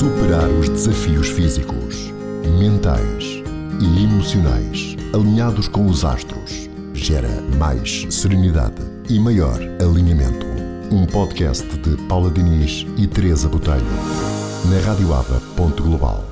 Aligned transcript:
Superar 0.00 0.48
os 0.48 0.66
desafios 0.70 1.28
físicos, 1.28 2.10
mentais 2.58 3.42
e 3.82 4.02
emocionais 4.02 4.96
alinhados 5.12 5.68
com 5.68 5.84
os 5.84 6.06
astros 6.06 6.70
gera 6.94 7.28
mais 7.58 8.06
serenidade 8.08 8.80
e 9.10 9.20
maior 9.20 9.60
alinhamento. 9.78 10.46
Um 10.90 11.04
podcast 11.04 11.66
de 11.80 11.98
Paula 12.08 12.30
Diniz 12.30 12.86
e 12.96 13.06
Teresa 13.06 13.46
Botelho, 13.46 13.84
na 14.70 14.80
radioaba.global. 14.90 16.29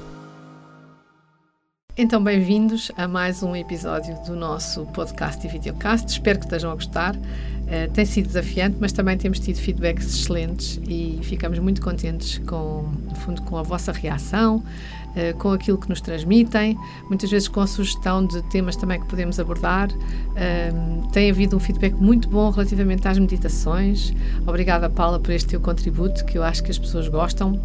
Então, 2.00 2.22
bem-vindos 2.22 2.92
a 2.96 3.08
mais 3.08 3.42
um 3.42 3.56
episódio 3.56 4.16
do 4.24 4.36
nosso 4.36 4.86
podcast 4.86 5.44
e 5.44 5.50
videocast. 5.50 6.08
Espero 6.08 6.38
que 6.38 6.44
estejam 6.44 6.70
a 6.70 6.74
gostar. 6.76 7.16
Uh, 7.16 7.90
tem 7.92 8.04
sido 8.04 8.28
desafiante, 8.28 8.76
mas 8.78 8.92
também 8.92 9.18
temos 9.18 9.40
tido 9.40 9.56
feedbacks 9.56 10.06
excelentes 10.06 10.80
e 10.88 11.18
ficamos 11.24 11.58
muito 11.58 11.82
contentes 11.82 12.38
com, 12.46 12.88
no 13.02 13.16
fundo, 13.16 13.42
com 13.42 13.56
a 13.56 13.64
vossa 13.64 13.90
reação, 13.90 14.58
uh, 14.58 15.36
com 15.38 15.50
aquilo 15.50 15.76
que 15.76 15.88
nos 15.88 16.00
transmitem, 16.00 16.78
muitas 17.08 17.32
vezes 17.32 17.48
com 17.48 17.62
a 17.62 17.66
sugestão 17.66 18.24
de 18.24 18.42
temas 18.42 18.76
também 18.76 19.00
que 19.00 19.06
podemos 19.08 19.40
abordar. 19.40 19.90
Uh, 19.90 21.08
tem 21.08 21.28
havido 21.28 21.56
um 21.56 21.58
feedback 21.58 21.94
muito 21.94 22.28
bom 22.28 22.48
relativamente 22.50 23.08
às 23.08 23.18
meditações. 23.18 24.12
Obrigada, 24.46 24.88
Paula, 24.88 25.18
por 25.18 25.32
este 25.32 25.48
teu 25.48 25.60
contributo, 25.60 26.24
que 26.24 26.38
eu 26.38 26.44
acho 26.44 26.62
que 26.62 26.70
as 26.70 26.78
pessoas 26.78 27.08
gostam 27.08 27.60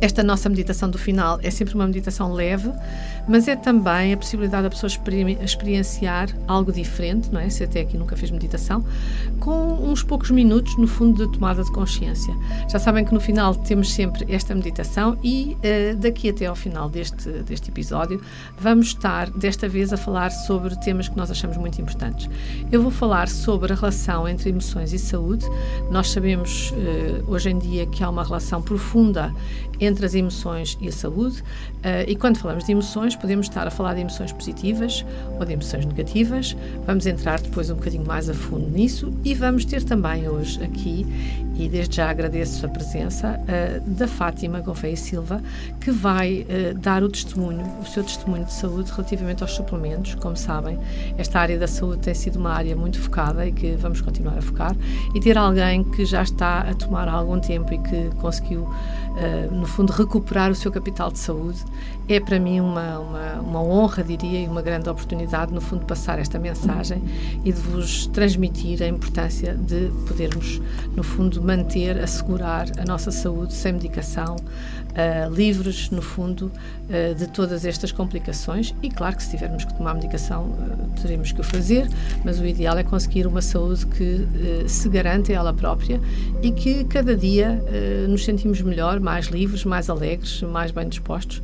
esta 0.00 0.22
nossa 0.22 0.48
meditação 0.48 0.90
do 0.90 0.98
final 0.98 1.38
é 1.42 1.50
sempre 1.50 1.74
uma 1.74 1.86
meditação 1.86 2.32
leve, 2.32 2.72
mas 3.28 3.48
é 3.48 3.56
também 3.56 4.12
a 4.12 4.16
possibilidade 4.16 4.64
da 4.64 4.70
pessoa 4.70 4.90
experienciar 5.42 6.28
algo 6.46 6.72
diferente, 6.72 7.30
não 7.32 7.40
é? 7.40 7.48
Se 7.48 7.64
até 7.64 7.80
aqui 7.80 7.96
nunca 7.96 8.16
fez 8.16 8.30
meditação, 8.30 8.84
com 9.38 9.74
uns 9.90 10.02
poucos 10.02 10.30
minutos, 10.30 10.76
no 10.76 10.86
fundo, 10.86 11.26
de 11.26 11.32
tomada 11.32 11.62
de 11.62 11.70
consciência. 11.72 12.34
Já 12.68 12.78
sabem 12.78 13.04
que 13.04 13.12
no 13.12 13.20
final 13.20 13.54
temos 13.54 13.92
sempre 13.92 14.24
esta 14.28 14.54
meditação 14.54 15.16
e 15.22 15.56
uh, 15.56 15.96
daqui 15.96 16.28
até 16.28 16.46
ao 16.46 16.54
final 16.54 16.88
deste, 16.88 17.28
deste 17.42 17.70
episódio 17.70 18.20
vamos 18.58 18.88
estar, 18.88 19.30
desta 19.30 19.68
vez, 19.68 19.92
a 19.92 19.96
falar 19.96 20.30
sobre 20.30 20.76
temas 20.80 21.08
que 21.08 21.16
nós 21.16 21.30
achamos 21.30 21.56
muito 21.56 21.80
importantes. 21.80 22.28
Eu 22.70 22.82
vou 22.82 22.90
falar 22.90 23.28
sobre 23.28 23.72
a 23.72 23.76
relação 23.76 24.28
entre 24.28 24.50
emoções 24.50 24.92
e 24.92 24.98
saúde. 24.98 25.46
Nós 25.90 26.10
sabemos 26.10 26.70
uh, 26.72 27.30
hoje 27.30 27.50
em 27.50 27.58
dia 27.58 27.86
que 27.86 28.02
há 28.02 28.10
uma 28.10 28.24
relação 28.24 28.62
profunda 28.62 29.32
entre 29.80 30.06
as 30.06 30.14
emoções 30.14 30.78
e 30.80 30.88
a 30.88 30.92
saúde. 30.92 31.42
Uh, 31.82 32.08
e 32.08 32.14
quando 32.14 32.38
falamos 32.38 32.64
de 32.64 32.72
emoções, 32.72 33.16
podemos 33.16 33.46
estar 33.46 33.66
a 33.66 33.70
falar 33.70 33.94
de 33.94 34.00
emoções 34.00 34.32
positivas 34.32 35.04
ou 35.38 35.44
de 35.44 35.52
emoções 35.52 35.84
negativas. 35.84 36.56
Vamos 36.86 37.06
entrar 37.06 37.40
depois 37.40 37.70
um 37.70 37.74
bocadinho 37.74 38.06
mais 38.06 38.30
a 38.30 38.34
fundo 38.34 38.68
nisso 38.68 39.12
e 39.24 39.34
vamos 39.34 39.64
ter 39.64 39.82
também 39.82 40.28
hoje 40.28 40.62
aqui, 40.62 41.04
e 41.56 41.68
desde 41.68 41.96
já 41.96 42.08
agradeço 42.08 42.64
a 42.64 42.68
presença, 42.68 43.38
uh, 43.40 43.90
da 43.90 44.06
Fátima 44.06 44.60
Gouveia 44.60 44.96
Silva, 44.96 45.42
que 45.80 45.90
vai 45.90 46.46
uh, 46.48 46.78
dar 46.78 47.02
o 47.02 47.08
testemunho, 47.08 47.64
o 47.80 47.84
seu 47.84 48.04
testemunho 48.04 48.44
de 48.44 48.52
saúde 48.52 48.90
relativamente 48.90 49.42
aos 49.42 49.52
suplementos. 49.52 50.14
Como 50.14 50.36
sabem, 50.36 50.78
esta 51.18 51.40
área 51.40 51.58
da 51.58 51.66
saúde 51.66 52.02
tem 52.02 52.14
sido 52.14 52.38
uma 52.38 52.52
área 52.52 52.76
muito 52.76 53.00
focada 53.00 53.46
e 53.46 53.52
que 53.52 53.72
vamos 53.72 54.00
continuar 54.00 54.38
a 54.38 54.42
focar. 54.42 54.76
E 55.14 55.20
ter 55.20 55.36
alguém 55.36 55.82
que 55.82 56.04
já 56.04 56.22
está 56.22 56.60
a 56.60 56.74
tomar 56.74 57.08
há 57.08 57.12
algum 57.12 57.40
tempo 57.40 57.74
e 57.74 57.78
que 57.78 58.10
conseguiu 58.20 58.68
no 59.50 59.66
fundo, 59.66 59.92
recuperar 59.92 60.50
o 60.50 60.54
seu 60.54 60.70
capital 60.70 61.10
de 61.10 61.18
saúde, 61.18 61.64
é 62.14 62.20
para 62.20 62.38
mim 62.38 62.60
uma, 62.60 62.98
uma, 62.98 63.32
uma, 63.40 63.62
honra, 63.62 64.02
diria, 64.02 64.40
e 64.40 64.46
uma 64.46 64.62
grande 64.62 64.88
oportunidade, 64.88 65.52
no 65.52 65.60
fundo, 65.60 65.86
passar 65.86 66.18
esta 66.18 66.38
mensagem 66.38 67.02
e 67.44 67.52
de 67.52 67.60
vos 67.60 68.06
transmitir 68.06 68.82
a 68.82 68.86
importância 68.86 69.54
de 69.54 69.90
podermos, 70.06 70.60
no 70.94 71.02
fundo, 71.02 71.42
manter, 71.42 71.98
assegurar 71.98 72.66
a 72.78 72.84
nossa 72.84 73.10
saúde 73.10 73.52
sem 73.52 73.72
medicação, 73.72 74.36
uh, 74.92 75.32
livres, 75.32 75.90
no 75.90 76.02
fundo, 76.02 76.50
uh, 76.88 77.14
de 77.14 77.26
todas 77.28 77.64
estas 77.64 77.92
complicações. 77.92 78.74
E 78.82 78.90
claro 78.90 79.16
que 79.16 79.22
se 79.22 79.30
tivermos 79.30 79.64
que 79.64 79.74
tomar 79.74 79.94
medicação, 79.94 80.46
uh, 80.46 81.00
teremos 81.00 81.32
que 81.32 81.40
o 81.40 81.44
fazer, 81.44 81.88
mas 82.24 82.38
o 82.38 82.46
ideal 82.46 82.76
é 82.78 82.82
conseguir 82.82 83.26
uma 83.26 83.42
saúde 83.42 83.86
que 83.86 84.26
se 84.66 84.88
garante 84.88 85.32
a 85.32 85.36
ela 85.36 85.52
própria 85.52 86.00
e 86.42 86.50
que 86.50 86.84
cada 86.84 87.16
dia 87.16 87.62
nos 88.08 88.24
sentimos 88.24 88.60
melhor, 88.60 89.00
mais 89.00 89.26
livres, 89.26 89.64
mais 89.64 89.88
alegres, 89.88 90.42
mais 90.42 90.70
bem 90.70 90.88
dispostos 90.88 91.42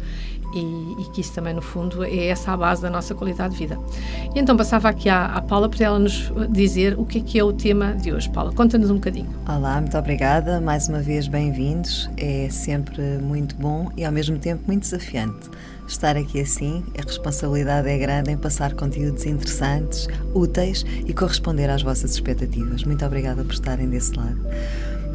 e, 0.53 0.97
e, 0.99 1.05
que 1.13 1.21
isso 1.21 1.33
também, 1.33 1.55
no 1.55 1.63
fundo, 1.63 2.05
é 2.05 2.27
essa 2.27 2.53
a 2.53 2.57
base 2.57 2.83
da 2.83 2.91
nossa 2.91 3.15
qualidade 3.15 3.55
de 3.55 3.59
vida. 3.59 3.79
E 4.35 4.39
então 4.39 4.57
passava 4.57 4.89
aqui 4.89 5.09
à, 5.09 5.27
à 5.27 5.43
Paula 5.43 5.69
para 5.69 5.85
ela 5.85 5.99
nos 5.99 6.33
dizer 6.51 6.99
o 6.99 7.05
que 7.05 7.19
é 7.19 7.21
que 7.21 7.39
é 7.39 7.45
o 7.45 7.53
tema 7.53 7.95
de 7.95 8.13
hoje. 8.13 8.29
Paula, 8.31 8.53
conta-nos 8.53 8.91
um 8.91 8.95
bocadinho. 8.95 9.29
Olá, 9.47 9.81
muito 9.81 9.97
obrigada. 9.97 10.61
Mais 10.61 10.89
uma 10.89 11.01
vez, 11.01 11.29
bem-vindos. 11.29 12.09
É 12.17 12.49
sempre 12.51 13.03
muito 13.19 13.57
bom 13.57 13.91
e, 13.97 14.05
ao 14.05 14.13
mesmo 14.13 14.39
tempo, 14.39 14.63
muito 14.67 14.83
desafiante. 14.83 15.51
Estar 15.87 16.19
aqui 16.19 16.41
assim, 16.41 16.85
a 16.99 17.03
responsabilidade 17.03 17.89
é 17.89 17.97
grande 17.97 18.31
em 18.31 18.37
passar 18.37 18.75
conteúdos 18.75 19.25
interessantes, 19.25 20.07
úteis 20.35 20.85
e 21.07 21.15
corresponder 21.15 21.71
às 21.71 21.83
vossas 21.83 22.13
expectativas. 22.13 22.85
Muito 22.85 23.05
obrigada 23.07 23.43
por 23.43 23.55
estarem 23.55 23.89
desse 23.89 24.15
lado. 24.15 24.39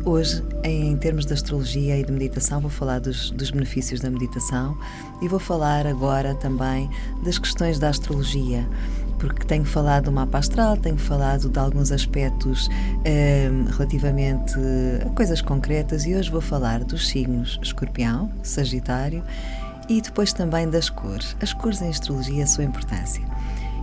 Hoje, 0.05 0.43
em 0.65 0.97
termos 0.97 1.25
de 1.25 1.31
astrologia 1.31 1.97
e 1.97 2.03
de 2.03 2.11
meditação, 2.11 2.59
vou 2.59 2.69
falar 2.69 2.99
dos, 2.99 3.31
dos, 3.31 3.51
benefícios 3.51 4.01
da 4.01 4.09
meditação 4.09 4.77
e 5.21 5.29
vou 5.29 5.39
falar 5.39 5.87
agora 5.87 6.35
também 6.35 6.89
das 7.23 7.39
questões 7.39 7.79
da 7.79 7.87
astrologia, 7.87 8.67
porque 9.17 9.45
tenho 9.45 9.63
falado 9.63 10.05
do 10.05 10.11
mapa 10.11 10.39
astral, 10.39 10.75
tenho 10.75 10.97
falado 10.97 11.47
de 11.47 11.57
alguns 11.57 11.89
aspectos 11.89 12.67
eh, 13.05 13.49
relativamente 13.77 14.55
a 15.05 15.09
coisas 15.11 15.41
concretas 15.41 16.05
e 16.05 16.13
hoje 16.13 16.29
vou 16.29 16.41
falar 16.41 16.83
dos 16.83 17.07
signos 17.07 17.57
escorpião, 17.63 18.29
sagitário 18.43 19.23
e 19.87 20.01
depois 20.01 20.33
também 20.33 20.69
das 20.69 20.89
cores. 20.89 21.33
As 21.41 21.53
cores 21.53 21.81
em 21.81 21.87
astrologia, 21.87 22.43
a 22.43 22.47
sua 22.47 22.65
importância 22.65 23.23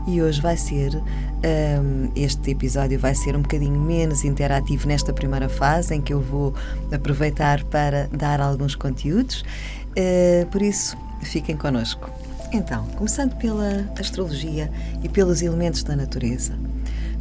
e 0.07 0.23
hoje 0.23 0.41
vai 0.41 0.57
ser, 0.57 0.95
um, 0.97 2.11
este 2.15 2.51
episódio 2.51 2.99
vai 2.99 3.15
ser 3.15 3.37
um 3.37 3.43
bocadinho 3.43 3.81
menos 3.81 4.25
interativo 4.25 4.89
nesta 4.89 5.13
primeira 5.13 5.49
fase, 5.49 5.95
em 5.95 6.01
que 6.01 6.13
eu 6.13 6.21
vou 6.21 6.55
aproveitar 6.93 7.63
para 7.65 8.09
dar 8.09 8.41
alguns 8.41 8.75
conteúdos, 8.75 9.45
uh, 9.91 10.47
por 10.47 10.63
isso 10.63 10.97
fiquem 11.23 11.57
connosco. 11.57 12.11
Então, 12.53 12.85
começando 12.97 13.37
pela 13.37 13.89
astrologia 13.99 14.71
e 15.03 15.09
pelos 15.09 15.41
elementos 15.41 15.85
da 15.85 15.95
natureza, 15.95 16.59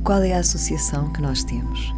qual 0.03 0.23
é 0.23 0.33
a 0.33 0.39
associação 0.39 1.11
que 1.13 1.21
nós 1.21 1.43
temos? 1.43 1.93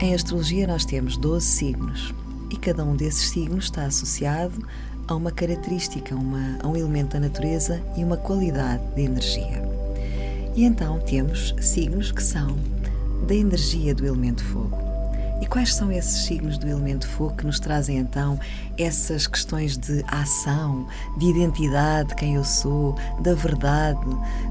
Em 0.00 0.14
astrologia 0.14 0.66
nós 0.66 0.84
temos 0.84 1.16
12 1.16 1.46
signos 1.46 2.14
e 2.50 2.56
cada 2.56 2.84
um 2.84 2.94
desses 2.94 3.30
signos 3.30 3.64
está 3.64 3.84
associado 3.84 4.62
a 5.08 5.14
uma 5.14 5.30
característica, 5.30 6.14
uma, 6.14 6.58
a 6.62 6.68
um 6.68 6.76
elemento 6.76 7.14
da 7.14 7.20
natureza 7.20 7.82
e 7.96 8.04
uma 8.04 8.16
qualidade 8.16 8.82
de 8.94 9.02
energia. 9.02 9.77
E 10.58 10.64
então 10.64 10.98
temos 10.98 11.54
signos 11.60 12.10
que 12.10 12.20
são 12.20 12.58
da 13.28 13.32
energia 13.32 13.94
do 13.94 14.04
elemento 14.04 14.42
fogo. 14.42 14.76
E 15.40 15.46
quais 15.46 15.72
são 15.72 15.92
esses 15.92 16.26
signos 16.26 16.58
do 16.58 16.66
elemento 16.66 17.06
fogo 17.06 17.36
que 17.36 17.46
nos 17.46 17.60
trazem 17.60 17.96
então 17.96 18.40
essas 18.78 19.26
questões 19.26 19.76
de 19.76 20.04
ação, 20.06 20.86
de 21.16 21.26
identidade, 21.26 22.14
quem 22.14 22.36
eu 22.36 22.44
sou, 22.44 22.94
da 23.20 23.34
verdade, 23.34 24.00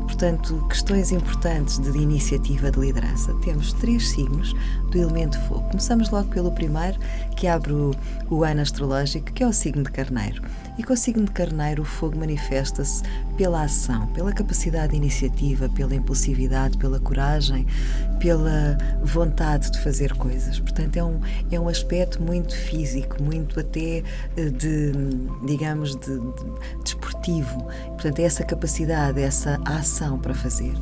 portanto, 0.02 0.66
questões 0.68 1.12
importantes 1.12 1.80
de 1.80 1.98
iniciativa 1.98 2.70
de 2.70 2.80
liderança? 2.80 3.34
Temos 3.36 3.74
três 3.74 4.10
signos 4.10 4.54
do 4.92 4.98
elemento 4.98 5.40
fogo. 5.48 5.64
Começamos 5.70 6.10
logo 6.10 6.28
pelo 6.30 6.52
primeiro, 6.52 7.00
que 7.36 7.48
abre 7.48 7.72
o, 7.72 7.92
o 8.30 8.44
ano 8.44 8.62
astrológico, 8.62 9.32
que 9.32 9.44
é 9.44 9.48
o 9.48 9.54
signo 9.54 9.84
de 9.84 9.92
Carneiro. 9.92 10.42
E 10.78 10.84
com 10.84 10.94
o 10.94 10.98
signo 10.98 11.26
de 11.26 11.32
Carneiro, 11.32 11.82
o 11.82 11.86
fogo 11.86 12.18
manifesta-se 12.18 13.02
pela 13.36 13.64
ação, 13.64 14.08
pela 14.08 14.32
capacidade 14.32 14.92
de 14.92 14.98
iniciativa, 14.98 15.68
pela 15.70 15.96
impulsividade, 15.96 16.78
pela 16.78 17.00
coragem, 17.00 17.66
pela 18.20 18.78
vontade 19.04 19.72
de 19.72 19.80
fazer 19.80 20.14
coisas. 20.14 20.60
Portanto, 20.60 20.98
é 20.98 21.04
um, 21.04 21.20
é 21.52 21.60
um 21.60 21.68
aspecto 21.68 22.22
muito 22.22 22.56
físico, 22.56 23.22
muito 23.22 23.60
até 23.60 24.04
de, 24.36 24.92
digamos, 25.46 25.96
de, 25.96 26.20
de 26.20 26.84
desportivo. 26.84 27.64
Portanto, 27.88 28.20
é 28.20 28.24
essa 28.24 28.44
capacidade, 28.44 29.22
essa 29.22 29.60
ação 29.66 30.20
para 30.20 30.34
fazer. 30.34 30.74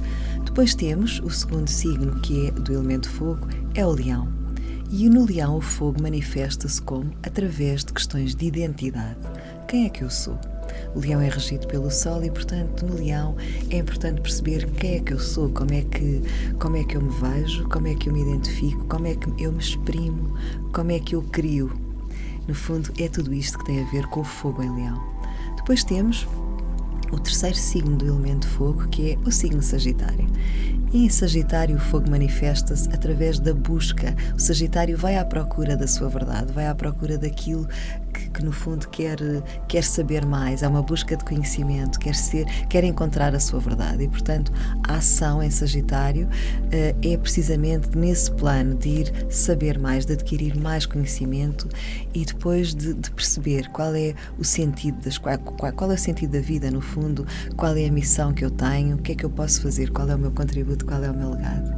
Depois 0.43 0.75
temos 0.75 1.19
o 1.19 1.29
segundo 1.29 1.69
signo, 1.69 2.19
que 2.21 2.47
é 2.47 2.51
do 2.51 2.73
elemento 2.73 3.09
fogo, 3.09 3.47
é 3.73 3.85
o 3.85 3.91
leão. 3.91 4.27
E 4.89 5.09
no 5.09 5.25
leão 5.25 5.57
o 5.57 5.61
fogo 5.61 6.01
manifesta-se 6.01 6.81
como 6.81 7.11
através 7.23 7.83
de 7.83 7.91
questões 7.91 8.35
de 8.35 8.45
identidade. 8.45 9.19
Quem 9.67 9.85
é 9.85 9.89
que 9.89 10.03
eu 10.03 10.09
sou? 10.09 10.39
O 10.93 10.99
leão 10.99 11.19
é 11.19 11.29
regido 11.29 11.67
pelo 11.67 11.89
sol 11.89 12.23
e, 12.23 12.31
portanto, 12.31 12.85
no 12.85 12.95
leão 12.95 13.35
é 13.69 13.77
importante 13.77 14.21
perceber 14.21 14.69
quem 14.71 14.95
é 14.95 14.99
que 14.99 15.13
eu 15.13 15.19
sou, 15.19 15.49
como 15.49 15.73
é 15.73 15.81
que, 15.81 16.21
como 16.59 16.77
é 16.77 16.83
que 16.83 16.95
eu 16.95 17.01
me 17.01 17.11
vejo, 17.19 17.67
como 17.69 17.87
é 17.87 17.95
que 17.95 18.09
eu 18.09 18.13
me 18.13 18.21
identifico, 18.21 18.85
como 18.85 19.07
é 19.07 19.15
que 19.15 19.43
eu 19.43 19.51
me 19.51 19.59
exprimo, 19.59 20.37
como 20.71 20.91
é 20.91 20.99
que 20.99 21.15
eu 21.15 21.21
crio. 21.23 21.84
No 22.47 22.53
fundo, 22.53 22.91
é 22.99 23.07
tudo 23.07 23.33
isto 23.33 23.57
que 23.57 23.65
tem 23.65 23.81
a 23.81 23.91
ver 23.91 24.05
com 24.07 24.21
o 24.21 24.23
fogo 24.23 24.61
em 24.61 24.73
leão. 24.73 25.01
Depois 25.55 25.83
temos 25.83 26.27
o 27.11 27.19
terceiro 27.19 27.55
signo 27.55 27.95
do 27.95 28.07
elemento 28.07 28.47
fogo, 28.47 28.87
que 28.87 29.11
é 29.11 29.17
o 29.25 29.31
signo 29.31 29.61
Sagitário. 29.61 30.27
Em 30.93 31.09
Sagitário, 31.09 31.75
o 31.75 31.79
fogo 31.79 32.09
manifesta-se 32.09 32.87
através 32.89 33.39
da 33.39 33.53
busca. 33.53 34.15
O 34.35 34.39
Sagitário 34.39 34.97
vai 34.97 35.17
à 35.17 35.25
procura 35.25 35.75
da 35.75 35.87
sua 35.87 36.07
verdade, 36.07 36.53
vai 36.53 36.67
à 36.67 36.75
procura 36.75 37.17
daquilo 37.17 37.67
que, 38.15 38.29
que, 38.29 38.43
no 38.43 38.51
fundo 38.51 38.87
quer, 38.89 39.17
quer 39.67 39.83
saber 39.83 40.25
mais, 40.25 40.63
é 40.63 40.67
uma 40.67 40.81
busca 40.81 41.15
de 41.17 41.23
conhecimento, 41.23 41.99
quer 41.99 42.15
ser, 42.15 42.45
quer 42.69 42.83
encontrar 42.83 43.35
a 43.35 43.39
sua 43.39 43.59
verdade 43.59 44.03
e, 44.03 44.07
portanto, 44.07 44.51
a 44.87 44.95
ação 44.95 45.43
em 45.43 45.49
Sagitário 45.49 46.27
uh, 46.27 47.07
é 47.07 47.17
precisamente 47.17 47.97
nesse 47.97 48.31
plano 48.31 48.75
de 48.75 48.89
ir 48.89 49.13
saber 49.29 49.77
mais, 49.77 50.05
de 50.05 50.13
adquirir 50.13 50.57
mais 50.57 50.85
conhecimento 50.85 51.67
e 52.13 52.25
depois 52.25 52.73
de, 52.73 52.93
de 52.93 53.11
perceber 53.11 53.69
qual 53.69 53.93
é 53.95 54.13
o 54.37 54.43
sentido 54.43 55.01
das 55.01 55.17
qual, 55.17 55.37
qual 55.37 55.91
é 55.91 55.95
o 55.95 55.97
sentido 55.97 56.31
da 56.31 56.41
vida 56.41 56.71
no 56.71 56.81
fundo, 56.81 57.25
qual 57.55 57.75
é 57.75 57.85
a 57.85 57.91
missão 57.91 58.33
que 58.33 58.45
eu 58.45 58.51
tenho, 58.51 58.95
o 58.95 58.99
que 58.99 59.11
é 59.11 59.15
que 59.15 59.25
eu 59.25 59.29
posso 59.29 59.61
fazer, 59.61 59.91
qual 59.91 60.09
é 60.09 60.15
o 60.15 60.19
meu 60.19 60.31
contributo, 60.31 60.85
qual 60.85 61.03
é 61.03 61.09
o 61.09 61.15
meu 61.15 61.31
legado. 61.31 61.73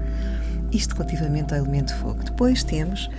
Isto 0.71 0.95
relativamente 0.95 1.53
ao 1.53 1.61
elemento 1.61 1.95
fogo. 1.95 2.23
Depois 2.23 2.63
temos 2.63 3.09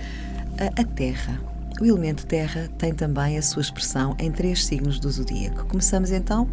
a, 0.59 0.81
a 0.81 0.85
terra. 0.85 1.39
O 1.79 1.85
elemento 1.85 2.25
terra 2.25 2.69
tem 2.77 2.93
também 2.93 3.37
a 3.37 3.41
sua 3.41 3.61
expressão 3.61 4.13
em 4.19 4.29
três 4.29 4.65
signos 4.65 4.99
do 4.99 5.09
zodíaco. 5.09 5.65
Começamos 5.65 6.11
então 6.11 6.49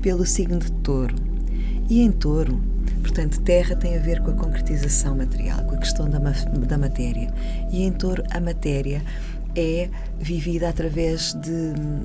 pelo 0.00 0.24
signo 0.24 0.56
de 0.58 0.70
touro. 0.70 1.16
E 1.90 2.00
em 2.00 2.12
touro, 2.12 2.62
portanto, 3.02 3.40
terra 3.40 3.74
tem 3.74 3.96
a 3.96 4.00
ver 4.00 4.20
com 4.22 4.30
a 4.30 4.34
concretização 4.34 5.16
material, 5.16 5.64
com 5.64 5.74
a 5.74 5.78
questão 5.78 6.08
da, 6.08 6.18
da 6.20 6.78
matéria. 6.78 7.28
E 7.72 7.82
em 7.82 7.90
touro, 7.90 8.22
a 8.30 8.40
matéria 8.40 9.02
é 9.56 9.90
vivida 10.20 10.68
através 10.68 11.34
de, 11.34 11.50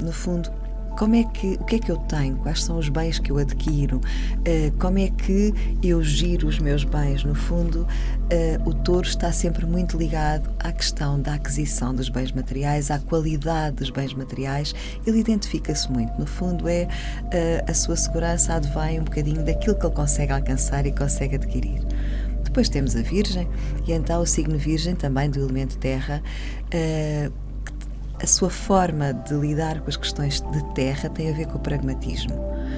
no 0.03 0.11
fundo, 0.11 0.51
como 0.97 1.15
é 1.15 1.23
que, 1.23 1.53
o 1.59 1.63
que 1.63 1.75
é 1.75 1.79
que 1.79 1.91
eu 1.91 1.97
tenho, 1.97 2.35
quais 2.37 2.63
são 2.63 2.77
os 2.77 2.89
bens 2.89 3.19
que 3.19 3.31
eu 3.31 3.37
adquiro, 3.37 3.97
uh, 3.97 4.77
como 4.79 4.99
é 4.99 5.09
que 5.09 5.53
eu 5.81 6.03
giro 6.03 6.47
os 6.47 6.59
meus 6.59 6.83
bens. 6.83 7.23
No 7.23 7.35
fundo, 7.35 7.81
uh, 7.81 8.69
o 8.69 8.73
touro 8.73 9.07
está 9.07 9.31
sempre 9.31 9.65
muito 9.65 9.97
ligado 9.97 10.49
à 10.59 10.71
questão 10.71 11.19
da 11.19 11.35
aquisição 11.35 11.93
dos 11.93 12.09
bens 12.09 12.31
materiais, 12.31 12.91
à 12.91 12.99
qualidade 12.99 13.77
dos 13.77 13.89
bens 13.89 14.13
materiais. 14.13 14.73
Ele 15.05 15.19
identifica-se 15.19 15.91
muito. 15.91 16.17
No 16.19 16.25
fundo, 16.25 16.67
é 16.67 16.83
uh, 16.85 17.71
a 17.71 17.73
sua 17.73 17.95
segurança 17.95 18.53
advém 18.53 18.99
um 18.99 19.03
bocadinho 19.03 19.43
daquilo 19.43 19.75
que 19.75 19.85
ele 19.85 19.95
consegue 19.95 20.31
alcançar 20.31 20.85
e 20.85 20.91
consegue 20.91 21.35
adquirir. 21.35 21.81
Depois 22.43 22.69
temos 22.69 22.95
a 22.95 23.01
Virgem, 23.01 23.47
e 23.87 23.93
então 23.93 24.21
o 24.21 24.27
signo 24.27 24.57
Virgem, 24.59 24.95
também 24.95 25.27
do 25.27 25.39
elemento 25.39 25.75
terra, 25.77 26.21
a 28.23 28.27
sua 28.27 28.49
forma 28.49 29.13
de 29.13 29.33
lidar 29.33 29.81
com 29.81 29.89
as 29.89 29.97
questões 29.97 30.39
de 30.39 30.63
terra 30.73 31.09
tem 31.09 31.29
a 31.29 31.33
ver 31.33 31.45
com 31.45 31.57
o 31.57 31.59
pragmatismo, 31.59 32.33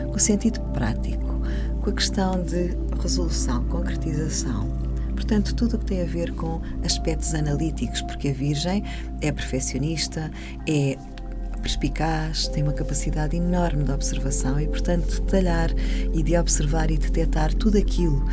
com 0.07 0.15
o 0.15 0.19
sentido 0.19 0.59
prático, 0.73 1.39
com 1.83 1.89
a 1.91 1.93
questão 1.93 2.43
de 2.43 2.75
resolução, 2.99 3.63
concretização. 3.65 4.67
Portanto, 5.13 5.53
tudo 5.53 5.75
o 5.75 5.79
que 5.79 5.85
tem 5.85 6.01
a 6.01 6.05
ver 6.05 6.33
com 6.33 6.59
aspectos 6.83 7.35
analíticos, 7.35 8.01
porque 8.01 8.29
a 8.29 8.33
Virgem 8.33 8.83
é 9.21 9.31
perfeccionista, 9.31 10.31
é 10.67 10.97
perspicaz, 11.61 12.47
tem 12.47 12.63
uma 12.63 12.73
capacidade 12.73 13.35
enorme 13.35 13.83
de 13.83 13.91
observação 13.91 14.59
e, 14.59 14.67
portanto, 14.67 15.07
de 15.07 15.21
detalhar 15.21 15.71
e 16.13 16.23
de 16.23 16.37
observar 16.37 16.89
e 16.89 16.97
detectar 16.97 17.53
tudo 17.53 17.77
aquilo 17.77 18.23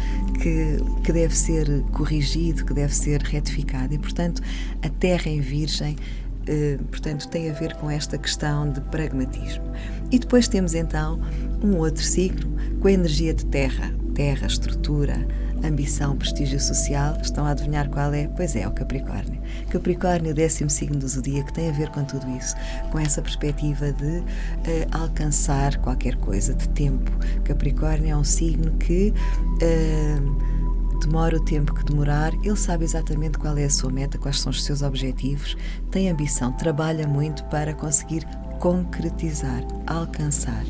que, 0.43 0.77
que 1.03 1.13
deve 1.13 1.37
ser 1.37 1.83
corrigido, 1.93 2.65
que 2.65 2.75
deve 2.75 2.95
ser 2.95 3.23
retificado. 3.23 3.95
E, 3.95 3.99
portanto, 3.99 4.43
a 4.83 4.89
Terra 4.89 5.31
em 5.31 5.41
Virgem 5.41 5.97
portanto, 6.91 7.29
tem 7.29 7.51
a 7.51 7.53
ver 7.53 7.75
com 7.77 7.91
esta 7.91 8.19
questão 8.19 8.71
de 8.71 8.81
pragmatismo. 8.83 9.65
E 10.11 10.19
depois 10.19 10.49
temos 10.49 10.75
então 10.75 11.21
um 11.63 11.77
outro 11.77 12.03
signo 12.03 12.57
com 12.81 12.89
a 12.89 12.93
energia 12.93 13.33
de 13.33 13.47
terra, 13.47 13.95
terra, 14.15 14.47
estrutura, 14.47 15.27
ambição, 15.65 16.17
prestígio 16.17 16.61
social. 16.61 17.17
Estão 17.23 17.47
a 17.47 17.51
adivinhar 17.51 17.89
qual 17.89 18.13
é? 18.13 18.29
Pois 18.29 18.57
é, 18.57 18.67
o 18.67 18.73
Capricórnio. 18.73 19.41
Capricórnio, 19.71 20.35
décimo 20.35 20.69
signo 20.69 20.99
do 20.99 21.09
zodíaco, 21.09 21.53
tem 21.53 21.69
a 21.69 21.73
ver 21.73 21.89
com 21.91 22.05
tudo 22.05 22.29
isso, 22.37 22.55
com 22.91 22.99
essa 22.99 23.23
perspectiva 23.23 23.93
de 23.93 24.19
uh, 24.19 24.25
alcançar 24.93 25.77
qualquer 25.79 26.17
coisa, 26.17 26.55
de 26.55 26.69
tempo. 26.71 27.11
Capricórnio 27.45 28.11
é 28.11 28.17
um 28.17 28.25
signo 28.25 28.73
que. 28.73 29.13
Uh, 29.63 30.62
demora 31.07 31.37
o 31.37 31.41
tempo 31.41 31.75
que 31.75 31.85
demorar, 31.85 32.33
ele 32.43 32.57
sabe 32.57 32.85
exatamente 32.85 33.39
qual 33.39 33.57
é 33.59 33.65
a 33.65 33.71
sua 33.71 33.91
meta, 33.91 34.19
quais 34.19 34.41
são 34.41 34.51
os 34.51 34.63
seus 34.63 34.83
objetivos, 34.83 35.57
tem 35.91 36.09
ambição, 36.09 36.53
trabalha 36.53 37.07
muito 37.07 37.45
para 37.45 37.75
conseguir 37.75 38.25
concretizar, 38.61 39.65
alcançar, 39.87 40.65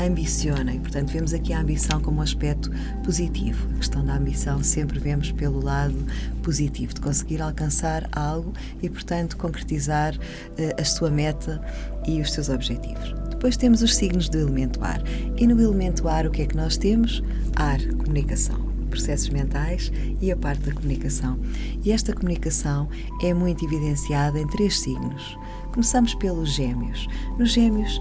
ambiciona 0.00 0.74
e, 0.74 0.80
portanto, 0.80 1.12
vemos 1.12 1.32
aqui 1.32 1.52
a 1.52 1.60
ambição 1.60 2.00
como 2.00 2.18
um 2.18 2.22
aspecto 2.22 2.70
positivo. 3.04 3.68
A 3.74 3.78
questão 3.78 4.04
da 4.04 4.16
ambição 4.16 4.62
sempre 4.62 4.98
vemos 4.98 5.30
pelo 5.30 5.62
lado 5.62 5.96
positivo, 6.42 6.92
de 6.92 7.00
conseguir 7.00 7.40
alcançar 7.40 8.08
algo 8.10 8.52
e, 8.82 8.90
portanto, 8.90 9.36
concretizar 9.36 10.14
uh, 10.16 10.80
a 10.80 10.84
sua 10.84 11.10
meta 11.10 11.62
e 12.06 12.20
os 12.20 12.32
seus 12.32 12.48
objetivos. 12.48 13.14
Depois 13.30 13.56
temos 13.56 13.80
os 13.80 13.94
signos 13.94 14.28
do 14.28 14.38
elemento 14.38 14.82
ar. 14.82 15.00
E 15.36 15.46
no 15.46 15.60
elemento 15.60 16.08
ar, 16.08 16.26
o 16.26 16.30
que 16.30 16.42
é 16.42 16.46
que 16.46 16.56
nós 16.56 16.76
temos? 16.76 17.22
Ar, 17.54 17.78
comunicação 17.98 18.75
processos 18.96 19.28
mentais 19.28 19.92
e 20.20 20.32
a 20.32 20.36
parte 20.36 20.62
da 20.62 20.72
comunicação. 20.72 21.38
E 21.84 21.92
esta 21.92 22.12
comunicação 22.12 22.88
é 23.22 23.34
muito 23.34 23.64
evidenciada 23.64 24.38
em 24.40 24.46
três 24.46 24.80
signos. 24.80 25.38
Começamos 25.72 26.14
pelos 26.14 26.54
gêmeos. 26.54 27.06
Nos 27.38 27.52
gêmeos, 27.52 28.00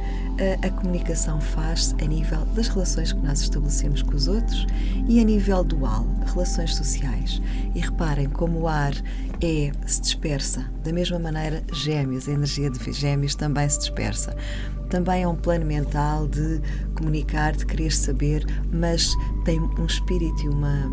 a, 0.63 0.67
a 0.67 0.71
comunicação 0.71 1.41
faz-se 1.41 1.93
a 2.01 2.07
nível 2.07 2.45
das 2.55 2.69
relações 2.69 3.11
que 3.11 3.19
nós 3.19 3.41
estabelecemos 3.41 4.01
com 4.01 4.15
os 4.15 4.29
outros 4.29 4.65
e 5.09 5.19
a 5.19 5.23
nível 5.25 5.61
dual, 5.61 6.07
relações 6.25 6.73
sociais. 6.73 7.41
E 7.75 7.81
reparem 7.81 8.29
como 8.29 8.61
o 8.61 8.67
ar 8.69 8.93
é, 9.41 9.71
se 9.85 10.01
dispersa. 10.01 10.65
Da 10.85 10.93
mesma 10.93 11.19
maneira, 11.19 11.61
gêmeos, 11.73 12.29
a 12.29 12.31
energia 12.31 12.69
de 12.69 12.93
gêmeos 12.93 13.35
também 13.35 13.67
se 13.67 13.79
dispersa 13.79 14.33
também 14.95 15.23
é 15.23 15.27
um 15.27 15.35
plano 15.35 15.65
mental 15.65 16.25
de 16.25 16.61
comunicar, 16.95 17.51
de 17.51 17.65
querer 17.65 17.91
saber, 17.91 18.45
mas 18.71 19.13
tem 19.43 19.59
um 19.59 19.85
espírito 19.85 20.45
e 20.45 20.47
uma 20.47 20.89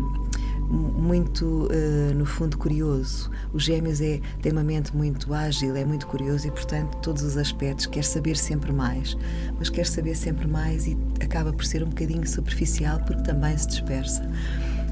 muito, 0.69 1.69
uh, 1.71 2.13
no 2.13 2.25
fundo, 2.25 2.57
curioso. 2.57 3.31
O 3.53 3.59
Gêmeos 3.59 4.01
é, 4.01 4.19
tem 4.41 4.51
uma 4.51 4.63
mente 4.63 4.93
muito 4.93 5.33
ágil, 5.33 5.73
é 5.77 5.85
muito 5.85 6.05
curioso 6.07 6.47
e, 6.47 6.51
portanto, 6.51 6.97
todos 6.97 7.23
os 7.23 7.37
aspectos 7.37 7.85
quer 7.85 8.03
saber 8.03 8.35
sempre 8.35 8.73
mais, 8.73 9.15
mas 9.57 9.69
quer 9.69 9.85
saber 9.85 10.15
sempre 10.15 10.47
mais 10.47 10.85
e 10.85 10.97
acaba 11.21 11.53
por 11.53 11.63
ser 11.63 11.81
um 11.81 11.87
bocadinho 11.87 12.27
superficial 12.27 12.99
porque 13.05 13.23
também 13.23 13.57
se 13.57 13.67
dispersa. 13.67 14.29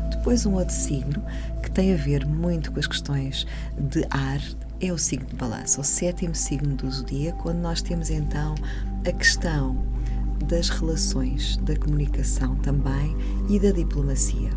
Depois, 0.09 0.45
um 0.45 0.53
outro 0.53 0.73
signo 0.73 1.21
que 1.61 1.69
tem 1.69 1.93
a 1.93 1.97
ver 1.97 2.25
muito 2.25 2.71
com 2.71 2.79
as 2.79 2.87
questões 2.87 3.45
de 3.77 4.05
ar 4.09 4.39
é 4.81 4.91
o 4.91 4.97
signo 4.97 5.27
de 5.27 5.35
balança, 5.35 5.79
o 5.79 5.83
sétimo 5.83 6.33
signo 6.33 6.75
do 6.75 6.89
zodíaco, 6.89 7.49
onde 7.49 7.59
nós 7.59 7.81
temos 7.81 8.09
então 8.09 8.55
a 9.07 9.11
questão 9.11 9.77
das 10.47 10.69
relações, 10.69 11.57
da 11.57 11.75
comunicação 11.75 12.55
também 12.55 13.15
e 13.47 13.59
da 13.59 13.71
diplomacia. 13.71 14.49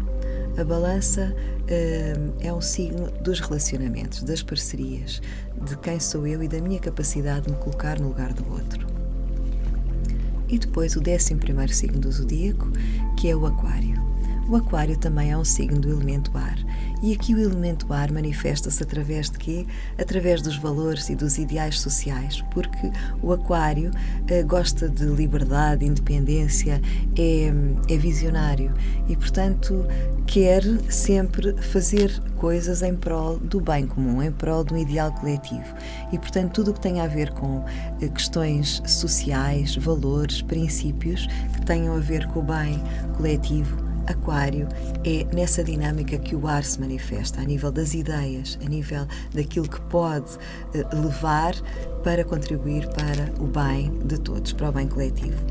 A 0.56 0.64
balança 0.64 1.34
uh, 1.34 2.34
é 2.40 2.52
um 2.52 2.60
signo 2.60 3.10
dos 3.22 3.40
relacionamentos, 3.40 4.22
das 4.22 4.42
parcerias, 4.42 5.20
de 5.62 5.76
quem 5.78 6.00
sou 6.00 6.26
eu 6.26 6.42
e 6.42 6.48
da 6.48 6.60
minha 6.60 6.80
capacidade 6.80 7.46
de 7.46 7.52
me 7.52 7.58
colocar 7.58 8.00
no 8.00 8.08
lugar 8.08 8.32
do 8.32 8.50
outro. 8.50 8.86
E 10.48 10.58
depois 10.58 10.96
o 10.96 11.00
décimo 11.00 11.40
primeiro 11.40 11.72
signo 11.72 12.00
do 12.00 12.10
zodíaco, 12.10 12.70
que 13.18 13.28
é 13.28 13.36
o 13.36 13.44
Aquário. 13.44 14.02
O 14.48 14.56
Aquário 14.56 14.96
também 14.96 15.32
é 15.32 15.36
um 15.36 15.44
signo 15.44 15.80
do 15.80 15.90
elemento 15.90 16.36
ar 16.36 16.56
e 17.04 17.12
aqui 17.12 17.34
o 17.34 17.38
elemento 17.38 17.92
ar 17.92 18.10
manifesta-se 18.10 18.82
através 18.82 19.28
de 19.28 19.36
quê? 19.36 19.66
Através 20.00 20.40
dos 20.40 20.56
valores 20.56 21.10
e 21.10 21.14
dos 21.14 21.36
ideais 21.36 21.78
sociais, 21.78 22.42
porque 22.50 22.90
o 23.22 23.30
aquário 23.30 23.90
uh, 23.90 24.46
gosta 24.46 24.88
de 24.88 25.04
liberdade, 25.04 25.84
independência, 25.84 26.80
é, 27.14 27.52
é 27.92 27.98
visionário 27.98 28.72
e, 29.06 29.14
portanto, 29.16 29.86
quer 30.26 30.62
sempre 30.88 31.54
fazer 31.60 32.22
coisas 32.36 32.80
em 32.80 32.96
prol 32.96 33.36
do 33.38 33.60
bem 33.60 33.86
comum, 33.86 34.22
em 34.22 34.32
prol 34.32 34.64
de 34.64 34.72
um 34.72 34.78
ideal 34.78 35.12
coletivo. 35.12 35.74
E, 36.10 36.18
portanto, 36.18 36.52
tudo 36.54 36.70
o 36.70 36.74
que 36.74 36.80
tem 36.80 37.02
a 37.02 37.06
ver 37.06 37.34
com 37.34 37.58
uh, 37.58 38.12
questões 38.14 38.82
sociais, 38.86 39.76
valores, 39.76 40.40
princípios 40.40 41.26
que 41.52 41.66
tenham 41.66 41.94
a 41.94 42.00
ver 42.00 42.26
com 42.28 42.40
o 42.40 42.42
bem 42.42 42.82
coletivo 43.14 43.83
Aquário 44.06 44.68
é 45.04 45.24
nessa 45.34 45.62
dinâmica 45.62 46.18
que 46.18 46.36
o 46.36 46.46
ar 46.46 46.64
se 46.64 46.80
manifesta, 46.80 47.40
a 47.40 47.44
nível 47.44 47.72
das 47.72 47.94
ideias, 47.94 48.58
a 48.64 48.68
nível 48.68 49.06
daquilo 49.32 49.68
que 49.68 49.80
pode 49.82 50.38
eh, 50.74 50.84
levar 50.94 51.54
para 52.02 52.24
contribuir 52.24 52.86
para 52.88 53.32
o 53.42 53.46
bem 53.46 53.90
de 54.04 54.18
todos, 54.18 54.52
para 54.52 54.68
o 54.68 54.72
bem 54.72 54.86
coletivo. 54.86 55.42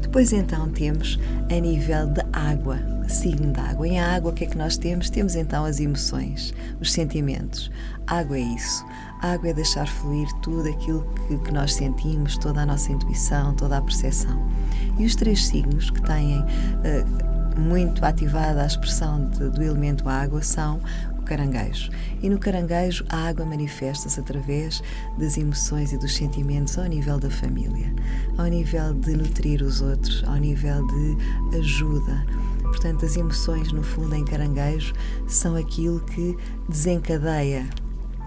Depois 0.00 0.32
então 0.32 0.68
temos 0.70 1.20
a 1.48 1.60
nível 1.60 2.08
da 2.08 2.24
água, 2.32 2.78
signo 3.08 3.52
da 3.52 3.62
água. 3.62 3.86
Em 3.86 4.00
água 4.00 4.32
o 4.32 4.34
que 4.34 4.44
é 4.44 4.46
que 4.48 4.58
nós 4.58 4.76
temos? 4.76 5.08
Temos 5.08 5.36
então 5.36 5.64
as 5.64 5.78
emoções, 5.78 6.52
os 6.80 6.92
sentimentos. 6.92 7.70
água 8.08 8.36
é 8.36 8.40
isso. 8.40 8.84
água 9.22 9.50
é 9.50 9.52
deixar 9.52 9.86
fluir 9.86 10.26
tudo 10.42 10.68
aquilo 10.68 11.06
que, 11.28 11.38
que 11.38 11.52
nós 11.52 11.74
sentimos, 11.74 12.36
toda 12.38 12.62
a 12.62 12.66
nossa 12.66 12.90
intuição, 12.90 13.54
toda 13.54 13.78
a 13.78 13.82
percepção. 13.82 14.50
E 14.98 15.04
os 15.04 15.14
três 15.14 15.46
signos 15.46 15.90
que 15.90 16.02
têm 16.02 16.40
uh, 16.40 17.29
muito 17.56 18.04
ativada 18.04 18.62
a 18.62 18.66
expressão 18.66 19.28
de, 19.30 19.50
do 19.50 19.62
elemento 19.62 20.08
água 20.08 20.42
são 20.42 20.80
o 21.18 21.22
caranguejo. 21.22 21.90
E 22.22 22.28
no 22.28 22.38
caranguejo 22.38 23.04
a 23.08 23.28
água 23.28 23.44
manifesta-se 23.44 24.18
através 24.20 24.82
das 25.18 25.36
emoções 25.36 25.92
e 25.92 25.98
dos 25.98 26.14
sentimentos 26.14 26.78
ao 26.78 26.86
nível 26.86 27.18
da 27.18 27.30
família, 27.30 27.92
ao 28.36 28.46
nível 28.46 28.94
de 28.94 29.16
nutrir 29.16 29.62
os 29.62 29.80
outros, 29.80 30.24
ao 30.26 30.36
nível 30.36 30.86
de 30.86 31.58
ajuda. 31.58 32.24
Portanto, 32.62 33.04
as 33.04 33.16
emoções, 33.16 33.72
no 33.72 33.82
fundo, 33.82 34.14
em 34.14 34.24
caranguejo, 34.24 34.94
são 35.26 35.56
aquilo 35.56 36.00
que 36.00 36.36
desencadeia 36.68 37.66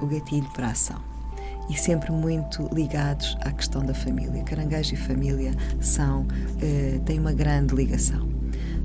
o 0.01 0.06
gatilho 0.06 0.50
para 0.53 0.68
a 0.68 0.72
ação 0.72 1.13
e 1.70 1.77
sempre 1.77 2.12
muito 2.12 2.70
ligados 2.74 3.38
à 3.42 3.51
questão 3.51 3.86
da 3.86 3.94
família. 3.94 4.44
Caranguejo 4.44 4.94
e 4.94 4.98
família 4.98 5.53
são, 5.80 6.25
eh, 6.62 7.00
têm 7.06 7.20
uma 7.20 7.34
grande 7.34 7.74
ligação. 7.74 8.27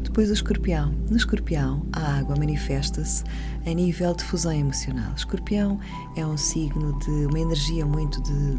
Depois 0.09 0.31
o 0.31 0.33
escorpião. 0.33 0.95
No 1.11 1.19
escorpião, 1.19 1.87
a 1.93 2.19
água 2.19 2.35
manifesta-se 2.35 3.23
a 3.67 3.73
nível 3.75 4.15
de 4.15 4.25
fusão 4.25 4.53
emocional. 4.53 5.13
O 5.13 5.17
escorpião 5.17 5.79
é 6.17 6.25
um 6.25 6.37
signo 6.37 6.99
de 7.01 7.27
uma 7.27 7.39
energia 7.39 7.85
muito 7.85 8.21
de, 8.23 8.59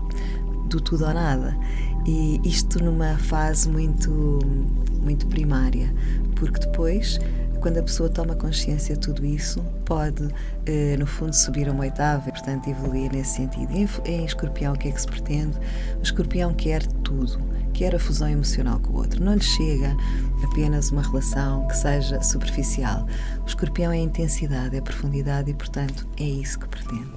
do 0.69 0.79
tudo 0.79 1.05
ou 1.05 1.13
nada. 1.13 1.57
E 2.05 2.39
isto 2.47 2.81
numa 2.81 3.17
fase 3.17 3.67
muito, 3.67 4.39
muito 5.01 5.25
primária, 5.25 5.91
porque 6.35 6.59
depois 6.59 7.19
quando 7.59 7.77
a 7.79 7.83
pessoa 7.83 8.09
toma 8.09 8.35
consciência 8.35 8.95
de 8.95 9.01
tudo 9.01 9.25
isso, 9.25 9.61
pode, 9.83 10.29
eh, 10.65 10.95
no 10.97 11.05
fundo, 11.05 11.33
subir 11.33 11.67
a 11.67 11.73
uma 11.73 11.81
oitava 11.81 12.29
e, 12.29 12.31
portanto, 12.31 12.69
evoluir 12.69 13.11
nesse 13.11 13.35
sentido. 13.35 13.71
Em, 13.73 13.87
em 14.05 14.23
escorpião, 14.23 14.73
o 14.73 14.77
que 14.77 14.87
é 14.87 14.91
que 14.91 15.01
se 15.01 15.07
pretende? 15.07 15.57
O 15.97 16.01
escorpião 16.01 16.53
quer 16.53 16.85
tudo, 17.03 17.37
quer 17.79 17.95
a 17.95 17.99
fusão 17.99 18.27
emocional 18.27 18.77
com 18.81 18.91
o 18.91 18.97
outro. 18.97 19.23
Não 19.23 19.35
lhe 19.35 19.41
chega 19.41 19.95
apenas 20.43 20.91
uma 20.91 21.01
relação 21.01 21.65
que 21.65 21.77
seja 21.77 22.21
superficial. 22.21 23.07
O 23.41 23.45
escorpião 23.45 23.89
é 23.89 23.97
intensidade, 23.97 24.75
é 24.75 24.81
profundidade 24.81 25.49
e, 25.49 25.53
portanto, 25.53 26.05
é 26.19 26.25
isso 26.25 26.59
que 26.59 26.67
pretende. 26.67 27.09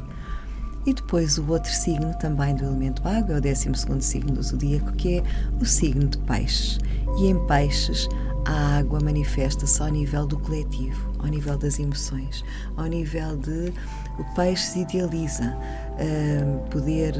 E 0.87 0.95
depois 0.95 1.37
o 1.37 1.51
outro 1.51 1.69
signo 1.69 2.15
também 2.21 2.55
do 2.55 2.65
elemento 2.65 3.03
água, 3.07 3.35
é 3.35 3.39
o 3.39 3.41
12 3.41 3.71
signo 4.03 4.35
do 4.35 4.43
zodíaco, 4.43 4.93
que 4.93 5.19
é 5.19 5.23
o 5.61 5.67
signo 5.67 6.07
de 6.07 6.19
peixes. 6.19 6.79
E 7.19 7.27
em 7.27 7.45
peixes 7.49 8.09
a 8.45 8.79
água 8.79 9.01
manifesta-se 9.03 9.83
ao 9.83 9.89
nível 9.89 10.29
do 10.29 10.39
coletivo, 10.39 11.13
ao 11.19 11.27
nível 11.27 11.59
das 11.59 11.81
emoções, 11.81 12.45
ao 12.77 12.87
nível 12.87 13.37
de 13.37 13.73
o 14.19 14.25
peixe 14.35 14.63
se 14.63 14.81
idealiza, 14.81 15.57
uh, 15.93 16.69
poder 16.71 17.15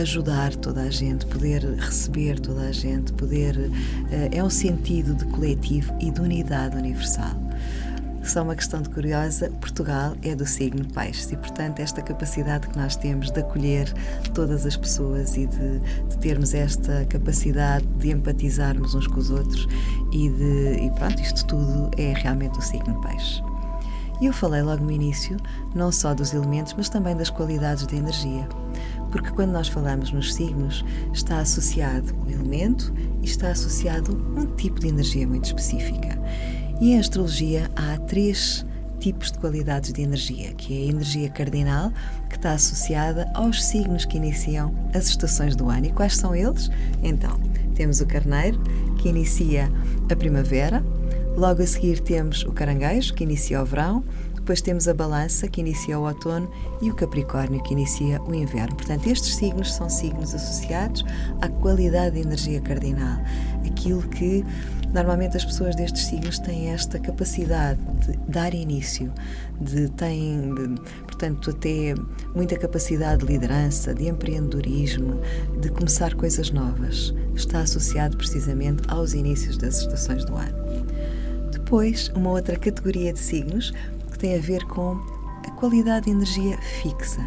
ajudar 0.00 0.54
toda 0.56 0.82
a 0.82 0.90
gente, 0.90 1.26
poder 1.26 1.62
receber 1.78 2.40
toda 2.40 2.62
a 2.62 2.72
gente, 2.72 3.12
poder 3.12 3.56
uh, 3.56 3.70
é 4.30 4.42
um 4.42 4.50
sentido 4.50 5.14
de 5.14 5.24
coletivo 5.26 5.94
e 6.00 6.10
de 6.10 6.20
unidade 6.20 6.76
universal. 6.76 7.36
Só 8.24 8.42
uma 8.42 8.54
questão 8.54 8.80
de 8.80 8.88
curiosa, 8.88 9.50
Portugal 9.60 10.14
é 10.22 10.34
do 10.34 10.46
signo 10.46 10.84
Peixes 10.84 11.32
e, 11.32 11.36
portanto, 11.36 11.80
esta 11.80 12.00
capacidade 12.00 12.68
que 12.68 12.78
nós 12.78 12.94
temos 12.94 13.32
de 13.32 13.40
acolher 13.40 13.92
todas 14.32 14.64
as 14.64 14.76
pessoas 14.76 15.36
e 15.36 15.46
de, 15.46 15.80
de 16.08 16.18
termos 16.18 16.54
esta 16.54 17.04
capacidade 17.06 17.84
de 17.98 18.12
empatizarmos 18.12 18.94
uns 18.94 19.08
com 19.08 19.18
os 19.18 19.30
outros 19.30 19.66
e 20.12 20.28
de. 20.28 20.84
E 20.84 20.90
pronto, 20.92 21.20
isto 21.20 21.44
tudo 21.46 21.90
é 21.98 22.12
realmente 22.12 22.56
o 22.58 22.62
signo 22.62 23.00
Peixes. 23.00 23.51
E 24.20 24.26
eu 24.26 24.32
falei 24.32 24.62
logo 24.62 24.84
no 24.84 24.90
início 24.90 25.36
não 25.74 25.90
só 25.90 26.14
dos 26.14 26.32
elementos, 26.32 26.74
mas 26.74 26.88
também 26.88 27.16
das 27.16 27.30
qualidades 27.30 27.86
de 27.86 27.96
energia. 27.96 28.48
Porque 29.10 29.30
quando 29.30 29.50
nós 29.50 29.68
falamos 29.68 30.12
nos 30.12 30.32
signos, 30.32 30.84
está 31.12 31.38
associado 31.38 32.14
um 32.24 32.30
elemento 32.30 32.92
e 33.20 33.26
está 33.26 33.50
associado 33.50 34.12
um 34.36 34.46
tipo 34.56 34.80
de 34.80 34.88
energia 34.88 35.26
muito 35.26 35.44
específica. 35.44 36.18
E 36.80 36.92
em 36.92 36.98
astrologia 36.98 37.70
há 37.76 37.98
três 37.98 38.64
tipos 39.02 39.32
de 39.32 39.38
qualidades 39.38 39.92
de 39.92 40.00
energia, 40.00 40.54
que 40.54 40.72
é 40.72 40.86
a 40.86 40.90
energia 40.90 41.28
cardinal, 41.28 41.92
que 42.28 42.36
está 42.36 42.52
associada 42.52 43.28
aos 43.34 43.62
signos 43.64 44.04
que 44.04 44.16
iniciam 44.16 44.72
as 44.94 45.08
estações 45.08 45.56
do 45.56 45.68
ano. 45.68 45.86
E 45.86 45.92
quais 45.92 46.16
são 46.16 46.34
eles? 46.34 46.70
Então, 47.02 47.38
temos 47.74 48.00
o 48.00 48.06
carneiro, 48.06 48.62
que 48.98 49.08
inicia 49.08 49.70
a 50.08 50.14
primavera, 50.14 50.84
logo 51.36 51.62
a 51.62 51.66
seguir 51.66 52.00
temos 52.00 52.44
o 52.44 52.52
caranguejo, 52.52 53.14
que 53.14 53.24
inicia 53.24 53.62
o 53.62 53.64
verão, 53.64 54.04
depois 54.34 54.60
temos 54.60 54.88
a 54.88 54.94
balança, 54.94 55.46
que 55.46 55.60
inicia 55.60 55.98
o 55.98 56.02
outono, 56.02 56.50
e 56.80 56.90
o 56.90 56.94
capricórnio, 56.94 57.62
que 57.62 57.72
inicia 57.72 58.20
o 58.22 58.34
inverno. 58.34 58.74
Portanto, 58.74 59.06
estes 59.06 59.36
signos 59.36 59.72
são 59.72 59.88
signos 59.88 60.34
associados 60.34 61.04
à 61.40 61.48
qualidade 61.48 62.16
de 62.16 62.22
energia 62.22 62.60
cardinal, 62.60 63.20
aquilo 63.64 64.02
que 64.02 64.44
Normalmente 64.92 65.38
as 65.38 65.44
pessoas 65.44 65.74
destes 65.74 66.04
signos 66.04 66.38
têm 66.38 66.68
esta 66.68 66.98
capacidade 66.98 67.80
de 68.06 68.14
dar 68.30 68.52
início, 68.52 69.10
de 69.58 69.88
têm, 69.88 70.54
portanto, 71.04 71.48
até 71.48 71.94
muita 72.34 72.58
capacidade 72.58 73.24
de 73.24 73.32
liderança, 73.32 73.94
de 73.94 74.06
empreendedorismo, 74.06 75.18
de 75.58 75.70
começar 75.70 76.14
coisas 76.14 76.50
novas. 76.50 77.14
Está 77.34 77.60
associado 77.60 78.18
precisamente 78.18 78.82
aos 78.86 79.14
inícios 79.14 79.56
das 79.56 79.78
estações 79.78 80.26
do 80.26 80.36
ano. 80.36 80.71
Depois, 81.72 82.12
uma 82.14 82.28
outra 82.28 82.54
categoria 82.54 83.14
de 83.14 83.18
signos 83.18 83.72
que 84.10 84.18
tem 84.18 84.36
a 84.36 84.38
ver 84.38 84.62
com 84.66 85.00
a 85.42 85.50
qualidade 85.52 86.04
de 86.04 86.10
energia 86.10 86.58
fixa. 86.58 87.26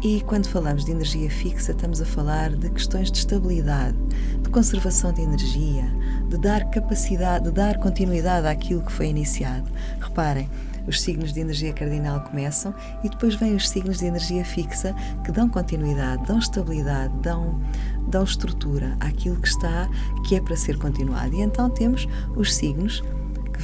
E 0.00 0.20
quando 0.20 0.46
falamos 0.46 0.84
de 0.84 0.92
energia 0.92 1.28
fixa, 1.28 1.72
estamos 1.72 2.00
a 2.00 2.04
falar 2.04 2.54
de 2.54 2.70
questões 2.70 3.10
de 3.10 3.18
estabilidade, 3.18 3.98
de 4.40 4.48
conservação 4.50 5.12
de 5.12 5.22
energia, 5.22 5.82
de 6.28 6.38
dar 6.38 6.70
capacidade, 6.70 7.46
de 7.46 7.50
dar 7.50 7.76
continuidade 7.78 8.46
àquilo 8.46 8.82
que 8.82 8.92
foi 8.92 9.08
iniciado. 9.08 9.68
Reparem, 10.00 10.48
os 10.86 11.00
signos 11.00 11.32
de 11.32 11.40
energia 11.40 11.72
cardinal 11.72 12.20
começam 12.20 12.72
e 13.02 13.08
depois 13.08 13.34
vêm 13.34 13.56
os 13.56 13.68
signos 13.68 13.98
de 13.98 14.06
energia 14.06 14.44
fixa 14.44 14.94
que 15.24 15.32
dão 15.32 15.48
continuidade, 15.48 16.24
dão 16.24 16.38
estabilidade, 16.38 17.12
dão, 17.20 17.60
dão 18.06 18.22
estrutura 18.22 18.96
àquilo 19.00 19.40
que 19.40 19.48
está, 19.48 19.88
que 20.24 20.36
é 20.36 20.40
para 20.40 20.54
ser 20.54 20.78
continuado. 20.78 21.34
E 21.34 21.42
então 21.42 21.68
temos 21.68 22.06
os 22.36 22.54
signos 22.54 23.02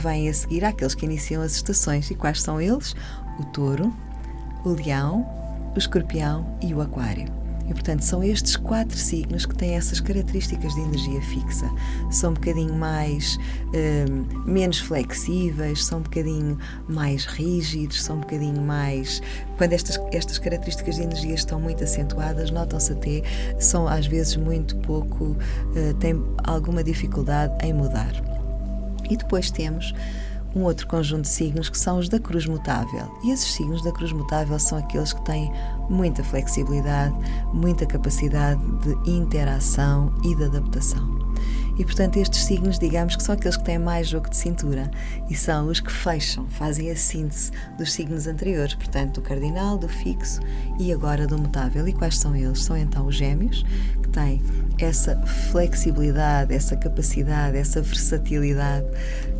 vêm 0.00 0.28
a 0.28 0.34
seguir 0.34 0.64
àqueles 0.64 0.94
que 0.94 1.04
iniciam 1.04 1.42
as 1.42 1.52
estações. 1.54 2.10
E 2.10 2.14
quais 2.14 2.42
são 2.42 2.60
eles? 2.60 2.94
O 3.38 3.44
touro, 3.44 3.92
o 4.64 4.70
leão, 4.70 5.26
o 5.74 5.78
escorpião 5.78 6.46
e 6.62 6.74
o 6.74 6.80
aquário. 6.80 7.38
E, 7.68 7.74
portanto, 7.74 8.00
são 8.00 8.24
estes 8.24 8.56
quatro 8.56 8.96
signos 8.96 9.44
que 9.44 9.54
têm 9.54 9.76
essas 9.76 10.00
características 10.00 10.74
de 10.74 10.80
energia 10.80 11.20
fixa. 11.20 11.70
São 12.10 12.30
um 12.30 12.34
bocadinho 12.34 12.72
mais, 12.72 13.38
um, 14.08 14.50
menos 14.50 14.78
flexíveis, 14.78 15.84
são 15.84 15.98
um 15.98 16.02
bocadinho 16.02 16.58
mais 16.88 17.26
rígidos, 17.26 18.02
são 18.02 18.16
um 18.16 18.20
bocadinho 18.20 18.62
mais. 18.62 19.20
Quando 19.58 19.74
estas, 19.74 20.00
estas 20.12 20.38
características 20.38 20.96
de 20.96 21.02
energia 21.02 21.34
estão 21.34 21.60
muito 21.60 21.84
acentuadas, 21.84 22.50
notam-se 22.50 22.92
até, 22.92 23.22
são 23.60 23.86
às 23.86 24.06
vezes 24.06 24.36
muito 24.36 24.74
pouco, 24.76 25.24
uh, 25.24 25.94
têm 26.00 26.24
alguma 26.44 26.82
dificuldade 26.82 27.52
em 27.66 27.74
mudar. 27.74 28.27
E 29.10 29.16
depois 29.16 29.50
temos 29.50 29.94
um 30.54 30.62
outro 30.62 30.86
conjunto 30.86 31.22
de 31.22 31.28
signos 31.28 31.68
que 31.68 31.78
são 31.78 31.98
os 31.98 32.08
da 32.08 32.18
cruz 32.18 32.46
mutável. 32.46 33.10
E 33.22 33.30
esses 33.30 33.52
signos 33.54 33.82
da 33.82 33.92
cruz 33.92 34.12
mutável 34.12 34.58
são 34.58 34.78
aqueles 34.78 35.12
que 35.12 35.24
têm 35.24 35.52
muita 35.88 36.24
flexibilidade, 36.24 37.14
muita 37.52 37.86
capacidade 37.86 38.60
de 38.78 39.10
interação 39.10 40.12
e 40.24 40.34
de 40.34 40.44
adaptação. 40.44 41.27
E 41.78 41.84
portanto, 41.84 42.16
estes 42.18 42.44
signos, 42.44 42.78
digamos 42.78 43.14
que 43.14 43.22
são 43.22 43.34
aqueles 43.34 43.56
que 43.56 43.64
têm 43.64 43.78
mais 43.78 44.08
jogo 44.08 44.28
de 44.28 44.36
cintura 44.36 44.90
e 45.30 45.34
são 45.34 45.68
os 45.68 45.80
que 45.80 45.92
fecham, 45.92 46.48
fazem 46.50 46.90
a 46.90 46.96
síntese 46.96 47.52
dos 47.78 47.92
signos 47.92 48.26
anteriores, 48.26 48.74
portanto, 48.74 49.14
do 49.14 49.22
cardinal, 49.22 49.78
do 49.78 49.88
fixo 49.88 50.40
e 50.78 50.92
agora 50.92 51.26
do 51.26 51.38
mutável. 51.38 51.86
E 51.86 51.92
quais 51.92 52.18
são 52.18 52.34
eles? 52.34 52.64
São 52.64 52.76
então 52.76 53.06
os 53.06 53.14
gêmeos, 53.14 53.64
que 54.02 54.08
têm 54.08 54.42
essa 54.78 55.16
flexibilidade, 55.50 56.52
essa 56.54 56.76
capacidade, 56.76 57.56
essa 57.56 57.80
versatilidade 57.80 58.86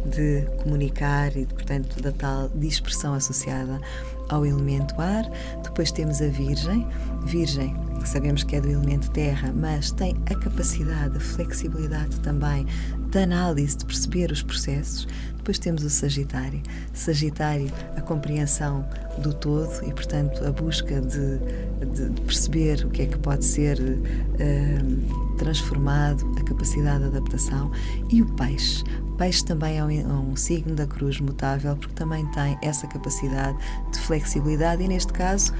de 0.06 0.46
comunicar 0.62 1.36
e, 1.36 1.44
portanto, 1.44 2.00
da 2.00 2.12
tal 2.12 2.48
dispersão 2.54 3.14
associada 3.14 3.80
ao 4.28 4.44
elemento 4.44 5.00
ar. 5.00 5.28
Depois 5.62 5.90
temos 5.90 6.20
a 6.20 6.28
Virgem. 6.28 6.86
Virgem, 7.28 7.76
sabemos 8.06 8.42
que 8.42 8.56
é 8.56 8.60
do 8.60 8.70
elemento 8.70 9.10
terra, 9.10 9.52
mas 9.54 9.90
tem 9.90 10.16
a 10.30 10.34
capacidade, 10.34 11.14
a 11.14 11.20
flexibilidade 11.20 12.18
também 12.20 12.66
de 13.10 13.18
análise, 13.18 13.76
de 13.76 13.84
perceber 13.84 14.32
os 14.32 14.42
processos. 14.42 15.06
Depois 15.36 15.58
temos 15.58 15.84
o 15.84 15.90
Sagitário. 15.90 16.62
Sagitário, 16.94 17.70
a 17.96 18.00
compreensão 18.00 18.82
do 19.18 19.34
todo 19.34 19.70
e, 19.86 19.92
portanto, 19.92 20.42
a 20.42 20.50
busca 20.50 21.02
de, 21.02 21.38
de, 21.86 22.20
perceber 22.22 22.86
o 22.86 22.88
que 22.88 23.02
é 23.02 23.06
que 23.06 23.18
pode 23.18 23.44
ser 23.44 23.78
uh, 23.78 25.36
transformado, 25.36 26.34
a 26.38 26.44
capacidade 26.44 27.00
de 27.00 27.08
adaptação. 27.08 27.70
E 28.10 28.22
o 28.22 28.26
Peixe. 28.36 28.82
Peixe 29.18 29.44
também 29.44 29.78
é 29.78 29.84
um, 29.84 29.90
é 29.90 30.06
um, 30.06 30.34
signo 30.36 30.74
da 30.74 30.86
cruz 30.86 31.20
mutável 31.20 31.76
porque 31.76 31.94
também 31.94 32.24
tem 32.30 32.56
essa 32.62 32.86
capacidade 32.86 33.58
de 33.92 33.98
flexibilidade 33.98 34.82
e, 34.82 34.88
neste 34.88 35.12
caso, 35.12 35.52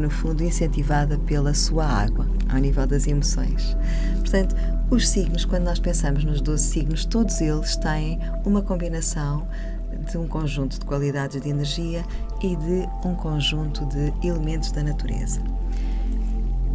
no 0.00 0.10
fundo, 0.10 0.42
incentivada 0.42 1.18
pela 1.18 1.52
sua 1.54 1.84
água, 1.84 2.26
ao 2.48 2.58
nível 2.58 2.86
das 2.86 3.06
emoções. 3.06 3.76
Portanto, 4.18 4.54
os 4.90 5.08
signos, 5.08 5.44
quando 5.44 5.64
nós 5.64 5.78
pensamos 5.78 6.24
nos 6.24 6.40
12 6.40 6.62
signos, 6.62 7.04
todos 7.04 7.40
eles 7.40 7.76
têm 7.76 8.18
uma 8.44 8.62
combinação 8.62 9.46
de 10.10 10.16
um 10.18 10.26
conjunto 10.26 10.78
de 10.78 10.86
qualidades 10.86 11.40
de 11.40 11.48
energia 11.48 12.04
e 12.42 12.54
de 12.56 12.88
um 13.04 13.14
conjunto 13.14 13.84
de 13.86 14.12
elementos 14.26 14.70
da 14.70 14.82
natureza. 14.82 15.40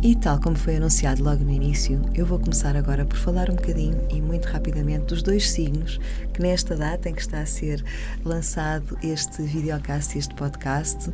E 0.04 0.16
tal 0.16 0.40
como 0.40 0.56
foi 0.56 0.78
anunciado 0.78 1.24
logo 1.24 1.44
no 1.44 1.52
início, 1.52 2.02
eu 2.16 2.26
vou 2.26 2.40
começar 2.40 2.76
agora 2.76 3.06
por 3.06 3.18
falar 3.18 3.52
um 3.52 3.56
bocadinho 3.56 4.02
e 4.10 4.20
muito 4.20 4.46
rapidamente 4.46 5.06
dos 5.06 5.22
dois 5.22 5.52
signos 5.52 6.00
que 6.34 6.42
nesta 6.42 6.76
data 6.76 7.08
em 7.08 7.14
que 7.14 7.22
está 7.22 7.40
a 7.40 7.46
ser 7.46 7.84
lançado 8.26 8.98
este 9.04 9.44
videocast 9.44 10.18
este 10.18 10.34
podcast, 10.34 11.14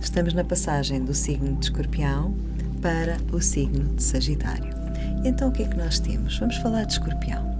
estamos 0.00 0.34
na 0.34 0.44
passagem 0.44 1.04
do 1.04 1.14
signo 1.14 1.56
de 1.56 1.66
Escorpião 1.66 2.34
para 2.80 3.18
o 3.32 3.40
signo 3.40 3.94
de 3.94 4.02
Sagitário. 4.02 4.74
Então 5.24 5.48
o 5.48 5.52
que 5.52 5.62
é 5.62 5.68
que 5.68 5.76
nós 5.76 5.98
temos? 5.98 6.38
Vamos 6.38 6.56
falar 6.56 6.84
de 6.84 6.92
Escorpião. 6.92 7.56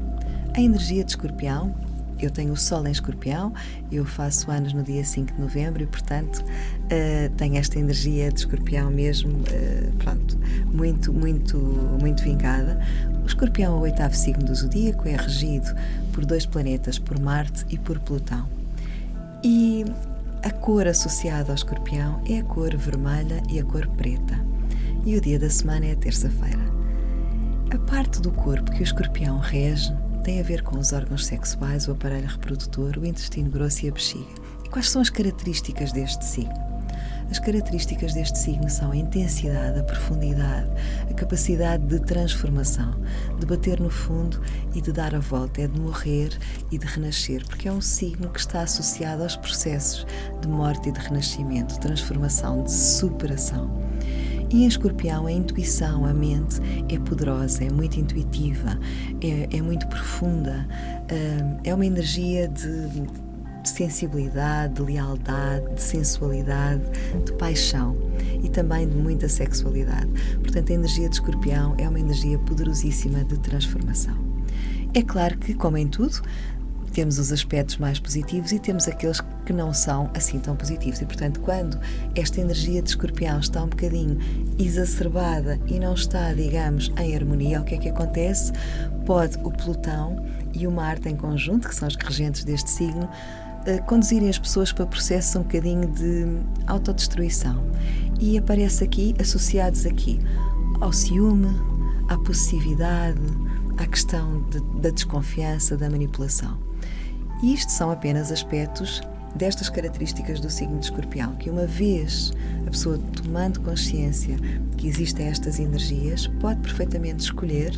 A 0.55 0.61
energia 0.61 1.05
de 1.05 1.11
Escorpião 1.11 1.75
eu 2.19 2.31
tenho 2.31 2.52
o 2.52 2.57
Sol 2.57 2.87
em 2.87 2.90
Escorpião, 2.90 3.52
eu 3.93 4.05
faço 4.05 4.50
anos 4.50 4.73
no 4.73 4.83
dia 4.83 5.05
5 5.05 5.35
de 5.35 5.40
novembro 5.40 5.83
e, 5.83 5.87
portanto, 5.87 6.38
uh, 6.38 7.31
tenho 7.37 7.57
esta 7.57 7.78
energia 7.78 8.31
de 8.31 8.40
Escorpião 8.40 8.90
mesmo, 8.90 9.31
uh, 9.31 9.97
pronto, 9.99 10.38
muito, 10.73 11.12
muito, 11.12 11.59
muito 12.00 12.23
vingada. 12.23 12.81
O 13.23 13.26
Escorpião 13.26 13.75
é 13.75 13.76
o 13.76 13.81
oitavo 13.81 14.14
signo 14.14 14.45
do 14.45 14.55
zodíaco, 14.55 15.07
é 15.07 15.16
regido 15.16 15.75
por 16.12 16.25
dois 16.25 16.47
planetas, 16.47 16.99
por 16.99 17.21
Marte 17.21 17.66
e 17.69 17.76
por 17.76 17.99
Plutão. 17.99 18.49
E 19.45 19.85
a 20.47 20.50
cor 20.53 20.87
associada 20.87 21.50
ao 21.50 21.57
Escorpião 21.57 22.23
é 22.25 22.38
a 22.38 22.45
cor 22.45 22.76
vermelha 22.76 23.43
e 23.50 23.59
a 23.59 23.65
cor 23.65 23.85
preta. 23.97 24.47
E 25.05 25.17
o 25.17 25.21
dia 25.21 25.41
da 25.41 25.50
semana 25.50 25.87
é 25.87 25.93
a 25.93 25.97
terça-feira. 25.97 26.62
A 27.75 27.79
parte 27.91 28.21
do 28.21 28.31
corpo 28.31 28.71
que 28.71 28.81
o 28.81 28.85
Escorpião 28.85 29.41
rege 29.41 29.93
tem 30.23 30.38
a 30.38 30.45
ver 30.45 30.62
com 30.62 30.79
os 30.79 30.93
órgãos 30.93 31.26
sexuais, 31.26 31.88
o 31.88 31.93
aparelho 31.93 32.29
reprodutor, 32.29 32.97
o 32.97 33.05
intestino 33.05 33.50
grosso 33.50 33.87
e 33.87 33.88
a 33.88 33.93
bexiga. 33.93 34.25
E 34.65 34.69
quais 34.69 34.88
são 34.88 35.03
as 35.03 35.11
características 35.11 35.91
deste 35.91 36.25
signo? 36.25 36.55
As 37.30 37.38
características 37.40 38.14
deste 38.14 38.38
signo 38.38 38.71
são 38.71 38.92
a 38.92 38.97
intensidade, 38.97 39.80
a 39.80 39.83
profundidade, 39.83 40.71
a 41.11 41.14
capacidade 41.14 41.85
de 41.85 41.99
transformação, 42.00 42.95
de 43.38 43.45
bater 43.45 43.80
no 43.80 43.90
fundo 43.90 44.40
e 44.75 44.80
de 44.80 44.92
dar 44.92 45.14
a 45.14 45.18
volta, 45.18 45.61
é 45.61 45.66
de 45.66 45.80
morrer 45.80 46.30
e 46.71 46.78
de 46.78 46.87
renascer, 46.87 47.45
porque 47.47 47.68
é 47.68 47.73
um 47.73 47.80
signo 47.80 48.30
que 48.30 48.38
está 48.38 48.62
associado 48.62 49.23
aos 49.23 49.37
processos 49.37 50.06
de 50.40 50.49
morte 50.49 50.88
e 50.88 50.92
de 50.92 51.00
renascimento, 51.00 51.75
de 51.75 51.80
transformação, 51.80 52.62
de 52.62 52.73
superação. 52.73 53.71
E 54.49 54.62
em 54.62 54.66
escorpião, 54.66 55.26
a 55.26 55.33
intuição, 55.33 56.06
a 56.06 56.14
mente 56.14 56.61
é 56.88 56.99
poderosa, 57.00 57.64
é 57.64 57.71
muito 57.71 57.99
intuitiva, 57.99 58.78
é, 59.21 59.56
é 59.56 59.61
muito 59.61 59.88
profunda, 59.88 60.68
hum, 61.11 61.59
é 61.64 61.75
uma 61.75 61.85
energia 61.85 62.47
de, 62.47 62.88
de 63.66 63.70
sensibilidade, 63.70 64.75
de 64.75 64.82
lealdade, 64.82 65.75
de 65.75 65.82
sensualidade, 65.82 66.82
de 67.25 67.32
paixão 67.32 67.96
e 68.42 68.49
também 68.49 68.88
de 68.88 68.96
muita 68.96 69.28
sexualidade. 69.28 70.08
Portanto, 70.40 70.70
a 70.70 70.75
energia 70.75 71.08
de 71.08 71.16
escorpião 71.16 71.75
é 71.76 71.88
uma 71.88 71.99
energia 71.99 72.38
poderosíssima 72.38 73.25
de 73.25 73.37
transformação. 73.40 74.16
É 74.94 75.02
claro 75.02 75.37
que, 75.38 75.52
como 75.52 75.76
em 75.76 75.88
tudo, 75.88 76.23
temos 76.92 77.18
os 77.18 77.32
aspectos 77.32 77.76
mais 77.76 77.99
positivos 77.99 78.52
e 78.52 78.58
temos 78.61 78.87
aqueles 78.87 79.20
que 79.44 79.52
não 79.52 79.75
são 79.75 80.08
assim 80.14 80.38
tão 80.38 80.54
positivos. 80.54 81.00
E, 81.00 81.04
portanto, 81.04 81.40
quando 81.40 81.78
esta 82.14 82.40
energia 82.40 82.80
de 82.80 82.88
escorpião 82.88 83.40
está 83.40 83.64
um 83.64 83.68
bocadinho 83.68 84.16
exacerbada 84.58 85.61
e 85.66 85.80
não 85.80 85.92
está, 85.92 86.32
digamos, 86.32 86.92
em 86.99 87.16
harmonia, 87.16 87.61
o 87.61 87.64
que 87.64 87.75
é 87.75 87.78
que 87.78 87.88
acontece? 87.88 88.52
Pode 89.04 89.37
o 89.42 89.50
Plutão 89.50 90.25
e 90.54 90.66
o 90.66 90.70
Marte 90.70 91.08
em 91.08 91.16
conjunto, 91.16 91.68
que 91.68 91.75
são 91.75 91.88
os 91.88 91.96
regentes 91.96 92.44
deste 92.44 92.70
signo, 92.70 93.08
conduzirem 93.87 94.28
as 94.28 94.38
pessoas 94.38 94.73
para 94.73 94.87
processos 94.87 95.35
um 95.37 95.42
bocadinho 95.42 95.88
de 95.88 96.26
autodestruição. 96.66 97.64
E 98.18 98.38
aparece 98.38 98.85
aqui, 98.85 99.14
associados 99.20 99.87
aqui, 99.87 100.20
ao 100.80 100.92
ciúme, 100.92 101.49
à 102.08 102.16
possessividade, 102.18 103.20
à 103.76 103.87
questão 103.87 104.42
de, 104.50 104.61
da 104.80 104.90
desconfiança, 104.90 105.76
da 105.76 105.90
manipulação. 105.90 106.58
E 107.42 107.52
isto 107.52 107.70
são 107.70 107.90
apenas 107.90 108.32
aspectos 108.32 109.00
destas 109.34 109.69
características 109.69 110.41
do 110.41 110.49
signo 110.49 110.78
de 110.78 110.86
escorpião, 110.86 111.36
que 111.36 111.50
uma 111.50 111.67
vez 111.67 112.32
a 112.67 112.71
pessoa 112.71 112.99
tomando 113.23 113.60
consciência 113.60 114.36
que 114.76 114.88
existem 114.88 115.26
estas 115.26 115.58
energias, 115.58 116.26
pode 116.41 116.60
perfeitamente 116.60 117.23
escolher 117.23 117.73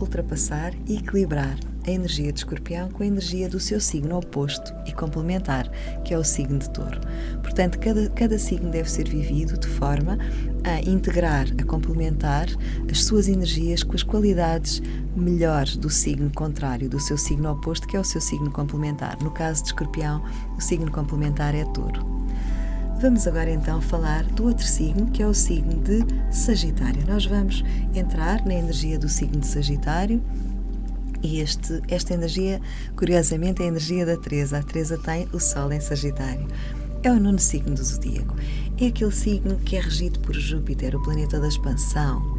ultrapassar 0.00 0.72
e 0.86 0.96
equilibrar 0.96 1.56
a 1.86 1.90
energia 1.90 2.32
de 2.32 2.40
escorpião 2.40 2.90
com 2.90 3.02
a 3.02 3.06
energia 3.06 3.48
do 3.48 3.60
seu 3.60 3.80
signo 3.80 4.18
oposto 4.18 4.74
e 4.86 4.92
complementar, 4.92 5.70
que 6.04 6.12
é 6.12 6.18
o 6.18 6.24
signo 6.24 6.58
de 6.58 6.68
touro. 6.70 7.00
Portanto, 7.42 7.78
cada, 7.78 8.08
cada 8.10 8.38
signo 8.38 8.70
deve 8.70 8.90
ser 8.90 9.08
vivido 9.08 9.58
de 9.58 9.68
forma 9.68 10.18
a 10.64 10.80
integrar, 10.80 11.46
a 11.58 11.64
complementar 11.64 12.48
as 12.90 13.04
suas 13.04 13.28
energias 13.28 13.82
com 13.82 13.94
as 13.94 14.02
qualidades 14.02 14.82
melhores 15.14 15.76
do 15.76 15.88
signo 15.88 16.30
contrário, 16.34 16.88
do 16.88 16.98
seu 16.98 17.16
signo 17.16 17.50
oposto, 17.50 17.86
que 17.86 17.96
é 17.96 18.00
o 18.00 18.04
seu 18.04 18.20
signo 18.20 18.50
complementar. 18.50 19.16
No 19.22 19.30
caso 19.30 19.62
de 19.62 19.68
escorpião, 19.68 20.24
o 20.56 20.60
signo 20.60 20.90
complementar 20.90 21.54
é 21.54 21.64
touro. 21.66 22.15
Vamos 22.98 23.26
agora 23.26 23.50
então 23.50 23.78
falar 23.78 24.24
do 24.24 24.46
outro 24.46 24.64
signo, 24.64 25.10
que 25.10 25.22
é 25.22 25.26
o 25.26 25.34
signo 25.34 25.74
de 25.82 26.02
Sagitário. 26.34 27.04
Nós 27.06 27.26
vamos 27.26 27.62
entrar 27.94 28.42
na 28.46 28.54
energia 28.54 28.98
do 28.98 29.06
signo 29.06 29.40
de 29.40 29.46
Sagitário 29.46 30.22
e 31.22 31.40
este, 31.40 31.82
esta 31.88 32.14
energia, 32.14 32.58
curiosamente, 32.96 33.60
é 33.60 33.66
a 33.66 33.68
energia 33.68 34.06
da 34.06 34.16
Teresa. 34.16 34.58
A 34.58 34.62
Teresa 34.62 34.96
tem 34.96 35.28
o 35.30 35.38
Sol 35.38 35.70
em 35.72 35.80
Sagitário. 35.80 36.48
É 37.02 37.12
o 37.12 37.20
nono 37.20 37.38
signo 37.38 37.74
do 37.74 37.84
zodíaco. 37.84 38.34
É 38.80 38.86
aquele 38.86 39.12
signo 39.12 39.56
que 39.58 39.76
é 39.76 39.80
regido 39.80 40.18
por 40.20 40.34
Júpiter, 40.34 40.96
o 40.96 41.02
planeta 41.02 41.38
da 41.38 41.48
expansão. 41.48 42.38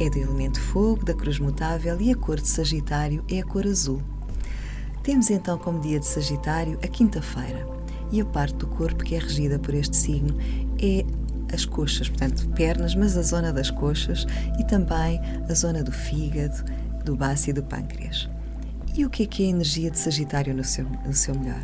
É 0.00 0.08
do 0.08 0.18
elemento 0.18 0.58
fogo, 0.58 1.04
da 1.04 1.12
cruz 1.12 1.38
mutável 1.38 2.00
e 2.00 2.10
a 2.10 2.16
cor 2.16 2.40
de 2.40 2.48
Sagitário 2.48 3.22
é 3.28 3.40
a 3.40 3.44
cor 3.44 3.66
azul. 3.66 4.02
Temos 5.02 5.28
então 5.28 5.58
como 5.58 5.80
dia 5.80 6.00
de 6.00 6.06
Sagitário 6.06 6.78
a 6.82 6.88
quinta-feira 6.88 7.75
e 8.10 8.20
a 8.20 8.24
parte 8.24 8.56
do 8.56 8.66
corpo 8.66 9.04
que 9.04 9.14
é 9.14 9.18
regida 9.18 9.58
por 9.58 9.74
este 9.74 9.96
signo 9.96 10.36
é 10.80 11.04
as 11.52 11.64
coxas, 11.64 12.08
portanto, 12.08 12.48
pernas, 12.50 12.94
mas 12.94 13.16
a 13.16 13.22
zona 13.22 13.52
das 13.52 13.70
coxas 13.70 14.26
e 14.58 14.64
também 14.64 15.20
a 15.48 15.54
zona 15.54 15.82
do 15.82 15.92
fígado, 15.92 16.64
do 17.04 17.16
baço 17.16 17.50
e 17.50 17.52
do 17.52 17.62
pâncreas. 17.62 18.28
E 18.96 19.04
o 19.04 19.10
que 19.10 19.24
é 19.24 19.26
que 19.26 19.42
é 19.44 19.46
a 19.46 19.50
energia 19.50 19.90
de 19.90 19.98
Sagitário 19.98 20.54
no 20.54 20.64
seu, 20.64 20.86
no 21.04 21.12
seu 21.12 21.38
melhor? 21.38 21.62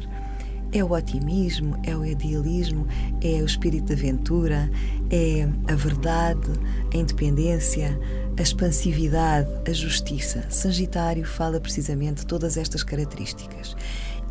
É 0.71 0.83
o 0.83 0.93
otimismo, 0.93 1.79
é 1.83 1.95
o 1.95 2.05
idealismo, 2.05 2.87
é 3.21 3.43
o 3.43 3.45
espírito 3.45 3.87
de 3.87 3.93
aventura, 3.93 4.71
é 5.11 5.47
a 5.71 5.75
verdade, 5.75 6.49
a 6.95 6.97
independência, 6.97 7.99
a 8.39 8.43
expansividade, 8.43 9.49
a 9.69 9.73
justiça. 9.73 10.45
Sagitário 10.49 11.27
fala 11.27 11.61
precisamente 11.61 12.25
todas 12.25 12.57
estas 12.57 12.83
características. 12.83 13.77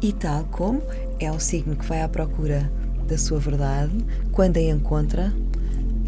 E 0.02 0.12
tal 0.12 0.46
como 0.46 0.82
é 1.20 1.32
um 1.32 1.40
signo 1.40 1.76
que 1.76 1.86
vai 1.86 2.02
à 2.02 2.10
procura 2.10 2.72
da 3.08 3.18
sua 3.18 3.40
verdade, 3.40 3.94
quando 4.32 4.58
a 4.58 4.62
encontra, 4.62 5.32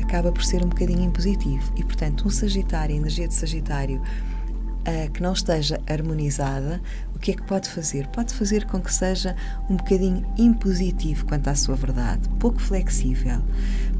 acaba 0.02 0.32
por 0.32 0.44
ser 0.44 0.64
um 0.64 0.70
bocadinho 0.70 1.02
impositivo. 1.04 1.72
E, 1.78 1.84
portanto, 1.84 2.26
um 2.26 2.30
Sagitário, 2.30 2.96
a 2.96 2.98
energia 2.98 3.28
de 3.28 3.36
Sagitário, 3.36 4.02
uh, 4.02 5.12
que 5.12 5.22
não 5.22 5.34
esteja 5.34 5.80
harmonizada, 5.88 6.82
o 7.14 7.20
que 7.20 7.32
é 7.32 7.34
que 7.36 7.44
pode 7.44 7.70
fazer? 7.70 8.08
Pode 8.08 8.34
fazer 8.34 8.66
com 8.66 8.82
que 8.82 8.92
seja 8.92 9.36
um 9.70 9.76
bocadinho 9.76 10.26
impositivo 10.38 11.26
quanto 11.26 11.50
à 11.50 11.56
sua 11.56 11.76
verdade, 11.76 12.28
pouco 12.40 12.60
flexível. 12.60 13.42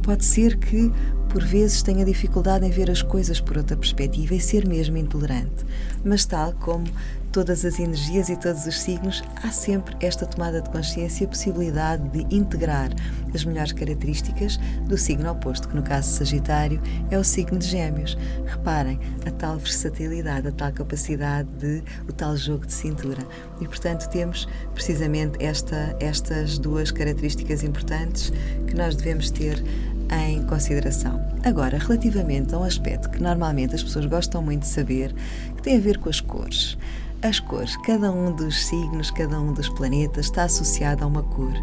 Pode 0.02 0.26
ser 0.26 0.58
que, 0.58 0.92
por 1.30 1.44
vezes, 1.44 1.84
tenha 1.84 2.04
dificuldade 2.04 2.66
em 2.66 2.70
ver 2.72 2.90
as 2.90 3.02
coisas 3.02 3.40
por 3.40 3.58
outra 3.58 3.78
perspectiva 3.78 4.34
e 4.34 4.40
ser 4.40 4.68
mesmo 4.68 4.98
intolerante. 4.98 5.66
Mas, 6.04 6.26
tal 6.26 6.54
como 6.54 6.86
todas 7.34 7.66
as 7.66 7.80
energias 7.80 8.30
e 8.30 8.38
todos 8.38 8.68
os 8.68 8.80
signos, 8.80 9.24
há 9.42 9.50
sempre 9.50 9.98
esta 10.00 10.24
tomada 10.24 10.62
de 10.62 10.70
consciência 10.70 11.24
e 11.24 11.26
a 11.26 11.30
possibilidade 11.30 12.08
de 12.10 12.34
integrar 12.34 12.92
as 13.34 13.44
melhores 13.44 13.72
características 13.72 14.60
do 14.88 14.96
signo 14.96 15.32
oposto, 15.32 15.68
que 15.68 15.76
no 15.76 15.82
caso 15.82 16.12
Sagitário 16.12 16.80
é 17.10 17.18
o 17.18 17.24
signo 17.24 17.58
de 17.58 17.66
Gêmeos. 17.66 18.16
Reparem, 18.46 19.00
a 19.26 19.32
tal 19.32 19.58
versatilidade, 19.58 20.48
a 20.48 20.52
tal 20.52 20.72
capacidade 20.72 21.50
de 21.58 21.84
o 22.08 22.14
tal 22.14 22.38
jogo 22.38 22.68
de 22.68 22.74
cintura. 22.74 23.28
E 23.60 23.66
portanto 23.66 24.08
temos 24.10 24.48
precisamente 24.76 25.44
esta, 25.44 25.98
estas 26.00 26.60
duas 26.60 26.92
características 26.92 27.64
importantes 27.64 28.32
que 28.68 28.76
nós 28.76 28.96
devemos 28.96 29.32
ter 29.32 29.64
em 30.12 30.44
consideração. 30.44 31.20
Agora, 31.44 31.80
relativamente 31.80 32.54
a 32.54 32.60
um 32.60 32.64
aspecto 32.64 33.10
que 33.10 33.22
normalmente 33.22 33.74
as 33.74 33.82
pessoas 33.82 34.06
gostam 34.06 34.44
muito 34.44 34.62
de 34.62 34.68
saber, 34.68 35.16
que 35.56 35.64
tem 35.64 35.78
a 35.78 35.82
ver 35.82 35.98
com 35.98 36.10
as 36.10 36.22
cores. 36.22 36.78
As 37.24 37.40
cores, 37.40 37.78
cada 37.78 38.12
um 38.12 38.36
dos 38.36 38.66
signos, 38.66 39.10
cada 39.10 39.40
um 39.40 39.54
dos 39.54 39.70
planetas 39.70 40.26
está 40.26 40.44
associado 40.44 41.06
a 41.06 41.08
uma 41.08 41.24
cor. 41.24 41.54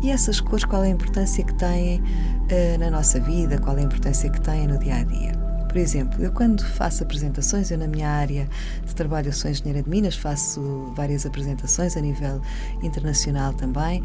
E 0.00 0.10
essas 0.10 0.40
cores, 0.40 0.64
qual 0.64 0.82
é 0.82 0.86
a 0.86 0.90
importância 0.90 1.44
que 1.44 1.52
têm 1.52 2.00
uh, 2.00 2.78
na 2.78 2.90
nossa 2.90 3.20
vida, 3.20 3.58
qual 3.58 3.76
é 3.76 3.80
a 3.80 3.84
importância 3.84 4.30
que 4.30 4.40
têm 4.40 4.66
no 4.66 4.78
dia 4.78 4.96
a 4.96 5.04
dia? 5.04 5.32
Por 5.68 5.76
exemplo, 5.76 6.24
eu 6.24 6.32
quando 6.32 6.64
faço 6.64 7.02
apresentações, 7.02 7.70
eu 7.70 7.76
na 7.76 7.86
minha 7.86 8.08
área 8.08 8.48
de 8.86 8.94
trabalho, 8.94 9.28
eu 9.28 9.32
sou 9.34 9.50
engenheira 9.50 9.82
de 9.82 9.90
Minas, 9.90 10.16
faço 10.16 10.90
várias 10.96 11.26
apresentações 11.26 11.98
a 11.98 12.00
nível 12.00 12.40
internacional 12.82 13.52
também 13.52 14.02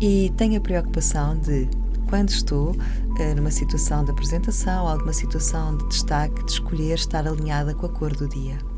e 0.00 0.32
tenho 0.36 0.58
a 0.58 0.60
preocupação 0.60 1.36
de 1.38 1.68
quando 2.08 2.28
estou 2.28 2.70
uh, 2.70 3.34
numa 3.34 3.50
situação 3.50 4.04
de 4.04 4.12
apresentação, 4.12 4.86
alguma 4.86 5.12
situação 5.12 5.76
de 5.76 5.88
destaque, 5.88 6.44
de 6.44 6.52
escolher 6.52 6.94
estar 6.94 7.26
alinhada 7.26 7.74
com 7.74 7.86
a 7.86 7.88
cor 7.88 8.14
do 8.14 8.28
dia. 8.28 8.75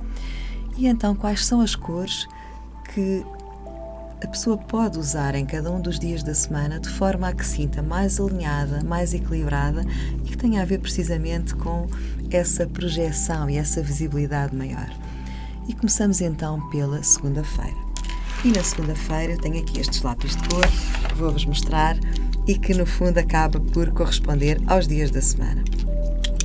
E 0.78 0.86
então, 0.86 1.12
quais 1.12 1.44
são 1.44 1.60
as 1.60 1.74
cores 1.74 2.28
que 2.94 3.26
a 4.22 4.28
pessoa 4.28 4.56
pode 4.56 4.96
usar 4.96 5.34
em 5.34 5.44
cada 5.44 5.72
um 5.72 5.80
dos 5.80 5.98
dias 5.98 6.22
da 6.22 6.32
semana 6.32 6.78
de 6.78 6.88
forma 6.88 7.28
a 7.28 7.32
que 7.32 7.44
sinta 7.44 7.82
mais 7.82 8.20
alinhada, 8.20 8.84
mais 8.84 9.12
equilibrada 9.12 9.84
e 10.24 10.28
que 10.28 10.36
tenha 10.36 10.62
a 10.62 10.64
ver 10.64 10.78
precisamente 10.78 11.54
com 11.56 11.88
essa 12.30 12.64
projeção 12.64 13.50
e 13.50 13.56
essa 13.56 13.82
visibilidade 13.82 14.54
maior. 14.54 14.88
E 15.66 15.74
começamos 15.74 16.20
então 16.20 16.68
pela 16.70 17.02
segunda-feira. 17.02 17.76
E 18.44 18.52
na 18.52 18.62
segunda-feira 18.62 19.32
eu 19.32 19.38
tenho 19.38 19.60
aqui 19.60 19.80
estes 19.80 20.00
lápis 20.02 20.36
de 20.36 20.48
cor, 20.48 20.66
vou-vos 21.16 21.44
mostrar 21.44 21.96
e 22.46 22.56
que 22.56 22.72
no 22.72 22.86
fundo 22.86 23.18
acaba 23.18 23.58
por 23.58 23.90
corresponder 23.90 24.60
aos 24.68 24.86
dias 24.86 25.10
da 25.10 25.20
semana. 25.20 25.64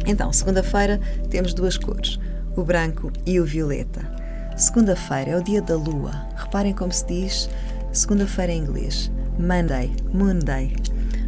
Então, 0.08 0.34
segunda-feira 0.34 1.00
temos 1.30 1.54
duas 1.54 1.78
cores, 1.78 2.20
o 2.56 2.64
branco 2.64 3.12
e 3.28 3.40
o 3.40 3.46
violeta. 3.46 4.23
Segunda-feira 4.56 5.32
é 5.32 5.38
o 5.38 5.44
dia 5.44 5.62
da 5.62 5.76
lua. 5.76 6.12
Reparem 6.36 6.74
como 6.74 6.92
se 6.92 7.06
diz 7.08 7.50
segunda-feira 7.92 8.52
em 8.52 8.60
inglês. 8.62 9.12
Monday, 9.40 9.92
Monday. 10.14 10.76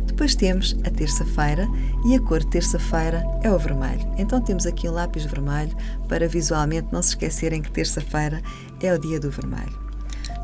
Depois 0.05 0.35
temos 0.35 0.77
a 0.85 0.91
terça-feira 0.91 1.67
e 2.05 2.15
a 2.15 2.19
cor 2.19 2.39
de 2.39 2.47
terça-feira 2.47 3.23
é 3.41 3.51
o 3.51 3.57
vermelho. 3.57 4.07
Então 4.17 4.39
temos 4.39 4.65
aqui 4.65 4.87
um 4.87 4.93
lápis 4.93 5.25
vermelho 5.25 5.75
para 6.07 6.27
visualmente 6.27 6.87
não 6.91 7.01
se 7.01 7.09
esquecerem 7.09 7.61
que 7.61 7.71
terça-feira 7.71 8.41
é 8.81 8.93
o 8.93 8.99
dia 8.99 9.19
do 9.19 9.31
vermelho. 9.31 9.85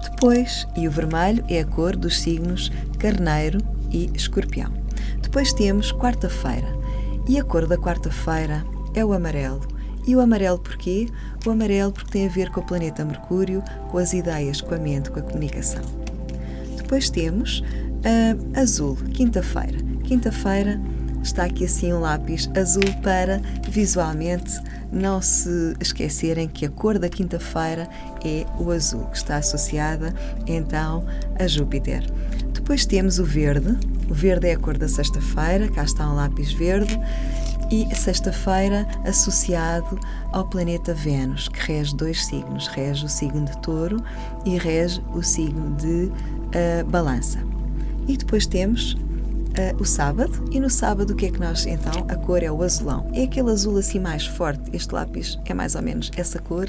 Depois, 0.04 0.68
e 0.76 0.88
o 0.88 0.92
vermelho 0.92 1.44
é 1.48 1.60
a 1.60 1.66
cor 1.66 1.96
dos 1.96 2.20
signos 2.20 2.72
carneiro, 2.98 3.60
e 3.92 4.10
Escorpião. 4.16 4.72
Depois 5.22 5.54
temos 5.54 5.92
quarta-feira. 5.92 6.68
E 7.28 7.40
a 7.40 7.44
cor 7.44 7.68
da 7.68 7.78
quarta-feira 7.78 8.66
é 8.94 9.06
o 9.06 9.14
amarelo. 9.14 9.62
E 10.08 10.16
o 10.16 10.20
amarelo 10.20 10.58
porquê? 10.58 11.08
O 11.46 11.50
amarelo 11.50 11.92
porque 11.92 12.12
tem 12.12 12.28
a 12.28 12.30
ver 12.30 12.52
com 12.52 12.62
o 12.62 12.66
planeta 12.66 13.04
Mercúrio, 13.04 13.64
com 13.90 13.98
as 13.98 14.14
ideias, 14.14 14.62
com 14.62 14.76
a 14.76 14.78
mente, 14.78 15.10
com 15.10 15.20
a 15.20 15.24
comunicação. 15.24 15.82
Depois 16.78 17.10
temos 17.10 17.62
uh, 17.62 18.60
azul, 18.60 18.96
quinta-feira. 19.14 19.78
Quinta-feira 20.04 20.80
está 21.24 21.46
aqui 21.46 21.66
assim 21.66 21.94
um 21.94 22.00
lápis 22.00 22.50
azul 22.56 22.84
para 23.02 23.42
visualmente 23.70 24.60
não 24.92 25.22
se 25.22 25.76
esquecerem 25.80 26.48
que 26.48 26.66
a 26.66 26.70
cor 26.70 27.00
da 27.00 27.08
quinta-feira 27.08 27.88
é 28.26 28.46
o 28.60 28.72
azul, 28.72 29.06
que 29.06 29.18
está 29.18 29.38
associada 29.38 30.14
então 30.46 31.06
a 31.40 31.48
Júpiter. 31.48 32.04
Depois 32.62 32.86
temos 32.86 33.18
o 33.18 33.26
verde. 33.26 33.76
O 34.08 34.14
verde 34.14 34.48
é 34.48 34.54
a 34.54 34.58
cor 34.58 34.78
da 34.78 34.88
sexta-feira, 34.88 35.68
cá 35.68 35.84
está 35.84 36.08
um 36.08 36.16
lápis 36.16 36.54
verde. 36.54 36.98
E 37.72 37.88
sexta-feira 37.96 38.88
associado 39.04 40.00
ao 40.32 40.48
planeta 40.48 40.94
Vênus, 40.94 41.50
que 41.50 41.60
rege 41.60 41.96
dois 41.96 42.24
signos: 42.24 42.68
rege 42.68 43.06
o 43.06 43.10
signo 43.10 43.46
de 43.46 43.58
touro 43.62 43.98
e 44.46 44.58
rege 44.58 45.02
o 45.14 45.24
signo 45.24 45.76
de 45.76 46.06
uh, 46.06 46.86
balança. 46.88 47.40
E 48.08 48.16
depois 48.16 48.46
temos 48.46 48.96
uh, 49.52 49.82
o 49.82 49.86
sábado, 49.86 50.46
e 50.52 50.60
no 50.60 50.70
sábado 50.70 51.14
o 51.14 51.16
que 51.16 51.26
é 51.28 51.32
que 51.32 51.40
nós 51.40 51.66
então? 51.66 52.06
A 52.08 52.16
cor 52.16 52.44
é 52.44 52.52
o 52.52 52.62
azulão. 52.62 53.10
É 53.14 53.24
aquele 53.24 53.52
azul 53.52 53.78
assim 53.78 54.00
mais 54.00 54.26
forte. 54.26 54.70
Este 54.74 54.94
lápis 54.94 55.40
é 55.46 55.54
mais 55.54 55.76
ou 55.76 55.82
menos 55.82 56.12
essa 56.16 56.40
cor 56.40 56.68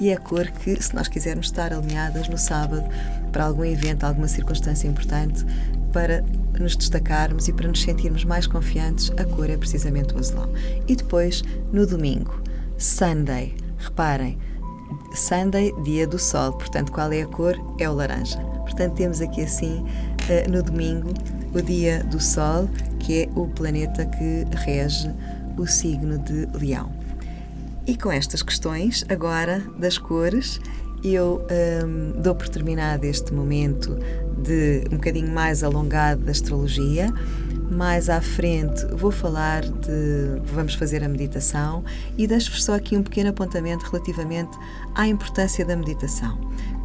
e 0.00 0.10
é 0.10 0.14
a 0.14 0.18
cor 0.18 0.46
que, 0.46 0.82
se 0.82 0.94
nós 0.94 1.08
quisermos 1.08 1.46
estar 1.46 1.72
alinhadas 1.72 2.28
no 2.28 2.38
sábado 2.38 2.84
para 3.32 3.44
algum 3.44 3.64
evento, 3.64 4.04
alguma 4.04 4.28
circunstância 4.28 4.86
importante, 4.86 5.44
para 5.92 6.24
nos 6.58 6.76
destacarmos 6.76 7.48
e 7.48 7.52
para 7.52 7.68
nos 7.68 7.82
sentirmos 7.82 8.24
mais 8.24 8.46
confiantes, 8.46 9.10
a 9.16 9.24
cor 9.24 9.48
é 9.48 9.56
precisamente 9.56 10.14
o 10.14 10.18
azulão. 10.18 10.52
E 10.86 10.94
depois, 10.94 11.42
no 11.72 11.86
domingo, 11.86 12.40
Sunday. 12.76 13.54
Reparem, 13.78 14.38
Sunday, 15.14 15.72
dia 15.82 16.06
do 16.06 16.18
sol, 16.18 16.52
portanto, 16.52 16.92
qual 16.92 17.12
é 17.12 17.22
a 17.22 17.26
cor? 17.26 17.54
É 17.78 17.88
o 17.88 17.94
laranja. 17.94 18.38
Portanto, 18.62 18.94
temos 18.94 19.20
aqui 19.20 19.42
assim, 19.42 19.84
eh, 20.28 20.46
no 20.48 20.62
domingo, 20.62 21.14
o 21.58 21.62
dia 21.62 22.04
do 22.04 22.20
Sol, 22.20 22.68
que 23.00 23.22
é 23.22 23.28
o 23.34 23.48
planeta 23.48 24.06
que 24.06 24.46
rege 24.64 25.12
o 25.56 25.66
signo 25.66 26.16
de 26.18 26.46
Leão. 26.56 26.92
E 27.84 27.96
com 27.96 28.12
estas 28.12 28.42
questões, 28.42 29.04
agora 29.08 29.60
das 29.76 29.98
cores, 29.98 30.60
eu 31.02 31.44
hum, 31.84 32.20
dou 32.20 32.34
por 32.34 32.48
terminado 32.48 33.04
este 33.04 33.32
momento 33.32 33.98
de 34.42 34.84
um 34.92 34.96
bocadinho 34.96 35.32
mais 35.32 35.64
alongado 35.64 36.22
da 36.24 36.30
astrologia. 36.30 37.12
Mais 37.70 38.08
à 38.08 38.20
frente 38.20 38.86
vou 38.92 39.10
falar 39.10 39.62
de. 39.62 40.40
Vamos 40.44 40.74
fazer 40.74 41.02
a 41.02 41.08
meditação 41.08 41.84
e 42.16 42.26
deixo-vos 42.26 42.64
só 42.64 42.74
aqui 42.74 42.96
um 42.96 43.02
pequeno 43.02 43.30
apontamento 43.30 43.84
relativamente 43.90 44.56
à 44.94 45.06
importância 45.06 45.64
da 45.64 45.76
meditação. 45.76 46.38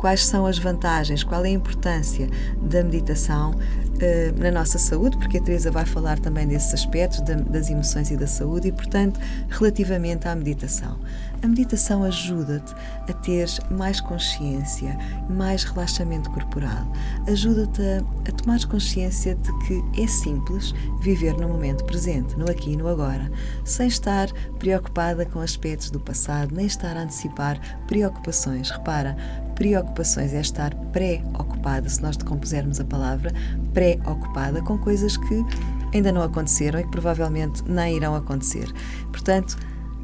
Quais 0.03 0.25
são 0.25 0.45
as 0.45 0.59
vantagens, 0.59 1.23
qual 1.23 1.45
é 1.45 1.47
a 1.47 1.51
importância 1.51 2.27
da 2.61 2.83
meditação 2.83 3.55
eh, 4.01 4.33
na 4.35 4.51
nossa 4.51 4.77
saúde, 4.77 5.15
porque 5.15 5.37
a 5.37 5.41
Teresa 5.41 5.71
vai 5.71 5.85
falar 5.85 6.19
também 6.19 6.45
desses 6.45 6.73
aspectos 6.73 7.21
das 7.21 7.69
emoções 7.69 8.11
e 8.11 8.17
da 8.17 8.27
saúde, 8.27 8.67
e 8.67 8.71
portanto, 8.73 9.17
relativamente 9.47 10.27
à 10.27 10.35
meditação. 10.35 10.99
A 11.41 11.47
meditação 11.47 12.03
ajuda-te 12.03 12.73
a 13.09 13.13
ter 13.13 13.47
mais 13.69 14.01
consciência, 14.01 14.97
mais 15.29 15.63
relaxamento 15.63 16.29
corporal, 16.31 16.85
ajuda-te 17.27 17.81
a, 17.81 18.29
a 18.29 18.31
tomar 18.33 18.65
consciência 18.65 19.35
de 19.35 19.51
que 19.59 20.01
é 20.01 20.07
simples 20.07 20.73
viver 20.99 21.33
no 21.35 21.47
momento 21.47 21.85
presente, 21.85 22.37
no 22.37 22.49
aqui 22.51 22.71
e 22.71 22.77
no 22.77 22.89
agora, 22.89 23.31
sem 23.63 23.87
estar 23.87 24.29
preocupada 24.59 25.25
com 25.25 25.39
aspectos 25.39 25.89
do 25.89 25.99
passado, 25.99 26.53
nem 26.53 26.65
estar 26.65 26.97
a 26.97 27.03
antecipar 27.03 27.57
preocupações. 27.87 28.69
Repara, 28.69 29.15
preocupações 29.55 30.33
é 30.33 30.41
estar 30.41 30.73
pré-ocupada, 30.91 31.87
se 31.89 32.01
nós 32.01 32.17
decompusermos 32.17 32.79
a 32.79 32.85
palavra, 32.85 33.31
pré-ocupada 33.73 34.61
com 34.61 34.77
coisas 34.77 35.17
que 35.17 35.45
ainda 35.93 36.11
não 36.11 36.21
aconteceram 36.21 36.79
e 36.79 36.83
que 36.83 36.91
provavelmente 36.91 37.63
nem 37.65 37.97
irão 37.97 38.15
acontecer. 38.15 38.71
Portanto, 39.11 39.57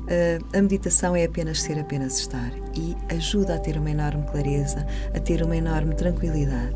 eh, 0.08 0.40
a 0.54 0.62
meditação 0.62 1.16
é 1.16 1.26
apenas 1.26 1.62
ser, 1.62 1.80
apenas 1.80 2.20
estar 2.20 2.52
e 2.76 2.96
ajuda 3.14 3.56
a 3.56 3.60
ter 3.60 3.78
uma 3.78 3.92
enorme 3.92 4.24
clareza, 4.32 4.86
a 5.16 5.20
ter 5.20 5.44
uma 5.44 5.56
enorme 5.56 5.96
tranquilidade. 5.96 6.76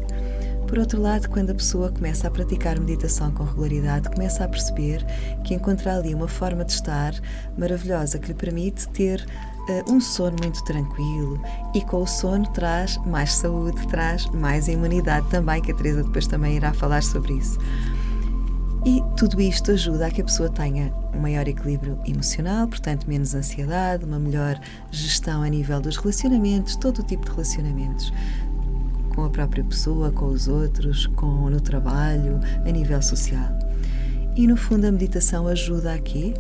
Por 0.68 0.80
outro 0.80 1.00
lado, 1.00 1.30
quando 1.30 1.52
a 1.52 1.54
pessoa 1.54 1.92
começa 1.92 2.28
a 2.28 2.32
praticar 2.32 2.80
meditação 2.80 3.32
com 3.32 3.44
regularidade, 3.44 4.10
começa 4.10 4.44
a 4.44 4.48
perceber 4.48 5.06
que 5.44 5.54
encontra 5.54 5.96
ali 5.96 6.16
uma 6.16 6.28
forma 6.28 6.66
de 6.66 6.72
estar 6.72 7.14
maravilhosa 7.56 8.18
que 8.18 8.30
lhe 8.30 8.34
permite 8.34 8.88
ter 8.90 9.24
um 9.90 10.00
sono 10.00 10.36
muito 10.42 10.64
tranquilo 10.64 11.40
e 11.74 11.82
com 11.82 12.04
o 12.04 12.08
sono 12.08 12.46
traz 12.48 12.98
mais 13.06 13.34
saúde, 13.34 13.88
traz 13.88 14.26
mais 14.28 14.68
imunidade 14.68 15.28
também, 15.30 15.62
que 15.62 15.72
a 15.72 15.76
Teresa 15.76 16.04
depois 16.04 16.28
também 16.28 16.56
irá 16.56 16.74
falar 16.74 17.02
sobre 17.04 17.34
isso. 17.34 17.58
E 18.86 19.02
tudo 19.16 19.40
isto 19.40 19.72
ajuda 19.72 20.08
a 20.08 20.12
que 20.12 20.20
a 20.20 20.26
pessoa 20.26 20.50
tenha 20.50 20.94
um 21.16 21.20
maior 21.20 21.48
equilíbrio 21.48 21.98
emocional, 22.06 22.68
portanto, 22.68 23.08
menos 23.08 23.34
ansiedade, 23.34 24.04
uma 24.04 24.20
melhor 24.20 24.60
gestão 24.92 25.42
a 25.42 25.48
nível 25.48 25.80
dos 25.80 25.96
relacionamentos, 25.96 26.76
todo 26.76 27.00
o 27.00 27.04
tipo 27.04 27.24
de 27.24 27.32
relacionamentos, 27.32 28.12
com 29.16 29.24
a 29.24 29.30
própria 29.30 29.64
pessoa, 29.64 30.12
com 30.12 30.26
os 30.26 30.50
outros, 30.50 31.08
com 31.08 31.50
no 31.50 31.62
trabalho, 31.62 32.42
a 32.66 32.72
nível 32.72 33.02
social. 33.02 33.58
E 34.36 34.46
no 34.48 34.58
fundo 34.58 34.86
a 34.86 34.92
meditação 34.92 35.48
ajuda 35.48 35.94
aqui 35.94 36.34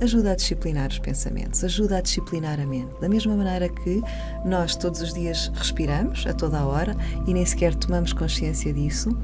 ajuda 0.00 0.32
a 0.32 0.34
disciplinar 0.34 0.88
os 0.88 0.98
pensamentos, 0.98 1.64
ajuda 1.64 1.98
a 1.98 2.00
disciplinar 2.00 2.60
a 2.60 2.66
mente. 2.66 2.88
Da 3.00 3.08
mesma 3.08 3.34
maneira 3.34 3.68
que 3.68 4.02
nós 4.44 4.76
todos 4.76 5.00
os 5.00 5.12
dias 5.12 5.50
respiramos 5.54 6.26
a 6.26 6.32
toda 6.32 6.58
a 6.58 6.66
hora 6.66 6.96
e 7.26 7.34
nem 7.34 7.44
sequer 7.44 7.74
tomamos 7.74 8.12
consciência 8.12 8.72
disso, 8.72 9.16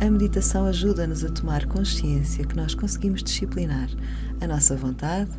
a 0.00 0.10
meditação 0.10 0.66
ajuda-nos 0.66 1.24
a 1.24 1.30
tomar 1.30 1.66
consciência 1.66 2.44
que 2.44 2.56
nós 2.56 2.74
conseguimos 2.74 3.22
disciplinar 3.22 3.88
a 4.40 4.46
nossa 4.46 4.76
vontade, 4.76 5.30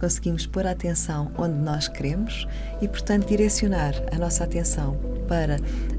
conseguimos 0.00 0.46
pôr 0.46 0.66
a 0.66 0.70
atenção 0.70 1.30
onde 1.36 1.58
nós 1.58 1.88
queremos 1.88 2.46
e, 2.80 2.88
portanto, 2.88 3.26
direcionar 3.26 3.94
a 4.12 4.18
nossa 4.18 4.44
atenção 4.44 4.96
para 5.26 5.56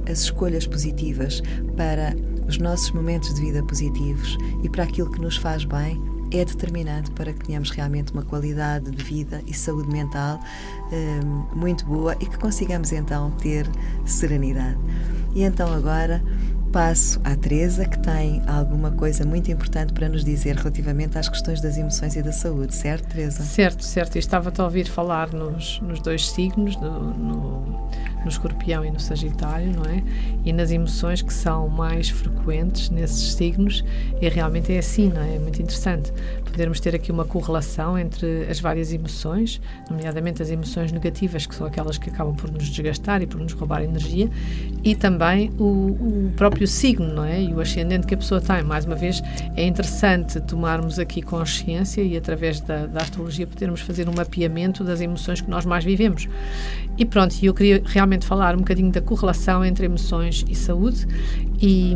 as 0.09 0.21
escolhas 0.21 0.65
positivas, 0.65 1.41
para 1.75 2.15
os 2.47 2.57
nossos 2.57 2.91
momentos 2.91 3.33
de 3.35 3.41
vida 3.41 3.63
positivos 3.63 4.37
e 4.63 4.69
para 4.69 4.85
aquilo 4.85 5.11
que 5.11 5.21
nos 5.21 5.37
faz 5.37 5.65
bem 5.65 6.18
é 6.31 6.45
determinante 6.45 7.11
para 7.11 7.33
que 7.33 7.45
tenhamos 7.45 7.71
realmente 7.71 8.13
uma 8.13 8.23
qualidade 8.23 8.91
de 8.91 9.03
vida 9.03 9.41
e 9.47 9.53
saúde 9.53 9.89
mental 9.89 10.39
um, 10.91 11.57
muito 11.57 11.85
boa 11.85 12.15
e 12.19 12.25
que 12.25 12.37
consigamos 12.37 12.91
então 12.91 13.31
ter 13.31 13.67
serenidade. 14.05 14.77
E 15.33 15.43
então 15.43 15.71
agora 15.73 16.21
passo 16.71 17.19
à 17.23 17.35
Teresa, 17.35 17.85
que 17.85 17.97
tem 17.99 18.41
alguma 18.47 18.91
coisa 18.91 19.25
muito 19.25 19.51
importante 19.51 19.91
para 19.93 20.07
nos 20.07 20.23
dizer 20.23 20.55
relativamente 20.55 21.17
às 21.17 21.27
questões 21.27 21.61
das 21.61 21.77
emoções 21.77 22.15
e 22.15 22.21
da 22.21 22.31
saúde, 22.31 22.75
certo, 22.75 23.07
Teresa? 23.09 23.43
Certo, 23.43 23.83
certo. 23.83 24.15
Eu 24.15 24.19
estava 24.19 24.53
a 24.55 24.63
ouvir 24.63 24.87
falar 24.87 25.33
nos, 25.33 25.79
nos 25.81 25.99
dois 25.99 26.29
signos, 26.29 26.75
no, 26.77 27.13
no, 27.13 27.89
no 28.21 28.29
escorpião 28.29 28.83
e 28.85 28.91
no 28.91 28.99
sagitário, 28.99 29.71
não 29.71 29.85
é? 29.85 30.03
E 30.45 30.51
nas 30.51 30.71
emoções 30.71 31.21
que 31.21 31.33
são 31.33 31.67
mais 31.67 32.09
frequentes 32.09 32.89
nesses 32.89 33.33
signos, 33.33 33.83
e 34.21 34.27
realmente 34.29 34.71
é 34.73 34.79
assim, 34.79 35.09
não 35.09 35.21
é? 35.21 35.35
É 35.35 35.39
muito 35.39 35.61
interessante 35.61 36.11
podermos 36.59 36.81
ter 36.81 36.93
aqui 36.93 37.09
uma 37.09 37.23
correlação 37.23 37.97
entre 37.97 38.45
as 38.49 38.59
várias 38.59 38.91
emoções, 38.91 39.61
nomeadamente 39.89 40.41
as 40.41 40.49
emoções 40.49 40.91
negativas, 40.91 41.45
que 41.45 41.55
são 41.55 41.65
aquelas 41.65 41.97
que 41.97 42.09
acabam 42.09 42.35
por 42.35 42.51
nos 42.51 42.67
desgastar 42.67 43.21
e 43.21 43.27
por 43.27 43.39
nos 43.39 43.53
roubar 43.53 43.81
energia, 43.81 44.29
e 44.83 44.93
também 44.93 45.51
o, 45.57 45.63
o 45.63 46.33
próprio 46.35 46.67
signo, 46.67 47.13
não 47.13 47.23
é? 47.23 47.41
E 47.41 47.53
o 47.53 47.61
ascendente 47.61 48.05
que 48.05 48.13
a 48.13 48.17
pessoa 48.17 48.41
tem. 48.41 48.61
Mais 48.61 48.83
uma 48.83 48.95
vez, 48.95 49.21
é 49.55 49.65
interessante 49.65 50.41
tomarmos 50.41 50.99
aqui 50.99 51.21
consciência 51.21 52.01
e, 52.01 52.17
através 52.17 52.59
da, 52.59 52.87
da 52.87 53.03
astrologia, 53.03 53.47
podermos 53.47 53.79
fazer 53.79 54.09
um 54.09 54.13
mapeamento 54.13 54.83
das 54.83 54.99
emoções 54.99 55.39
que 55.39 55.49
nós 55.49 55.65
mais 55.65 55.85
vivemos. 55.85 56.27
E 56.97 57.05
pronto, 57.05 57.37
eu 57.41 57.53
queria 57.53 57.81
realmente 57.85 58.25
falar 58.25 58.53
um 58.53 58.59
bocadinho 58.59 58.91
da 58.91 58.99
correlação 58.99 59.63
entre 59.63 59.85
emoções 59.85 60.43
e 60.49 60.55
saúde 60.55 61.07
e 61.61 61.95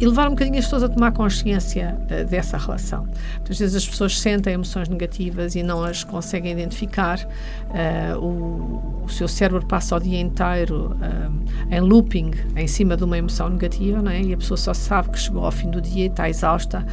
e 0.00 0.06
levar 0.06 0.26
um 0.26 0.30
bocadinho 0.30 0.58
as 0.58 0.64
pessoas 0.64 0.82
a 0.82 0.88
tomar 0.88 1.12
consciência 1.12 1.96
uh, 2.02 2.24
dessa 2.24 2.56
relação. 2.56 3.06
Muitas 3.36 3.58
vezes 3.58 3.76
as 3.76 3.88
pessoas 3.88 4.18
sentem 4.18 4.54
emoções 4.54 4.88
negativas 4.88 5.54
e 5.54 5.62
não 5.62 5.82
as 5.82 6.02
conseguem 6.04 6.52
identificar. 6.52 7.18
Uh, 7.20 8.18
o, 8.18 9.04
o, 9.04 9.08
seu 9.08 9.28
cérebro 9.28 9.66
passa 9.66 9.96
o 9.96 10.00
dia 10.00 10.20
inteiro 10.20 10.96
uh, 10.96 11.74
em 11.74 11.80
looping 11.80 12.30
em 12.56 12.66
cima 12.66 12.96
de 12.96 13.04
uma 13.04 13.18
emoção 13.18 13.48
negativa, 13.48 14.00
não 14.00 14.10
é? 14.10 14.20
e 14.20 14.32
a 14.32 14.36
pessoa 14.36 14.56
só 14.56 14.74
sabe 14.74 15.10
que 15.10 15.18
chegou 15.18 15.44
ao 15.44 15.52
fim 15.52 15.70
do 15.70 15.80
dia 15.80 16.04
e 16.04 16.08
está 16.08 16.28
exausta 16.28 16.84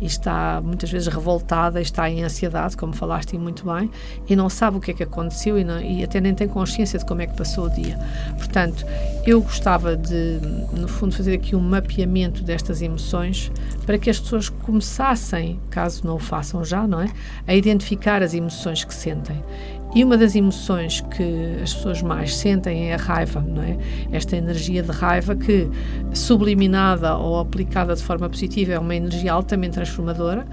e 0.00 0.06
está 0.06 0.60
muitas 0.62 0.90
vezes 0.90 1.08
revoltada, 1.08 1.80
está 1.80 2.08
em 2.08 2.22
ansiedade, 2.22 2.76
como 2.76 2.92
falaste 2.92 3.36
muito 3.38 3.64
bem, 3.64 3.90
e 4.28 4.34
não 4.34 4.48
sabe 4.48 4.78
o 4.78 4.80
que 4.80 4.90
é 4.90 4.94
que 4.94 5.02
aconteceu 5.02 5.58
e, 5.58 5.64
não, 5.64 5.80
e 5.80 6.02
até 6.02 6.20
nem 6.20 6.34
tem 6.34 6.48
consciência 6.48 6.98
de 6.98 7.04
como 7.04 7.22
é 7.22 7.26
que 7.26 7.36
passou 7.36 7.66
o 7.66 7.70
dia. 7.70 7.98
Portanto, 8.36 8.84
eu 9.26 9.40
gostava 9.40 9.96
de, 9.96 10.40
no 10.72 10.88
fundo, 10.88 11.14
fazer 11.14 11.34
aqui 11.34 11.54
um 11.54 11.60
mapeamento 11.60 12.42
destas 12.50 12.82
emoções 12.82 13.50
para 13.86 13.96
que 13.96 14.10
as 14.10 14.18
pessoas 14.18 14.48
começassem, 14.48 15.60
caso 15.70 16.04
não 16.04 16.16
o 16.16 16.18
façam 16.18 16.64
já, 16.64 16.84
não 16.84 17.00
é? 17.00 17.08
A 17.46 17.54
identificar 17.54 18.24
as 18.24 18.34
emoções 18.34 18.82
que 18.82 18.92
sentem. 18.92 19.40
E 19.94 20.04
uma 20.04 20.16
das 20.16 20.36
emoções 20.36 21.00
que 21.00 21.58
as 21.62 21.74
pessoas 21.74 22.02
mais 22.02 22.36
sentem 22.36 22.90
é 22.90 22.94
a 22.94 22.96
raiva, 22.96 23.40
não 23.40 23.62
é? 23.62 23.76
Esta 24.12 24.36
energia 24.36 24.82
de 24.82 24.90
raiva 24.90 25.34
que, 25.34 25.68
subliminada 26.12 27.16
ou 27.16 27.38
aplicada 27.38 27.94
de 27.94 28.02
forma 28.02 28.28
positiva, 28.28 28.72
é 28.72 28.78
uma 28.78 28.94
energia 28.94 29.32
altamente 29.32 29.74
transformadora 29.74 30.46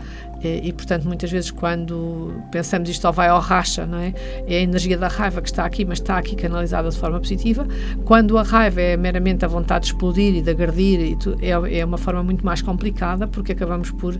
e, 0.43 0.69
e, 0.69 0.73
portanto, 0.73 1.05
muitas 1.05 1.31
vezes 1.31 1.51
quando 1.51 2.33
pensamos 2.51 2.89
isto 2.89 3.01
só 3.01 3.11
vai 3.11 3.27
ao 3.27 3.39
racha, 3.39 3.85
não 3.85 3.97
é? 3.97 4.13
É 4.47 4.57
a 4.57 4.61
energia 4.61 4.97
da 4.97 5.07
raiva 5.07 5.41
que 5.41 5.49
está 5.49 5.65
aqui, 5.65 5.83
mas 5.83 5.99
está 5.99 6.17
aqui 6.17 6.35
canalizada 6.35 6.89
de 6.89 6.97
forma 6.97 7.19
positiva. 7.19 7.67
Quando 8.05 8.37
a 8.37 8.43
raiva 8.43 8.81
é 8.81 8.95
meramente 8.95 9.43
a 9.45 9.47
vontade 9.47 9.85
de 9.85 9.93
explodir 9.93 10.35
e 10.35 10.41
de 10.41 10.51
agredir, 10.51 10.99
e 11.01 11.15
tu, 11.15 11.35
é, 11.41 11.79
é 11.79 11.85
uma 11.85 11.97
forma 11.97 12.23
muito 12.23 12.45
mais 12.45 12.61
complicada, 12.61 13.27
porque 13.27 13.51
acabamos 13.51 13.91
por, 13.91 14.17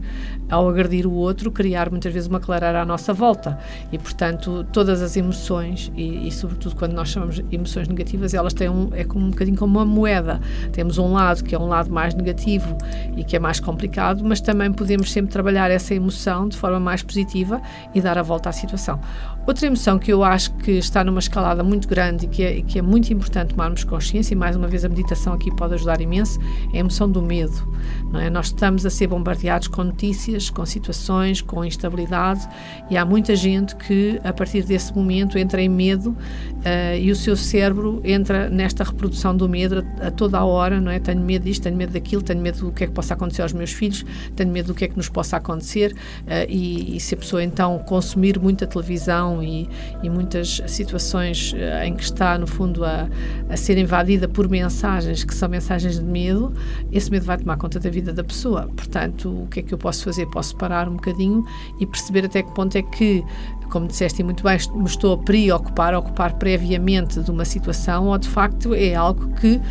ao 0.50 0.68
agredir 0.68 1.06
o 1.06 1.14
outro, 1.14 1.52
criar 1.52 1.90
muitas 1.90 2.12
vezes 2.12 2.28
uma 2.28 2.40
clareira 2.40 2.82
à 2.82 2.86
nossa 2.86 3.14
volta. 3.14 3.58
E, 3.92 3.98
portanto, 3.98 4.66
todas 4.74 5.02
as 5.02 5.16
emoções, 5.16 5.92
e, 5.96 6.28
e 6.28 6.32
sobretudo 6.32 6.76
quando 6.76 6.94
nós 6.94 7.10
chamamos 7.10 7.42
emoções 7.52 7.88
negativas, 7.88 8.34
elas 8.34 8.54
têm 8.54 8.70
um, 8.70 8.90
é 8.94 9.04
como 9.04 9.26
um 9.26 9.30
bocadinho 9.30 9.58
como 9.58 9.78
uma 9.78 9.86
moeda. 9.86 10.42
Temos 10.72 10.98
um 10.98 11.14
lado 11.14 11.44
que 11.44 11.54
é 11.54 11.60
um 11.60 11.68
lado 11.68 11.92
mais 11.92 12.16
negativo 12.16 12.76
e 13.16 13.24
que 13.24 13.36
é 13.36 13.40
mais 13.40 13.60
complicado, 13.60 14.24
mas 14.26 14.42
também 14.42 14.72
podemos 14.72 15.12
sempre 15.12 15.32
trabalhar 15.32 15.70
essa 15.70 15.94
emoção 15.94 16.07
emoção 16.08 16.48
de 16.48 16.58
forma 16.58 16.80
mais 16.80 17.04
positiva 17.04 17.62
e 17.94 18.02
dar 18.02 18.18
a 18.18 18.24
volta 18.24 18.50
à 18.50 18.52
situação. 18.52 19.00
Outra 19.48 19.66
emoção 19.66 19.98
que 19.98 20.12
eu 20.12 20.26
acho 20.26 20.52
que 20.56 20.72
está 20.72 21.06
numa 21.06 21.20
escalada 21.20 21.64
muito 21.64 21.88
grande 21.88 22.26
e 22.26 22.28
que 22.28 22.44
é, 22.44 22.62
que 22.62 22.80
é 22.80 22.82
muito 22.82 23.14
importante 23.14 23.52
tomarmos 23.52 23.86
consciência, 23.86 24.34
e 24.34 24.38
mais 24.38 24.58
uma 24.58 24.68
vez 24.68 24.84
a 24.84 24.90
meditação 24.90 25.32
aqui 25.32 25.50
pode 25.56 25.74
ajudar 25.76 26.02
imenso, 26.02 26.38
é 26.74 26.78
a 26.78 26.80
emoção 26.82 27.10
do 27.10 27.22
medo. 27.22 27.66
Não 28.12 28.20
é? 28.20 28.30
Nós 28.30 28.48
estamos 28.48 28.86
a 28.86 28.90
ser 28.90 29.08
bombardeados 29.08 29.70
com 29.70 29.86
notícias, 29.86 30.50
com 30.50 30.66
situações, 30.66 31.42
com 31.42 31.64
instabilidade 31.64 32.46
e 32.90 32.98
há 32.98 33.06
muita 33.06 33.38
gente 33.38 33.74
que 33.78 34.20
a 34.22 34.34
partir 34.34 34.64
desse 34.64 34.94
momento 34.94 35.38
entra 35.38 35.62
em 35.62 35.70
medo 35.70 36.10
uh, 36.10 36.98
e 37.00 37.10
o 37.10 37.16
seu 37.16 37.38
cérebro 37.38 38.02
entra 38.04 38.50
nesta 38.50 38.84
reprodução 38.84 39.36
do 39.36 39.48
medo 39.48 39.86
a, 40.02 40.08
a, 40.08 40.12
toda 40.12 40.40
a 40.40 40.44
hora, 40.44 40.82
não 40.82 40.92
é? 40.92 41.00
Tenho 41.00 41.22
medo 41.22 41.46
disto, 41.46 41.64
tenho 41.64 41.78
medo 41.78 41.94
daquilo, 41.94 42.22
tenho 42.22 42.42
medo 42.42 42.66
do 42.66 42.72
que 42.74 42.84
é 42.84 42.88
que 42.88 42.94
possa 42.94 43.14
acontecer 43.14 43.44
aos 43.44 43.54
meus 43.54 43.72
filhos, 43.72 44.06
tenho 44.36 44.52
medo 44.52 44.68
do 44.68 44.74
que 44.74 44.84
é 44.84 44.88
que 44.90 44.98
nos 44.98 45.08
possa 45.08 45.38
acontecer 45.38 45.94
uh, 45.94 46.50
e, 46.50 46.98
e 46.98 47.00
se 47.00 47.16
a 47.16 47.18
pessoa 47.18 47.42
então 47.42 47.80
consumir 47.80 48.38
muita 48.38 48.68
televisão 48.68 49.37
e, 49.42 49.70
e 50.04 50.10
muitas 50.10 50.62
situações 50.68 51.54
uh, 51.54 51.84
em 51.86 51.96
que 51.96 52.04
está, 52.04 52.38
no 52.38 52.48
fundo, 52.48 52.84
a, 52.84 53.08
a 53.50 53.58
ser 53.58 53.78
invadida 53.78 54.28
por 54.28 54.50
mensagens 54.50 55.24
que 55.24 55.34
são 55.34 55.50
mensagens 55.50 56.00
de 56.00 56.06
medo, 56.06 56.54
esse 56.92 57.10
medo 57.12 57.26
vai 57.26 57.38
tomar 57.38 57.58
conta 57.58 57.80
da 57.80 57.90
vida 57.90 58.14
da 58.14 58.24
pessoa. 58.24 58.70
Portanto, 58.76 59.30
o 59.30 59.48
que 59.48 59.60
é 59.60 59.64
que 59.64 59.74
eu 59.74 59.78
posso 59.78 60.04
fazer? 60.04 60.26
Posso 60.28 60.56
parar 60.56 60.88
um 60.88 60.94
bocadinho 60.96 61.44
e 61.80 61.86
perceber 61.86 62.26
até 62.26 62.42
que 62.44 62.54
ponto 62.54 62.76
é 62.78 62.82
que 62.82 63.24
como 63.70 63.88
disseste 63.88 64.24
muito 64.24 64.44
bem, 64.44 64.58
me 64.76 64.86
estou 64.86 65.14
a 65.14 65.18
preocupar, 65.18 65.94
a 65.94 66.00
ocupar 66.00 66.34
previamente 66.34 67.22
de 67.22 67.32
uma 67.32 67.46
situação 67.46 68.08
ou 68.08 68.18
de 68.18 68.28
facto 68.28 68.74
é 68.74 68.96
algo 68.96 69.30
que 69.36 69.58
uh, 69.58 69.62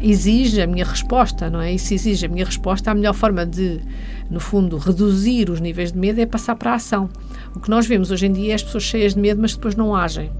exige 0.00 0.60
a 0.60 0.66
minha 0.66 0.84
resposta, 0.84 1.48
não 1.50 1.60
é? 1.60 1.72
E 1.72 1.78
se 1.78 1.94
exige 1.94 2.26
a 2.26 2.28
minha 2.28 2.44
resposta, 2.44 2.90
a 2.90 2.94
melhor 2.94 3.14
forma 3.14 3.44
de, 3.46 3.80
no 4.30 4.40
fundo, 4.40 4.76
reduzir 4.76 5.50
os 5.50 5.60
níveis 5.60 5.92
de 5.92 5.98
medo 5.98 6.20
é 6.20 6.26
passar 6.26 6.56
para 6.56 6.72
a 6.72 6.74
ação. 6.74 7.08
O 7.54 7.60
que 7.60 7.70
nós 7.70 7.86
vemos 7.86 8.10
hoje 8.10 8.26
em 8.26 8.32
dia 8.32 8.52
é 8.52 8.54
as 8.54 8.62
pessoas 8.62 8.84
cheias 8.84 9.14
de 9.14 9.20
medo, 9.20 9.40
mas 9.40 9.54
depois 9.54 9.74
não 9.74 9.94
agem. 9.94 10.30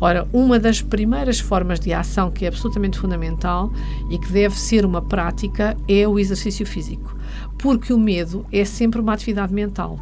Ora, 0.00 0.28
uma 0.32 0.60
das 0.60 0.80
primeiras 0.80 1.40
formas 1.40 1.80
de 1.80 1.92
ação 1.92 2.30
que 2.30 2.44
é 2.44 2.48
absolutamente 2.48 2.98
fundamental 2.98 3.72
e 4.10 4.18
que 4.18 4.30
deve 4.30 4.54
ser 4.58 4.84
uma 4.86 5.02
prática 5.02 5.76
é 5.88 6.06
o 6.06 6.18
exercício 6.18 6.64
físico, 6.64 7.16
porque 7.58 7.92
o 7.92 7.98
medo 7.98 8.46
é 8.52 8.64
sempre 8.64 9.00
uma 9.00 9.12
atividade 9.12 9.52
mental. 9.52 9.98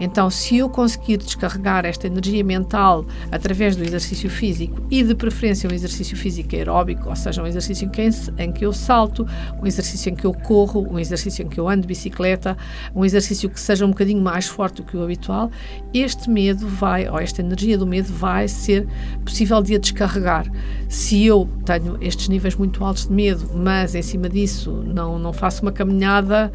Então, 0.00 0.30
se 0.30 0.58
eu 0.58 0.68
conseguir 0.68 1.16
descarregar 1.18 1.84
esta 1.84 2.06
energia 2.06 2.44
mental 2.44 3.04
através 3.30 3.76
do 3.76 3.82
exercício 3.82 4.30
físico 4.30 4.80
e, 4.90 5.02
de 5.02 5.14
preferência, 5.14 5.68
um 5.68 5.74
exercício 5.74 6.16
físico 6.16 6.54
aeróbico, 6.54 7.08
ou 7.08 7.16
seja, 7.16 7.42
um 7.42 7.46
exercício 7.46 7.90
em 8.38 8.52
que, 8.52 8.64
eu 8.64 8.72
salto, 8.72 9.26
um 9.60 9.66
exercício 9.66 10.10
em 10.10 10.14
que 10.14 10.24
eu 10.24 10.32
corro, 10.32 10.86
um 10.90 10.98
exercício 10.98 11.44
em 11.44 11.48
que 11.48 11.58
eu 11.58 11.68
ando 11.68 11.82
de 11.82 11.88
bicicleta, 11.88 12.56
um 12.94 13.04
exercício 13.04 13.48
que 13.48 13.60
seja 13.60 13.84
um 13.84 13.90
bocadinho 13.90 14.22
mais 14.22 14.46
forte 14.46 14.76
do 14.76 14.84
que 14.84 14.96
o 14.96 15.02
habitual, 15.02 15.50
este 15.92 16.30
medo 16.30 16.66
vai, 16.66 17.08
ou 17.08 17.18
esta 17.18 17.40
energia 17.40 17.76
do 17.76 17.86
medo 17.86 18.12
vai 18.12 18.48
ser 18.48 18.86
possível 19.24 19.62
de 19.62 19.74
a 19.74 19.78
descarregar. 19.78 20.50
Se 20.88 21.24
eu 21.24 21.48
tenho 21.64 21.98
estes 22.00 22.28
níveis 22.28 22.54
muito 22.54 22.84
altos 22.84 23.06
de 23.06 23.12
medo, 23.12 23.50
mas 23.54 23.94
em 23.94 24.02
cima 24.02 24.28
disso 24.28 24.82
não, 24.86 25.18
não 25.18 25.32
faço 25.32 25.62
uma 25.62 25.72
caminhada, 25.72 26.52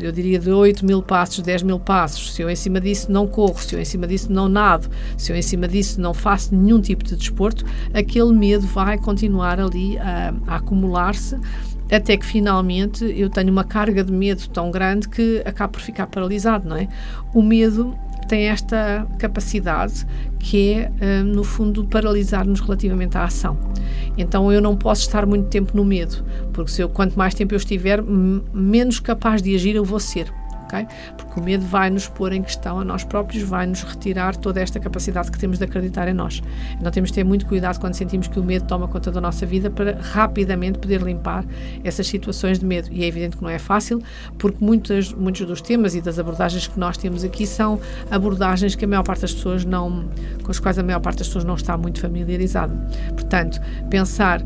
eu 0.00 0.12
diria 0.12 0.38
de 0.38 0.50
8 0.50 0.84
mil 0.84 1.02
passos, 1.02 1.42
10 1.42 1.62
mil 1.62 1.80
passos, 1.80 2.34
se 2.34 2.42
eu 2.42 2.50
em 2.50 2.56
cima 2.56 2.80
disso 2.80 3.10
não 3.10 3.26
corro, 3.26 3.58
se 3.58 3.74
eu 3.74 3.80
em 3.80 3.84
cima 3.84 4.06
disso 4.06 4.32
não 4.32 4.48
nado, 4.48 4.88
se 5.16 5.32
eu 5.32 5.36
em 5.36 5.42
cima 5.42 5.66
disso 5.66 6.00
não 6.00 6.12
faço 6.12 6.54
nenhum 6.54 6.80
tipo 6.80 7.02
de 7.02 7.16
desporto, 7.16 7.64
aquele 7.92 8.32
medo 8.32 8.66
vai 8.66 8.98
continuar 8.98 9.58
ali 9.58 9.98
a, 9.98 10.34
a 10.46 10.56
acumular-se 10.56 11.38
até 11.90 12.16
que 12.16 12.24
finalmente 12.24 13.04
eu 13.04 13.28
tenho 13.28 13.50
uma 13.50 13.64
carga 13.64 14.02
de 14.02 14.12
medo 14.12 14.48
tão 14.48 14.70
grande 14.70 15.08
que 15.08 15.42
acabo 15.44 15.74
por 15.74 15.82
ficar 15.82 16.06
paralisado, 16.06 16.68
não 16.68 16.76
é? 16.76 16.88
O 17.32 17.42
medo 17.42 17.94
tem 18.26 18.48
esta 18.48 19.06
capacidade 19.18 20.06
que 20.44 20.72
é, 20.72 20.90
hum, 21.22 21.24
no 21.24 21.42
fundo, 21.42 21.86
paralisar-nos 21.86 22.60
relativamente 22.60 23.16
à 23.16 23.24
ação. 23.24 23.56
Então 24.16 24.52
eu 24.52 24.60
não 24.60 24.76
posso 24.76 25.00
estar 25.00 25.24
muito 25.24 25.48
tempo 25.48 25.74
no 25.74 25.84
medo, 25.84 26.22
porque 26.52 26.70
se 26.70 26.82
eu, 26.82 26.88
quanto 26.88 27.16
mais 27.16 27.34
tempo 27.34 27.54
eu 27.54 27.56
estiver, 27.56 28.02
menos 28.02 29.00
capaz 29.00 29.40
de 29.40 29.54
agir 29.54 29.74
eu 29.74 29.84
vou 29.84 29.98
ser 29.98 30.30
Porque 31.16 31.40
o 31.40 31.42
medo 31.42 31.64
vai 31.64 31.90
nos 31.90 32.08
pôr 32.08 32.32
em 32.32 32.42
questão 32.42 32.80
a 32.80 32.84
nós 32.84 33.04
próprios, 33.04 33.42
vai 33.42 33.66
nos 33.66 33.82
retirar 33.82 34.36
toda 34.36 34.60
esta 34.60 34.80
capacidade 34.80 35.30
que 35.30 35.38
temos 35.38 35.58
de 35.58 35.64
acreditar 35.64 36.08
em 36.08 36.14
nós. 36.14 36.42
Então 36.78 36.90
temos 36.90 37.10
de 37.10 37.14
ter 37.14 37.24
muito 37.24 37.46
cuidado 37.46 37.78
quando 37.78 37.94
sentimos 37.94 38.28
que 38.28 38.38
o 38.38 38.42
medo 38.42 38.66
toma 38.66 38.88
conta 38.88 39.10
da 39.10 39.20
nossa 39.20 39.46
vida 39.46 39.70
para 39.70 39.98
rapidamente 40.00 40.78
poder 40.78 41.00
limpar 41.02 41.44
essas 41.82 42.06
situações 42.06 42.58
de 42.58 42.66
medo. 42.66 42.88
E 42.90 43.04
é 43.04 43.06
evidente 43.06 43.36
que 43.36 43.42
não 43.42 43.50
é 43.50 43.58
fácil, 43.58 44.02
porque 44.38 44.64
muitos, 44.64 45.12
muitos 45.12 45.46
dos 45.46 45.60
temas 45.60 45.94
e 45.94 46.00
das 46.00 46.18
abordagens 46.18 46.66
que 46.66 46.78
nós 46.78 46.96
temos 46.96 47.24
aqui 47.24 47.46
são 47.46 47.78
abordagens 48.10 48.74
que 48.74 48.84
a 48.84 48.88
maior 48.88 49.02
parte 49.02 49.22
das 49.22 49.32
pessoas 49.32 49.64
não, 49.64 50.08
com 50.42 50.50
as 50.50 50.58
quais 50.58 50.78
a 50.78 50.82
maior 50.82 51.00
parte 51.00 51.18
das 51.18 51.28
pessoas 51.28 51.44
não 51.44 51.54
está 51.54 51.76
muito 51.76 52.00
familiarizada. 52.00 52.74
Portanto, 53.14 53.60
pensar 53.90 54.42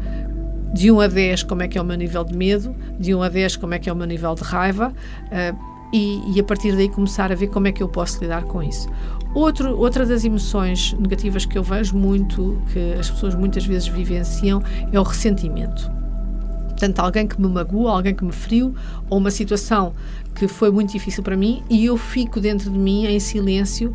de 0.72 0.90
1 0.90 1.00
a 1.00 1.06
10 1.06 1.42
como 1.44 1.62
é 1.62 1.68
que 1.68 1.78
é 1.78 1.82
o 1.82 1.84
meu 1.84 1.96
nível 1.96 2.24
de 2.24 2.36
medo, 2.36 2.74
de 2.98 3.14
1 3.14 3.22
a 3.22 3.28
10 3.28 3.56
como 3.56 3.74
é 3.74 3.78
que 3.78 3.88
é 3.88 3.92
o 3.92 3.96
meu 3.96 4.06
nível 4.06 4.34
de 4.34 4.42
raiva, 4.42 4.92
uh, 4.92 5.77
e, 5.92 6.22
e, 6.34 6.40
a 6.40 6.44
partir 6.44 6.74
daí 6.76 6.88
começar 6.88 7.32
a 7.32 7.34
ver 7.34 7.48
como 7.48 7.68
é 7.68 7.72
que 7.72 7.82
eu 7.82 7.88
posso 7.88 8.20
lidar 8.20 8.44
com 8.44 8.62
isso. 8.62 8.88
Outro, 9.34 9.78
outra 9.78 10.06
das 10.06 10.24
emoções 10.24 10.94
negativas 10.94 11.44
que 11.44 11.56
eu 11.56 11.62
vejo 11.62 11.96
muito, 11.96 12.60
que 12.72 12.94
as 12.98 13.10
pessoas 13.10 13.34
muitas 13.34 13.64
vezes 13.64 13.88
vivenciam, 13.88 14.62
é 14.92 14.98
o 14.98 15.02
ressentimento. 15.02 15.90
Portanto, 16.68 17.00
alguém 17.00 17.26
que 17.26 17.40
me 17.40 17.48
magoou, 17.48 17.88
alguém 17.88 18.14
que 18.14 18.24
me 18.24 18.32
feriu, 18.32 18.74
ou 19.10 19.18
uma 19.18 19.30
situação 19.30 19.92
que 20.38 20.46
foi 20.46 20.70
muito 20.70 20.92
difícil 20.92 21.22
para 21.22 21.36
mim 21.36 21.64
e 21.68 21.86
eu 21.86 21.96
fico 21.96 22.40
dentro 22.40 22.70
de 22.70 22.78
mim 22.78 23.06
em 23.06 23.18
silêncio, 23.18 23.90
uh, 23.90 23.94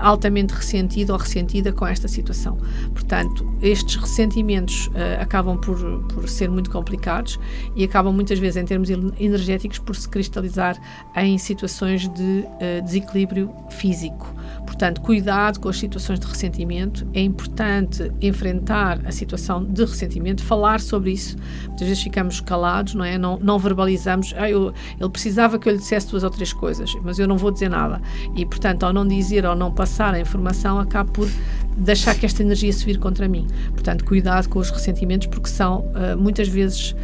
altamente 0.00 0.52
ressentido 0.52 1.12
ou 1.12 1.18
ressentida 1.18 1.72
com 1.72 1.86
esta 1.86 2.08
situação. 2.08 2.58
Portanto, 2.92 3.48
estes 3.62 3.94
ressentimentos 3.94 4.88
uh, 4.88 5.22
acabam 5.22 5.56
por, 5.56 5.78
por 6.08 6.28
ser 6.28 6.50
muito 6.50 6.68
complicados 6.70 7.38
e 7.76 7.84
acabam 7.84 8.12
muitas 8.12 8.38
vezes, 8.40 8.56
em 8.56 8.64
termos 8.64 8.90
energéticos, 8.90 9.78
por 9.78 9.94
se 9.94 10.08
cristalizar 10.08 10.76
em 11.14 11.38
situações 11.38 12.08
de 12.08 12.44
uh, 12.44 12.82
desequilíbrio 12.82 13.50
físico. 13.70 14.34
Portanto, 14.66 15.00
cuidado 15.00 15.60
com 15.60 15.68
as 15.68 15.78
situações 15.78 16.20
de 16.20 16.26
ressentimento. 16.26 17.06
É 17.14 17.20
importante 17.20 18.10
enfrentar 18.20 19.00
a 19.06 19.12
situação 19.12 19.64
de 19.64 19.84
ressentimento, 19.84 20.42
falar 20.42 20.80
sobre 20.80 21.12
isso. 21.12 21.36
Muitas 21.66 21.88
vezes 21.88 22.02
ficamos 22.02 22.40
calados, 22.40 22.94
não 22.94 23.04
é? 23.04 23.16
Não, 23.16 23.38
não 23.38 23.58
verbalizamos. 23.58 24.34
Ah, 24.36 24.50
eu, 24.50 24.72
ele 25.00 25.08
precisava 25.08 25.58
que 25.68 25.72
eu 25.72 25.74
lhe 25.74 25.80
dissesse 25.80 26.08
duas 26.08 26.24
ou 26.24 26.30
três 26.30 26.52
coisas, 26.52 26.94
mas 27.02 27.18
eu 27.18 27.28
não 27.28 27.36
vou 27.36 27.50
dizer 27.50 27.68
nada. 27.68 28.00
E, 28.34 28.46
portanto, 28.46 28.84
ao 28.84 28.92
não 28.92 29.06
dizer 29.06 29.44
ou 29.44 29.54
não 29.54 29.70
passar 29.70 30.14
a 30.14 30.20
informação, 30.20 30.78
acabo 30.78 31.12
por 31.12 31.28
deixar 31.76 32.14
que 32.14 32.24
esta 32.24 32.42
energia 32.42 32.72
se 32.72 32.84
vir 32.84 32.98
contra 32.98 33.28
mim. 33.28 33.46
Portanto, 33.72 34.04
cuidado 34.04 34.48
com 34.48 34.58
os 34.58 34.70
ressentimentos, 34.70 35.26
porque 35.26 35.48
são 35.48 35.80
uh, 35.80 36.16
muitas 36.18 36.48
vezes 36.48 36.96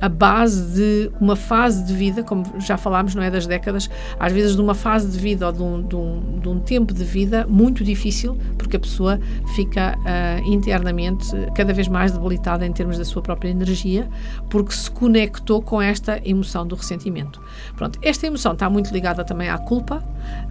a 0.00 0.08
base 0.08 0.74
de 0.74 1.10
uma 1.20 1.36
fase 1.36 1.84
de 1.84 1.94
vida, 1.94 2.22
como 2.22 2.44
já 2.60 2.76
falámos, 2.76 3.14
não 3.14 3.22
é 3.22 3.30
das 3.30 3.46
décadas, 3.46 3.88
às 4.18 4.32
vezes 4.32 4.54
de 4.54 4.60
uma 4.60 4.74
fase 4.74 5.10
de 5.10 5.18
vida 5.18 5.46
ou 5.46 5.52
de 5.52 5.62
um, 5.62 5.82
de 5.82 5.96
um, 5.96 6.38
de 6.40 6.48
um 6.48 6.60
tempo 6.60 6.92
de 6.92 7.04
vida 7.04 7.46
muito 7.48 7.82
difícil, 7.82 8.36
porque 8.58 8.76
a 8.76 8.80
pessoa 8.80 9.18
fica 9.54 9.96
uh, 9.98 10.48
internamente 10.48 11.26
cada 11.54 11.72
vez 11.72 11.88
mais 11.88 12.12
debilitada 12.12 12.66
em 12.66 12.72
termos 12.72 12.98
da 12.98 13.04
sua 13.04 13.22
própria 13.22 13.48
energia, 13.48 14.08
porque 14.50 14.72
se 14.74 14.90
conectou 14.90 15.62
com 15.62 15.80
esta 15.80 16.20
emoção 16.24 16.66
do 16.66 16.74
ressentimento. 16.74 17.40
Pronto, 17.76 17.98
esta 18.02 18.26
emoção 18.26 18.52
está 18.52 18.68
muito 18.68 18.92
ligada 18.92 19.24
também 19.24 19.48
à 19.48 19.58
culpa, 19.58 20.02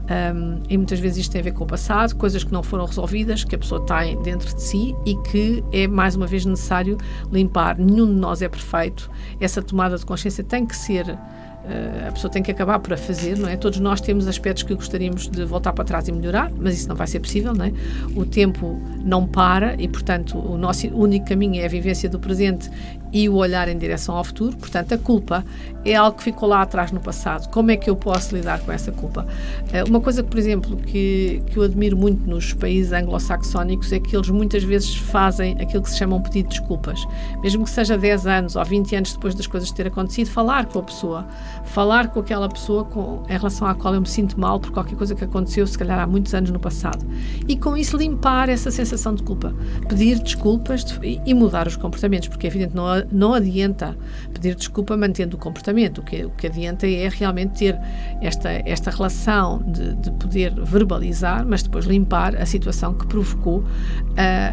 um, 0.03 0.61
e 0.69 0.77
muitas 0.77 0.99
vezes 0.99 1.19
isto 1.19 1.31
tem 1.31 1.41
a 1.41 1.43
ver 1.43 1.53
com 1.53 1.63
o 1.63 1.67
passado, 1.67 2.15
coisas 2.15 2.43
que 2.43 2.51
não 2.51 2.61
foram 2.61 2.85
resolvidas, 2.85 3.43
que 3.43 3.55
a 3.55 3.57
pessoa 3.57 3.85
tem 3.85 4.21
dentro 4.21 4.53
de 4.53 4.61
si 4.61 4.95
e 5.05 5.15
que 5.15 5.63
é 5.71 5.87
mais 5.87 6.15
uma 6.15 6.27
vez 6.27 6.45
necessário 6.45 6.97
limpar. 7.31 7.77
Nenhum 7.77 8.07
de 8.07 8.19
nós 8.19 8.41
é 8.41 8.49
perfeito. 8.49 9.09
Essa 9.39 9.61
tomada 9.61 9.97
de 9.97 10.05
consciência 10.05 10.43
tem 10.43 10.65
que 10.65 10.75
ser 10.75 11.17
Uh, 11.63 12.09
a 12.09 12.11
pessoa 12.11 12.29
tem 12.29 12.43
que 12.43 12.51
acabar 12.51 12.77
por 12.79 12.91
a 12.91 12.97
fazer, 12.97 13.37
não 13.37 13.47
é? 13.47 13.55
Todos 13.55 13.79
nós 13.79 14.01
temos 14.01 14.27
aspectos 14.27 14.63
que 14.63 14.75
gostaríamos 14.75 15.29
de 15.29 15.45
voltar 15.45 15.71
para 15.71 15.85
trás 15.85 16.09
e 16.09 16.11
melhorar, 16.11 16.51
mas 16.57 16.75
isso 16.75 16.89
não 16.89 16.95
vai 16.95 17.07
ser 17.07 17.21
possível, 17.21 17.53
não 17.53 17.63
é? 17.63 17.71
O 18.13 18.25
tempo 18.25 18.81
não 19.01 19.25
para 19.25 19.81
e, 19.81 19.87
portanto, 19.87 20.37
o 20.37 20.57
nosso 20.57 20.87
único 20.87 21.25
caminho 21.25 21.61
é 21.61 21.65
a 21.65 21.69
vivência 21.69 22.09
do 22.09 22.19
presente 22.19 22.69
e 23.13 23.29
o 23.29 23.35
olhar 23.35 23.69
em 23.69 23.77
direção 23.77 24.17
ao 24.17 24.23
futuro. 24.23 24.57
Portanto, 24.57 24.93
a 24.93 24.97
culpa 24.97 25.45
é 25.85 25.95
algo 25.95 26.17
que 26.17 26.23
ficou 26.23 26.49
lá 26.49 26.61
atrás 26.61 26.91
no 26.91 26.99
passado. 26.99 27.49
Como 27.49 27.69
é 27.69 27.77
que 27.77 27.89
eu 27.89 27.95
posso 27.95 28.35
lidar 28.35 28.59
com 28.61 28.71
essa 28.71 28.91
culpa? 28.91 29.27
Uh, 29.67 29.87
uma 29.87 30.01
coisa, 30.01 30.23
por 30.23 30.39
exemplo, 30.39 30.75
que, 30.77 31.43
que 31.47 31.57
eu 31.57 31.63
admiro 31.63 31.95
muito 31.95 32.27
nos 32.27 32.53
países 32.53 32.91
anglo-saxónicos 32.91 33.91
é 33.91 33.99
que 33.99 34.15
eles 34.15 34.29
muitas 34.29 34.63
vezes 34.63 34.95
fazem 34.95 35.55
aquilo 35.61 35.83
que 35.83 35.89
se 35.91 35.97
chama 35.97 36.15
um 36.15 36.21
pedido 36.21 36.49
de 36.49 36.57
desculpas. 36.57 37.05
Mesmo 37.41 37.63
que 37.63 37.69
seja 37.69 37.97
10 37.97 38.25
anos 38.25 38.55
ou 38.55 38.65
20 38.65 38.95
anos 38.95 39.13
depois 39.13 39.35
das 39.35 39.45
coisas 39.45 39.71
terem 39.71 39.91
acontecido, 39.91 40.29
falar 40.29 40.65
com 40.65 40.79
a 40.79 40.83
pessoa 40.83 41.27
falar 41.65 42.09
com 42.09 42.19
aquela 42.19 42.47
pessoa 42.49 42.85
com, 42.85 43.23
em 43.27 43.37
relação 43.37 43.67
à 43.67 43.73
qual 43.73 43.93
eu 43.93 44.01
me 44.01 44.07
sinto 44.07 44.39
mal 44.39 44.59
por 44.59 44.71
qualquer 44.71 44.95
coisa 44.95 45.15
que 45.15 45.23
aconteceu, 45.23 45.65
se 45.65 45.77
calhar 45.77 45.99
há 45.99 46.05
muitos 46.05 46.33
anos 46.33 46.51
no 46.51 46.59
passado. 46.59 47.05
E 47.47 47.57
com 47.57 47.75
isso 47.75 47.97
limpar 47.97 48.49
essa 48.49 48.69
sensação 48.69 49.15
de 49.15 49.23
culpa. 49.23 49.53
Pedir 49.87 50.19
desculpas 50.19 50.83
de, 50.85 51.21
e 51.25 51.33
mudar 51.33 51.67
os 51.67 51.75
comportamentos, 51.75 52.27
porque 52.27 52.47
é 52.47 52.49
evidente 52.49 52.75
não, 52.75 52.85
não 53.11 53.33
adianta 53.33 53.95
pedir 54.33 54.55
desculpa 54.55 54.95
mantendo 54.97 55.35
o 55.35 55.39
comportamento. 55.39 55.99
O 55.99 56.03
que, 56.03 56.25
o 56.25 56.29
que 56.31 56.47
adianta 56.47 56.87
é 56.87 57.09
realmente 57.09 57.59
ter 57.59 57.79
esta, 58.21 58.49
esta 58.65 58.91
relação 58.91 59.61
de, 59.65 59.93
de 59.95 60.11
poder 60.11 60.53
verbalizar, 60.63 61.45
mas 61.45 61.63
depois 61.63 61.85
limpar 61.85 62.35
a 62.35 62.45
situação 62.45 62.93
que 62.93 63.05
provocou 63.07 63.59
uh, 63.59 63.65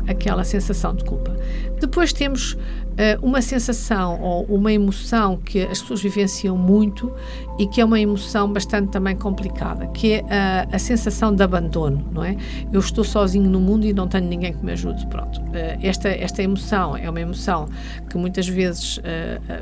aquela 0.09 0.45
sensação 0.45 0.95
de 0.95 1.05
culpa. 1.05 1.37
Depois 1.81 2.13
temos 2.13 2.57
uma 3.23 3.41
sensação 3.41 4.21
ou 4.21 4.45
uma 4.45 4.73
emoção 4.73 5.37
que 5.37 5.63
as 5.63 5.81
pessoas 5.81 6.03
vivenciam 6.03 6.57
muito 6.57 7.13
e 7.59 7.67
que 7.67 7.81
é 7.81 7.85
uma 7.85 8.01
emoção 8.01 8.53
bastante 8.53 8.91
também 8.91 9.17
complicada, 9.17 9.87
que 9.89 10.15
é 10.15 10.25
a, 10.31 10.75
a 10.75 10.79
sensação 10.79 11.35
de 11.35 11.43
abandono, 11.43 12.07
não 12.13 12.25
é? 12.25 12.37
Eu 12.73 12.81
estou 12.81 13.05
sozinho 13.05 13.51
no 13.51 13.61
mundo 13.61 13.87
e 13.87 13.93
não 13.93 14.09
tenho 14.09 14.27
ninguém 14.27 14.53
que 14.53 14.65
me 14.65 14.73
ajude, 14.73 15.07
pronto. 15.07 15.41
Uh, 15.41 15.79
esta, 15.83 16.09
esta 16.09 16.43
emoção 16.43 16.97
é 16.97 17.09
uma 17.09 17.21
emoção 17.21 17.69
que 18.09 18.17
muitas 18.17 18.49
vezes 18.49 18.99
uh, 18.99 19.03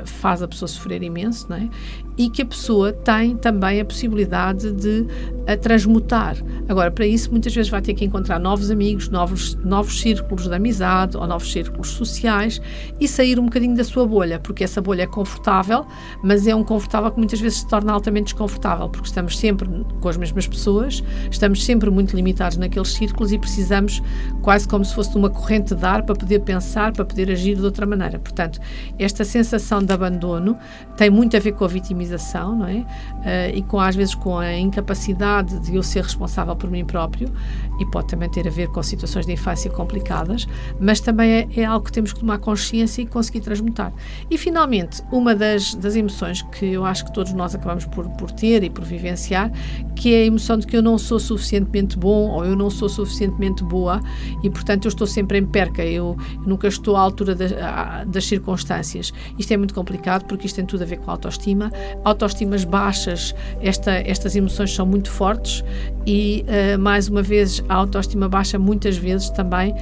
faz 0.05 0.41
a 0.41 0.47
pessoa 0.47 0.67
sofrer 0.67 1.03
imenso, 1.03 1.47
não 1.49 1.57
é? 1.57 1.69
E 2.17 2.29
que 2.29 2.41
a 2.41 2.45
pessoa 2.45 2.91
tem 2.91 3.37
também 3.37 3.79
a 3.79 3.85
possibilidade 3.85 4.71
de 4.73 5.07
a 5.49 5.57
transmutar. 5.57 6.37
Agora, 6.67 6.91
para 6.91 7.07
isso, 7.07 7.31
muitas 7.31 7.53
vezes 7.55 7.71
vai 7.71 7.81
ter 7.81 7.95
que 7.95 8.05
encontrar 8.05 8.37
novos 8.39 8.69
amigos, 8.69 9.09
novos, 9.09 9.55
novos 9.55 9.99
círculos 9.99 10.47
de 10.47 10.53
amizade 10.53 11.17
ou 11.17 11.25
novos 11.25 11.51
círculos 11.51 11.89
sociais 11.89 12.61
e 12.99 13.07
sair 13.07 13.39
um 13.39 13.45
bocadinho 13.45 13.75
da 13.75 13.83
sua 13.83 14.05
bolha, 14.05 14.39
porque 14.39 14.63
essa 14.63 14.79
bolha 14.79 15.03
é 15.03 15.07
confortável, 15.07 15.87
mas 16.23 16.45
é 16.45 16.53
um 16.53 16.63
confortável 16.63 17.09
que 17.09 17.17
muitas 17.17 17.39
vezes 17.39 17.59
se 17.59 17.67
torna 17.67 17.91
altamente 17.91 18.25
desconfortável, 18.25 18.89
porque 18.89 19.07
estamos 19.07 19.39
sempre 19.39 19.67
com 19.99 20.07
as 20.07 20.17
mesmas 20.17 20.45
pessoas, 20.45 21.03
estamos 21.31 21.65
sempre 21.65 21.89
muito 21.89 22.15
limitados 22.15 22.57
naqueles 22.57 22.93
círculos 22.93 23.31
e 23.31 23.39
precisamos 23.39 24.03
quase 24.43 24.67
como 24.67 24.85
se 24.85 24.93
fosse 24.93 25.17
uma 25.17 25.31
corrente 25.31 25.73
de 25.73 25.83
ar 25.83 26.03
para 26.03 26.15
poder 26.15 26.41
pensar, 26.41 26.93
para 26.93 27.05
poder 27.05 27.31
agir 27.31 27.55
de 27.55 27.65
outra 27.65 27.87
maneira. 27.87 28.19
Portanto, 28.19 28.59
esta 28.99 29.25
sensação 29.25 29.81
de 29.81 29.91
abandono 29.91 30.55
tem 30.99 31.09
muito 31.09 31.37
a 31.37 31.39
ver 31.39 31.53
com 31.53 31.63
a 31.63 31.67
vitimização, 31.69 32.57
não 32.57 32.67
é? 32.67 32.79
Uh, 32.79 32.85
e 33.55 33.61
com 33.61 33.79
às 33.79 33.95
vezes 33.95 34.13
com 34.13 34.37
a 34.37 34.53
incapacidade 34.57 35.57
de 35.61 35.73
eu 35.73 35.81
ser 35.81 36.03
responsável 36.03 36.53
por 36.57 36.69
mim 36.69 36.83
próprio 36.83 37.31
e 37.79 37.85
pode 37.85 38.09
também 38.09 38.29
ter 38.29 38.45
a 38.45 38.51
ver 38.51 38.67
com 38.67 38.83
situações 38.83 39.25
de 39.25 39.31
infância 39.31 39.71
complicadas, 39.71 40.45
mas 40.77 40.99
também 40.99 41.31
é, 41.31 41.47
é 41.55 41.63
algo 41.63 41.85
que 41.85 41.91
temos 41.93 42.11
que 42.11 42.19
tomar 42.19 42.37
consciência 42.39 43.01
e 43.01 43.05
conseguir 43.05 43.39
transmutar. 43.39 43.93
E 44.29 44.37
finalmente, 44.37 45.01
uma 45.09 45.33
das, 45.33 45.73
das 45.73 45.95
emoções 45.95 46.41
que 46.41 46.65
eu 46.65 46.83
acho 46.83 47.05
que 47.05 47.13
todos 47.13 47.31
nós 47.31 47.55
acabamos 47.55 47.85
por, 47.85 48.09
por 48.17 48.29
ter 48.31 48.61
e 48.65 48.69
por 48.69 48.83
vivenciar, 48.83 49.49
que 49.95 50.13
é 50.13 50.23
a 50.23 50.25
emoção 50.25 50.57
de 50.57 50.67
que 50.67 50.75
eu 50.75 50.81
não 50.81 50.97
sou 50.97 51.17
suficientemente 51.17 51.97
bom 51.97 52.29
ou 52.29 52.43
eu 52.43 52.57
não 52.57 52.69
sou 52.69 52.89
suficientemente 52.89 53.63
boa 53.63 54.01
e, 54.43 54.49
portanto, 54.49 54.83
eu 54.83 54.89
estou 54.89 55.07
sempre 55.07 55.37
em 55.37 55.45
perca, 55.45 55.81
eu, 55.81 56.17
eu 56.33 56.43
nunca 56.45 56.67
estou 56.67 56.97
à 56.97 56.99
altura 56.99 57.33
das, 57.35 57.53
das 58.05 58.25
circunstâncias. 58.25 59.13
Isto 59.37 59.53
é 59.53 59.55
muito 59.55 59.73
complicado 59.73 60.25
porque 60.25 60.45
isto 60.45 60.57
tem 60.57 60.65
tudo 60.65 60.83
a 60.83 60.88
ver 60.89 60.97
com 60.97 61.09
a 61.09 61.13
autoestima. 61.13 61.71
Autoestimas 62.03 62.63
baixas, 62.63 63.33
esta, 63.61 63.91
estas 63.91 64.35
emoções 64.35 64.73
são 64.73 64.85
muito 64.85 65.09
fortes 65.09 65.63
e, 66.05 66.45
uh, 66.47 66.79
mais 66.79 67.07
uma 67.07 67.21
vez, 67.21 67.63
a 67.69 67.75
autoestima 67.75 68.27
baixa 68.27 68.57
muitas 68.57 68.97
vezes 68.97 69.29
também 69.29 69.75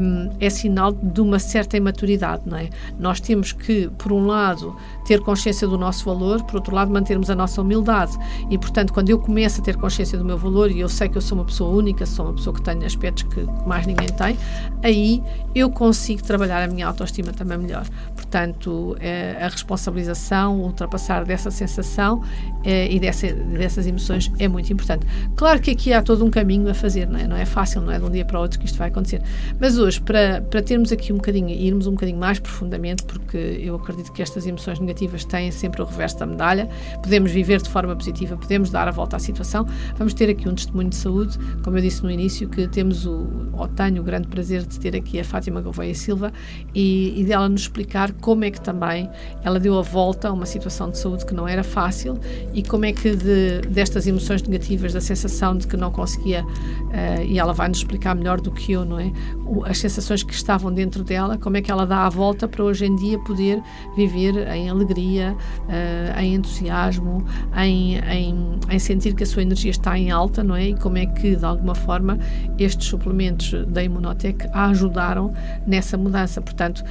um, 0.00 0.30
é 0.38 0.50
sinal 0.50 0.92
de 0.92 1.20
uma 1.20 1.38
certa 1.38 1.76
imaturidade, 1.76 2.42
não 2.46 2.56
é? 2.56 2.68
Nós 2.98 3.20
temos 3.20 3.52
que, 3.52 3.88
por 3.98 4.12
um 4.12 4.26
lado, 4.26 4.76
ter 5.06 5.20
consciência 5.20 5.66
do 5.66 5.78
nosso 5.78 6.04
valor, 6.04 6.42
por 6.44 6.56
outro 6.56 6.74
lado, 6.74 6.90
mantermos 6.90 7.30
a 7.30 7.34
nossa 7.34 7.60
humildade. 7.60 8.12
E, 8.50 8.58
portanto, 8.58 8.92
quando 8.92 9.10
eu 9.10 9.18
começo 9.18 9.60
a 9.60 9.64
ter 9.64 9.76
consciência 9.76 10.18
do 10.18 10.24
meu 10.24 10.38
valor 10.38 10.70
e 10.70 10.80
eu 10.80 10.88
sei 10.88 11.08
que 11.08 11.16
eu 11.16 11.22
sou 11.22 11.38
uma 11.38 11.44
pessoa 11.44 11.74
única, 11.74 12.04
sou 12.06 12.26
uma 12.26 12.34
pessoa 12.34 12.54
que 12.54 12.62
tem 12.62 12.84
aspectos 12.84 13.22
que 13.24 13.46
mais 13.66 13.86
ninguém 13.86 14.08
tem, 14.08 14.36
aí 14.82 15.22
eu 15.54 15.70
consigo 15.70 16.22
trabalhar 16.22 16.62
a 16.62 16.68
minha 16.68 16.86
autoestima 16.86 17.32
também 17.32 17.58
melhor. 17.58 17.86
Portanto, 18.14 18.96
eh, 19.00 19.36
a 19.40 19.48
responsabilização, 19.48 20.60
ultrapassar 20.60 21.24
dessa 21.24 21.50
sensação 21.50 22.22
eh, 22.64 22.92
e 22.92 23.00
dessa, 23.00 23.32
dessas 23.32 23.86
emoções 23.86 24.30
é 24.38 24.46
muito 24.46 24.72
importante. 24.72 25.06
Claro 25.34 25.60
que 25.60 25.70
aqui 25.72 25.92
há 25.92 26.02
todo 26.02 26.24
um 26.24 26.30
caminho 26.30 26.68
a 26.70 26.74
fazer, 26.74 27.08
não 27.08 27.18
é? 27.18 27.26
Não 27.26 27.36
é 27.36 27.44
fácil, 27.44 27.80
não 27.80 27.90
é 27.90 27.98
de 27.98 28.04
um 28.04 28.10
dia 28.10 28.24
para 28.24 28.38
o 28.38 28.42
outro 28.42 28.58
que 28.58 28.66
isto 28.66 28.78
vai 28.78 28.88
acontecer. 28.88 29.22
Mas 29.58 29.69
hoje, 29.78 30.00
para, 30.00 30.40
para 30.42 30.62
termos 30.62 30.92
aqui 30.92 31.12
um 31.12 31.16
bocadinho, 31.16 31.48
irmos 31.50 31.86
um 31.86 31.92
bocadinho 31.92 32.18
mais 32.18 32.38
profundamente, 32.38 33.04
porque 33.04 33.36
eu 33.36 33.74
acredito 33.74 34.12
que 34.12 34.22
estas 34.22 34.46
emoções 34.46 34.78
negativas 34.78 35.24
têm 35.24 35.50
sempre 35.50 35.82
o 35.82 35.84
reverso 35.84 36.18
da 36.18 36.26
medalha, 36.26 36.68
podemos 37.02 37.30
viver 37.30 37.60
de 37.60 37.68
forma 37.68 37.94
positiva, 37.94 38.36
podemos 38.36 38.70
dar 38.70 38.88
a 38.88 38.90
volta 38.90 39.16
à 39.16 39.18
situação. 39.18 39.66
Vamos 39.96 40.14
ter 40.14 40.30
aqui 40.30 40.48
um 40.48 40.54
testemunho 40.54 40.90
de 40.90 40.96
saúde, 40.96 41.38
como 41.62 41.76
eu 41.78 41.82
disse 41.82 42.02
no 42.02 42.10
início, 42.10 42.48
que 42.48 42.66
temos 42.68 43.06
o, 43.06 43.26
ou 43.52 43.68
tenho 43.68 44.00
o 44.00 44.04
grande 44.04 44.28
prazer 44.28 44.64
de 44.64 44.78
ter 44.78 44.96
aqui 44.96 45.20
a 45.20 45.24
Fátima 45.24 45.60
Gouveia 45.60 45.94
Silva 45.94 46.32
e, 46.74 47.20
e 47.20 47.24
dela 47.24 47.48
nos 47.48 47.62
explicar 47.62 48.12
como 48.12 48.44
é 48.44 48.50
que 48.50 48.60
também 48.60 49.08
ela 49.42 49.58
deu 49.58 49.78
a 49.78 49.82
volta 49.82 50.28
a 50.28 50.32
uma 50.32 50.46
situação 50.46 50.90
de 50.90 50.98
saúde 50.98 51.26
que 51.26 51.34
não 51.34 51.46
era 51.46 51.62
fácil 51.62 52.18
e 52.52 52.62
como 52.62 52.84
é 52.84 52.92
que 52.92 53.14
de, 53.14 53.60
destas 53.68 54.06
emoções 54.06 54.42
negativas, 54.42 54.92
da 54.92 55.00
sensação 55.00 55.56
de 55.56 55.66
que 55.66 55.76
não 55.76 55.90
conseguia, 55.90 56.44
uh, 56.44 57.22
e 57.26 57.38
ela 57.38 57.52
vai 57.52 57.68
nos 57.68 57.78
explicar 57.78 58.14
melhor 58.14 58.40
do 58.40 58.50
que 58.50 58.72
eu, 58.72 58.84
não 58.84 58.98
é? 58.98 59.12
O, 59.44 59.59
as 59.64 59.78
sensações 59.78 60.22
que 60.22 60.32
estavam 60.32 60.72
dentro 60.72 61.04
dela, 61.04 61.38
como 61.38 61.56
é 61.56 61.62
que 61.62 61.70
ela 61.70 61.86
dá 61.86 62.06
a 62.06 62.08
volta 62.08 62.48
para 62.48 62.62
hoje 62.62 62.86
em 62.86 62.94
dia 62.96 63.18
poder 63.18 63.62
viver 63.96 64.48
em 64.48 64.68
alegria, 64.68 65.36
uh, 65.64 66.20
em 66.20 66.34
entusiasmo, 66.34 67.24
em, 67.56 67.96
em, 67.98 68.60
em, 68.68 68.78
sentir 68.78 69.14
que 69.14 69.22
a 69.22 69.26
sua 69.26 69.42
energia 69.42 69.70
está 69.70 69.98
em 69.98 70.10
alta, 70.10 70.42
não 70.42 70.54
é? 70.54 70.68
E 70.68 70.74
como 70.74 70.98
é 70.98 71.06
que, 71.06 71.36
de 71.36 71.44
alguma 71.44 71.74
forma, 71.74 72.18
estes 72.58 72.86
suplementos 72.86 73.52
da 73.66 73.82
Imunotec 73.82 74.46
a 74.52 74.66
ajudaram 74.66 75.32
nessa 75.66 75.96
mudança. 75.96 76.40
Portanto, 76.40 76.84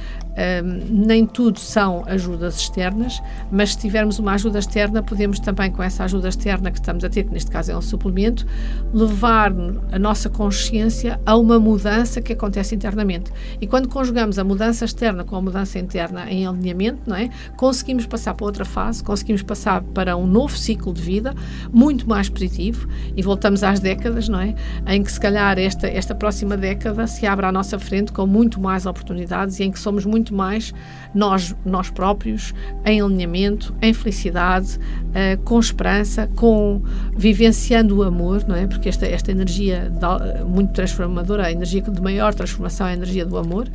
nem 0.88 1.26
tudo 1.26 1.58
são 1.58 2.02
ajudas 2.06 2.58
externas, 2.58 3.20
mas 3.50 3.72
se 3.72 3.78
tivermos 3.78 4.18
uma 4.18 4.32
ajuda 4.32 4.58
externa, 4.58 5.02
podemos 5.02 5.40
também, 5.40 5.70
com 5.70 5.82
essa 5.82 6.04
ajuda 6.04 6.28
externa 6.28 6.70
que 6.70 6.78
estamos 6.78 7.04
a 7.04 7.08
ter, 7.08 7.24
que 7.24 7.32
neste 7.32 7.50
caso 7.50 7.72
é 7.72 7.76
um 7.76 7.82
suplemento, 7.82 8.46
levar 8.92 9.52
a 9.92 9.98
nossa 9.98 10.28
consciência 10.28 11.20
a 11.24 11.36
uma 11.36 11.58
mudança 11.58 12.20
que 12.20 12.32
acontece 12.32 12.74
internamente. 12.74 13.30
E 13.60 13.66
quando 13.66 13.88
conjugamos 13.88 14.38
a 14.38 14.44
mudança 14.44 14.84
externa 14.84 15.24
com 15.24 15.36
a 15.36 15.42
mudança 15.42 15.78
interna 15.78 16.30
em 16.30 16.46
alinhamento, 16.46 17.02
não 17.06 17.16
é? 17.16 17.30
conseguimos 17.56 18.06
passar 18.06 18.34
para 18.34 18.46
outra 18.46 18.64
fase, 18.64 19.02
conseguimos 19.02 19.42
passar 19.42 19.82
para 19.82 20.16
um 20.16 20.26
novo 20.26 20.56
ciclo 20.56 20.92
de 20.92 21.02
vida 21.02 21.34
muito 21.72 22.08
mais 22.08 22.28
positivo 22.28 22.88
e 23.16 23.22
voltamos 23.22 23.62
às 23.62 23.80
décadas, 23.80 24.28
não 24.28 24.40
é? 24.40 24.54
Em 24.86 25.02
que 25.02 25.10
se 25.10 25.20
calhar 25.20 25.58
esta, 25.58 25.86
esta 25.86 26.14
próxima 26.14 26.56
década 26.56 27.06
se 27.06 27.26
abre 27.26 27.46
à 27.46 27.52
nossa 27.52 27.78
frente 27.78 28.12
com 28.12 28.26
muito 28.26 28.60
mais 28.60 28.86
oportunidades 28.86 29.58
e 29.60 29.64
em 29.64 29.70
que 29.70 29.78
somos 29.78 30.04
muito 30.04 30.29
mais 30.32 30.72
nós, 31.14 31.54
nós 31.64 31.90
próprios, 31.90 32.54
em 32.84 33.00
alinhamento, 33.00 33.74
em 33.82 33.92
felicidade, 33.92 34.78
uh, 34.78 35.40
com 35.42 35.58
esperança, 35.58 36.28
com 36.36 36.82
vivenciando 37.16 37.98
o 37.98 38.02
amor, 38.02 38.44
não 38.46 38.54
é? 38.54 38.66
Porque 38.66 38.88
esta, 38.88 39.06
esta 39.06 39.30
energia 39.30 39.92
muito 40.46 40.72
transformadora, 40.72 41.46
a 41.46 41.52
energia 41.52 41.82
de 41.82 42.00
maior 42.00 42.34
transformação 42.34 42.86
é 42.86 42.90
a 42.90 42.94
energia 42.94 43.24
do 43.24 43.36
amor. 43.36 43.68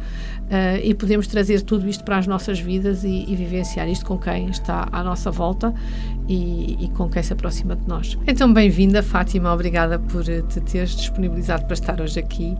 Uh, 0.45 0.77
e 0.83 0.93
podemos 0.93 1.25
trazer 1.25 1.63
tudo 1.63 1.89
isto 1.89 2.03
para 2.03 2.17
as 2.17 2.27
nossas 2.27 2.59
vidas 2.59 3.03
e, 3.03 3.25
e, 3.27 3.35
vivenciar 3.35 3.89
isto 3.89 4.05
com 4.05 4.15
quem 4.15 4.47
está 4.47 4.87
à 4.91 5.03
nossa 5.03 5.31
volta 5.31 5.73
e, 6.27 6.85
e 6.85 6.89
com 6.89 7.09
quem 7.09 7.23
se 7.23 7.33
aproxima 7.33 7.75
de 7.75 7.87
nós. 7.87 8.15
Então, 8.27 8.53
bem-vinda, 8.53 9.01
Fátima, 9.01 9.51
obrigada 9.51 9.97
por 9.97 10.23
te 10.23 10.61
teres 10.61 10.95
disponibilizado 10.95 11.65
para 11.65 11.73
estar 11.73 11.99
hoje 11.99 12.19
aqui 12.19 12.55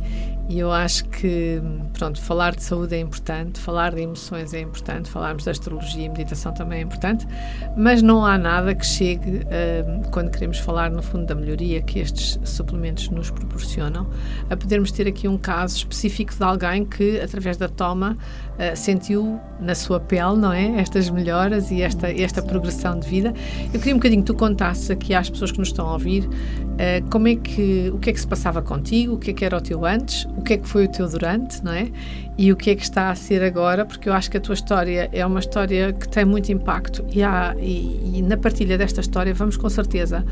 e 0.47 0.59
eu 0.59 0.71
acho 0.71 1.05
que, 1.05 1.59
pronto, 1.93 2.21
falar 2.21 2.55
de 2.55 2.63
saúde 2.63 2.95
é 2.95 2.99
importante, 2.99 3.59
falar 3.59 3.95
de 3.95 4.01
emoções 4.01 4.53
é 4.53 4.61
importante, 4.61 5.09
falarmos 5.09 5.43
de 5.43 5.49
astrologia 5.49 6.05
e 6.05 6.09
meditação 6.09 6.53
também 6.53 6.79
é 6.79 6.81
importante, 6.83 7.27
mas 7.75 8.01
não 8.01 8.23
há 8.23 8.37
nada 8.37 8.75
que 8.75 8.85
chegue, 8.85 9.37
uh, 9.37 10.09
quando 10.11 10.29
queremos 10.29 10.59
falar, 10.59 10.91
no 10.91 11.01
fundo, 11.01 11.25
da 11.25 11.33
melhoria 11.33 11.81
que 11.81 11.99
estes 11.99 12.39
suplementos 12.43 13.09
nos 13.09 13.31
proporcionam, 13.31 14.07
a 14.49 14.55
podermos 14.55 14.91
ter 14.91 15.07
aqui 15.07 15.27
um 15.27 15.37
caso 15.37 15.77
específico 15.77 16.35
de 16.35 16.43
alguém 16.43 16.85
que, 16.85 17.19
através 17.19 17.57
da 17.57 17.67
toma, 17.67 18.15
uh, 18.55 18.75
sentiu 18.75 19.39
na 19.59 19.75
sua 19.75 19.99
pele, 19.99 20.37
não 20.37 20.51
é? 20.51 20.79
Estas 20.79 21.09
melhoras 21.09 21.71
e 21.71 21.81
esta, 21.81 22.11
esta 22.11 22.41
progressão 22.41 22.99
de 22.99 23.07
vida. 23.07 23.33
Eu 23.73 23.79
queria 23.79 23.93
um 23.93 23.97
bocadinho 23.97 24.21
que 24.21 24.27
tu 24.27 24.35
contasses 24.35 24.89
aqui 24.89 25.13
às 25.13 25.29
pessoas 25.29 25.51
que 25.51 25.59
nos 25.59 25.69
estão 25.69 25.87
a 25.87 25.93
ouvir 25.93 26.25
uh, 26.25 27.09
como 27.09 27.27
é 27.27 27.35
que, 27.35 27.91
o 27.93 27.99
que 27.99 28.09
é 28.09 28.13
que 28.13 28.19
se 28.19 28.27
passava 28.27 28.61
contigo, 28.61 29.15
o 29.15 29.17
que 29.17 29.31
é 29.31 29.33
que 29.33 29.45
era 29.45 29.57
o 29.57 29.61
teu 29.61 29.85
antes, 29.85 30.25
o 30.37 30.41
que 30.41 30.53
é 30.53 30.57
que 30.57 30.67
foi 30.67 30.85
o 30.85 30.87
teu 30.87 31.07
durante, 31.09 31.63
não 31.63 31.71
é? 31.71 31.89
E 32.37 32.51
o 32.51 32.55
que 32.55 32.69
é 32.69 32.75
que 32.75 32.83
está 32.83 33.09
a 33.09 33.15
ser 33.15 33.41
agora, 33.41 33.85
porque 33.85 34.09
eu 34.09 34.13
acho 34.13 34.29
que 34.29 34.37
a 34.37 34.41
tua 34.41 34.53
história 34.53 35.09
é 35.11 35.25
uma 35.25 35.39
história 35.39 35.93
que 35.93 36.07
tem 36.07 36.25
muito 36.25 36.51
impacto 36.51 37.05
e, 37.11 37.23
há, 37.23 37.55
e, 37.57 38.17
e 38.17 38.21
na 38.21 38.35
partilha 38.35 38.77
desta 38.77 38.99
história 38.99 39.33
vamos 39.33 39.55
com 39.55 39.69
certeza 39.69 40.25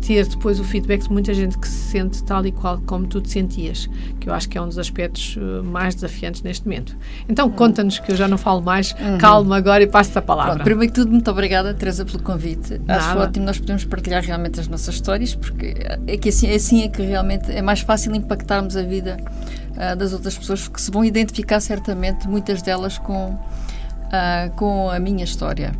ter 0.00 0.26
depois 0.26 0.60
o 0.60 0.64
feedback 0.64 1.02
de 1.02 1.10
muita 1.10 1.34
gente 1.34 1.58
que 1.58 1.66
se 1.66 1.90
sente 1.90 2.22
tal 2.22 2.46
e 2.46 2.52
qual 2.52 2.80
como 2.86 3.06
tu 3.06 3.20
te 3.20 3.30
sentias, 3.30 3.88
que 4.20 4.28
eu 4.28 4.34
acho 4.34 4.48
que 4.48 4.56
é 4.56 4.62
um 4.62 4.68
dos 4.68 4.78
aspectos 4.78 5.36
eh, 5.36 5.62
mais 5.62 5.94
desafiantes 5.94 6.42
neste 6.42 6.64
momento. 6.64 6.96
Então 7.28 7.50
conta-nos 7.50 7.98
que 7.98 8.12
eu 8.12 8.16
já 8.16 8.28
não 8.28 8.38
falo 8.38 8.62
mais, 8.62 8.92
uhum. 8.92 9.18
calma 9.18 9.56
agora 9.56 9.82
e 9.82 9.86
passo-te 9.86 10.18
a 10.18 10.22
palavra. 10.22 10.54
Pronto, 10.54 10.64
primeiro 10.64 10.92
que 10.92 11.00
tudo, 11.00 11.10
muito 11.10 11.30
obrigada, 11.30 11.74
Teresa, 11.74 12.04
pelo 12.04 12.22
convite. 12.22 12.78
Nada. 12.86 13.04
Acho 13.04 13.18
ótimo 13.18 13.46
nós 13.46 13.58
podemos 13.58 13.84
partilhar 13.84 14.22
realmente 14.22 14.60
as 14.60 14.68
nossas 14.68 14.94
histórias, 14.94 15.34
porque 15.34 15.74
é 16.06 16.16
que 16.16 16.28
assim, 16.28 16.54
assim 16.54 16.82
é 16.82 16.88
que 16.88 17.02
realmente 17.02 17.50
é 17.50 17.62
mais 17.62 17.80
fácil 17.80 18.14
impactarmos 18.14 18.76
a 18.76 18.82
vida 18.82 19.16
uh, 19.78 19.96
das 19.96 20.12
outras 20.12 20.36
pessoas 20.36 20.66
que 20.68 20.80
se 20.80 20.90
vão 20.90 21.04
identificar 21.04 21.60
certamente, 21.60 22.28
muitas 22.28 22.60
delas, 22.60 22.98
com, 22.98 23.30
uh, 23.30 24.50
com 24.56 24.90
a 24.90 24.98
minha 24.98 25.24
história. 25.24 25.72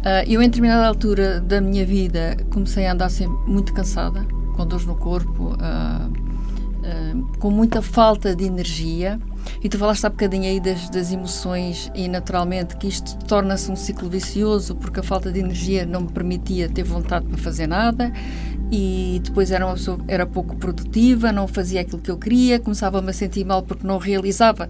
Uh, 0.00 0.24
eu, 0.26 0.40
em 0.40 0.46
determinada 0.46 0.86
altura 0.86 1.40
da 1.40 1.60
minha 1.60 1.84
vida, 1.84 2.36
comecei 2.50 2.86
a 2.86 2.92
andar 2.92 3.10
sempre 3.10 3.36
muito 3.46 3.74
cansada, 3.74 4.24
com 4.56 4.66
dores 4.66 4.86
no 4.86 4.94
corpo, 4.94 5.56
com 7.38 7.50
muita 7.50 7.80
falta 7.80 8.34
de 8.34 8.44
energia. 8.44 9.18
E 9.62 9.68
tu 9.68 9.78
falaste 9.78 10.04
há 10.04 10.10
bocadinho 10.10 10.44
aí 10.44 10.58
das, 10.58 10.90
das 10.90 11.12
emoções 11.12 11.90
e 11.94 12.08
naturalmente 12.08 12.76
que 12.76 12.88
isto 12.88 13.16
torna-se 13.26 13.70
um 13.70 13.76
ciclo 13.76 14.08
vicioso 14.10 14.74
porque 14.74 15.00
a 15.00 15.02
falta 15.02 15.30
de 15.30 15.38
energia 15.38 15.86
não 15.86 16.00
me 16.02 16.08
permitia 16.10 16.68
ter 16.68 16.82
vontade 16.82 17.26
para 17.26 17.38
fazer 17.38 17.68
nada 17.68 18.12
e 18.72 19.20
depois 19.22 19.52
era 19.52 19.64
uma 19.64 19.74
pessoa 19.74 19.98
era 20.08 20.26
pouco 20.26 20.56
produtiva, 20.56 21.30
não 21.30 21.46
fazia 21.46 21.80
aquilo 21.80 22.00
que 22.00 22.10
eu 22.10 22.18
queria, 22.18 22.58
começava-me 22.58 23.10
a 23.10 23.12
sentir 23.12 23.44
mal 23.44 23.62
porque 23.62 23.86
não 23.86 23.98
realizava 23.98 24.68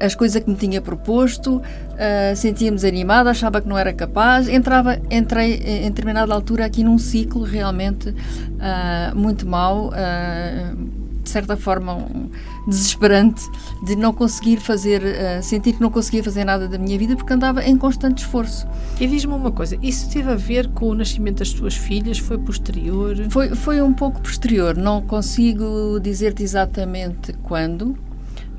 as 0.00 0.14
coisas 0.14 0.42
que 0.42 0.50
me 0.50 0.56
tinha 0.56 0.80
proposto, 0.80 1.56
uh, 1.56 2.36
sentia-me 2.36 2.76
desanimada, 2.76 3.30
achava 3.30 3.60
que 3.60 3.68
não 3.68 3.78
era 3.78 3.92
capaz, 3.92 4.48
entrava, 4.48 4.98
entrei 5.10 5.54
em 5.54 5.88
determinada 5.88 6.34
altura 6.34 6.66
aqui 6.66 6.82
num 6.82 6.98
ciclo 6.98 7.42
realmente 7.42 8.10
uh, 8.10 9.16
muito 9.16 9.46
mau, 9.46 9.88
uh, 9.88 11.05
de 11.26 11.30
certa 11.30 11.56
forma 11.56 11.94
um, 11.94 12.30
desesperante, 12.66 13.42
de 13.82 13.96
não 13.96 14.12
conseguir 14.12 14.58
fazer, 14.58 15.02
sentir 15.42 15.74
que 15.74 15.80
não 15.80 15.90
conseguia 15.90 16.22
fazer 16.22 16.44
nada 16.44 16.68
da 16.68 16.78
minha 16.78 16.96
vida 16.96 17.16
porque 17.16 17.32
andava 17.32 17.64
em 17.64 17.76
constante 17.76 18.18
esforço. 18.18 18.66
E 19.00 19.06
diz-me 19.06 19.34
uma 19.34 19.50
coisa, 19.50 19.76
isso 19.82 20.08
teve 20.08 20.30
a 20.30 20.36
ver 20.36 20.68
com 20.68 20.88
o 20.88 20.94
nascimento 20.94 21.38
das 21.38 21.52
tuas 21.52 21.74
filhas? 21.74 22.18
Foi 22.18 22.38
posterior? 22.38 23.16
Foi, 23.28 23.50
foi 23.50 23.82
um 23.82 23.92
pouco 23.92 24.20
posterior, 24.20 24.76
não 24.76 25.02
consigo 25.02 25.98
dizer-te 26.00 26.42
exatamente 26.42 27.32
quando. 27.42 27.96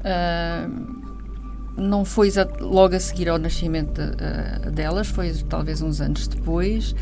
Uh, 0.04 0.98
não 1.78 2.04
foi 2.04 2.32
logo 2.60 2.96
a 2.96 3.00
seguir 3.00 3.30
ao 3.30 3.38
nascimento 3.38 4.00
uh, 4.00 4.72
delas, 4.72 5.08
foi 5.08 5.32
talvez 5.48 5.82
uns 5.82 6.02
anos 6.02 6.28
depois, 6.28 6.96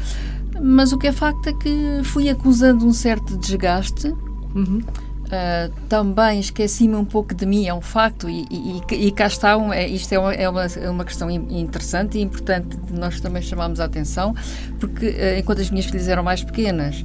mas 0.62 0.92
o 0.92 0.98
que 0.98 1.08
é 1.08 1.12
facto 1.12 1.48
é 1.48 1.54
que 1.54 2.02
fui 2.04 2.30
acusando 2.30 2.86
um 2.86 2.94
certo 2.94 3.38
desgaste. 3.38 4.08
Uhum. 4.54 4.82
Uh, 5.26 5.74
também 5.90 6.40
esqueci-me 6.40 6.96
um 6.96 7.04
pouco 7.04 7.34
de 7.34 7.48
mim, 7.48 7.66
é 7.66 7.74
um 7.74 7.82
facto, 7.82 8.30
e, 8.30 8.46
e, 8.52 9.08
e 9.08 9.12
cá 9.12 9.26
está, 9.26 9.58
um, 9.58 9.74
é, 9.74 9.88
isto 9.88 10.14
é 10.14 10.20
uma, 10.20 10.34
é, 10.34 10.48
uma, 10.48 10.66
é 10.66 10.90
uma 10.90 11.04
questão 11.04 11.32
interessante 11.32 12.20
e 12.20 12.22
importante 12.22 12.78
de 12.78 12.94
nós 12.94 13.20
também 13.20 13.42
chamarmos 13.42 13.80
a 13.80 13.86
atenção, 13.86 14.36
porque 14.80 15.08
uh, 15.08 15.40
enquanto 15.40 15.62
as 15.62 15.72
minhas 15.72 15.88
filhas 15.88 16.08
eram 16.08 16.22
mais 16.22 16.44
pequenas, 16.44 17.04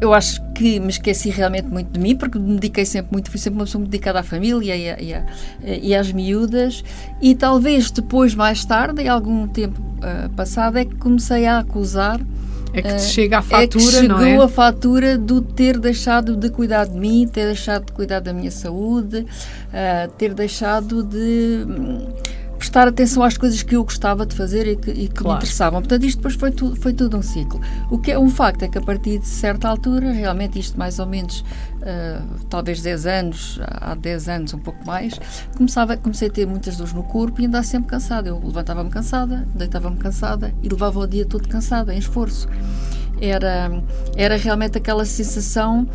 eu 0.00 0.14
acho 0.14 0.42
que 0.52 0.80
me 0.80 0.88
esqueci 0.88 1.28
realmente 1.30 1.68
muito 1.68 1.90
de 1.90 2.00
mim, 2.00 2.16
porque 2.16 2.38
me 2.38 2.54
dediquei 2.54 2.84
sempre 2.84 3.12
muito, 3.12 3.30
fui 3.30 3.38
sempre 3.38 3.58
uma 3.58 3.64
pessoa 3.64 3.80
muito 3.80 3.90
dedicada 3.90 4.20
à 4.20 4.22
família 4.22 4.74
e, 4.74 4.90
a, 4.90 5.00
e, 5.00 5.14
a, 5.14 5.24
e 5.62 5.94
às 5.94 6.12
miúdas, 6.12 6.82
e 7.20 7.34
talvez 7.34 7.90
depois, 7.90 8.34
mais 8.34 8.64
tarde, 8.64 9.02
em 9.02 9.08
algum 9.08 9.46
tempo 9.46 9.80
uh, 9.80 10.30
passado, 10.30 10.78
é 10.78 10.84
que 10.84 10.94
comecei 10.96 11.46
a 11.46 11.58
acusar 11.58 12.18
é 12.78 12.82
que 12.82 12.94
te 12.94 13.02
chega 13.02 13.38
a 13.38 13.42
fatura, 13.42 13.64
é 13.64 13.66
que 13.66 13.80
chegou 13.80 14.18
não 14.18 14.42
é? 14.42 14.44
a 14.44 14.48
fatura 14.48 15.18
do 15.18 15.40
ter 15.40 15.78
deixado 15.78 16.36
de 16.36 16.50
cuidar 16.50 16.86
de 16.86 16.98
mim, 16.98 17.26
ter 17.26 17.46
deixado 17.46 17.86
de 17.86 17.92
cuidar 17.92 18.20
da 18.20 18.32
minha 18.32 18.50
saúde, 18.50 19.20
uh, 19.20 20.10
ter 20.18 20.34
deixado 20.34 21.02
de 21.02 21.66
prestar 22.76 22.88
atenção 22.88 23.22
às 23.22 23.38
coisas 23.38 23.62
que 23.62 23.74
eu 23.74 23.82
gostava 23.82 24.26
de 24.26 24.36
fazer 24.36 24.66
e 24.66 24.76
que, 24.76 24.90
e 24.90 25.08
que 25.08 25.14
claro. 25.14 25.30
me 25.30 25.36
interessavam. 25.36 25.80
Portanto, 25.80 26.04
isto 26.04 26.18
depois 26.18 26.34
foi, 26.34 26.50
tu, 26.50 26.76
foi 26.76 26.92
tudo 26.92 27.16
um 27.16 27.22
ciclo. 27.22 27.58
O 27.90 27.96
que 27.96 28.12
é 28.12 28.18
um 28.18 28.28
facto 28.28 28.64
é 28.64 28.68
que 28.68 28.76
a 28.76 28.82
partir 28.82 29.18
de 29.18 29.26
certa 29.26 29.66
altura, 29.66 30.12
realmente 30.12 30.58
isto 30.58 30.78
mais 30.78 30.98
ou 30.98 31.06
menos, 31.06 31.40
uh, 31.40 32.44
talvez 32.50 32.82
10 32.82 33.06
anos, 33.06 33.58
há 33.62 33.94
10 33.94 34.28
anos, 34.28 34.52
um 34.52 34.58
pouco 34.58 34.86
mais, 34.86 35.18
começava, 35.56 35.96
comecei 35.96 36.28
a 36.28 36.30
ter 36.30 36.46
muitas 36.46 36.76
dores 36.76 36.92
no 36.92 37.02
corpo 37.02 37.40
e 37.40 37.46
andar 37.46 37.62
sempre 37.62 37.88
cansada. 37.88 38.28
Eu 38.28 38.38
levantava-me 38.44 38.90
cansada, 38.90 39.48
deitava-me 39.54 39.96
cansada 39.96 40.52
e 40.62 40.68
levava 40.68 41.00
o 41.00 41.06
dia 41.06 41.24
todo 41.24 41.48
cansada, 41.48 41.94
em 41.94 41.98
esforço. 41.98 42.46
Era, 43.18 43.70
era 44.14 44.36
realmente 44.36 44.76
aquela 44.76 45.06
sensação 45.06 45.88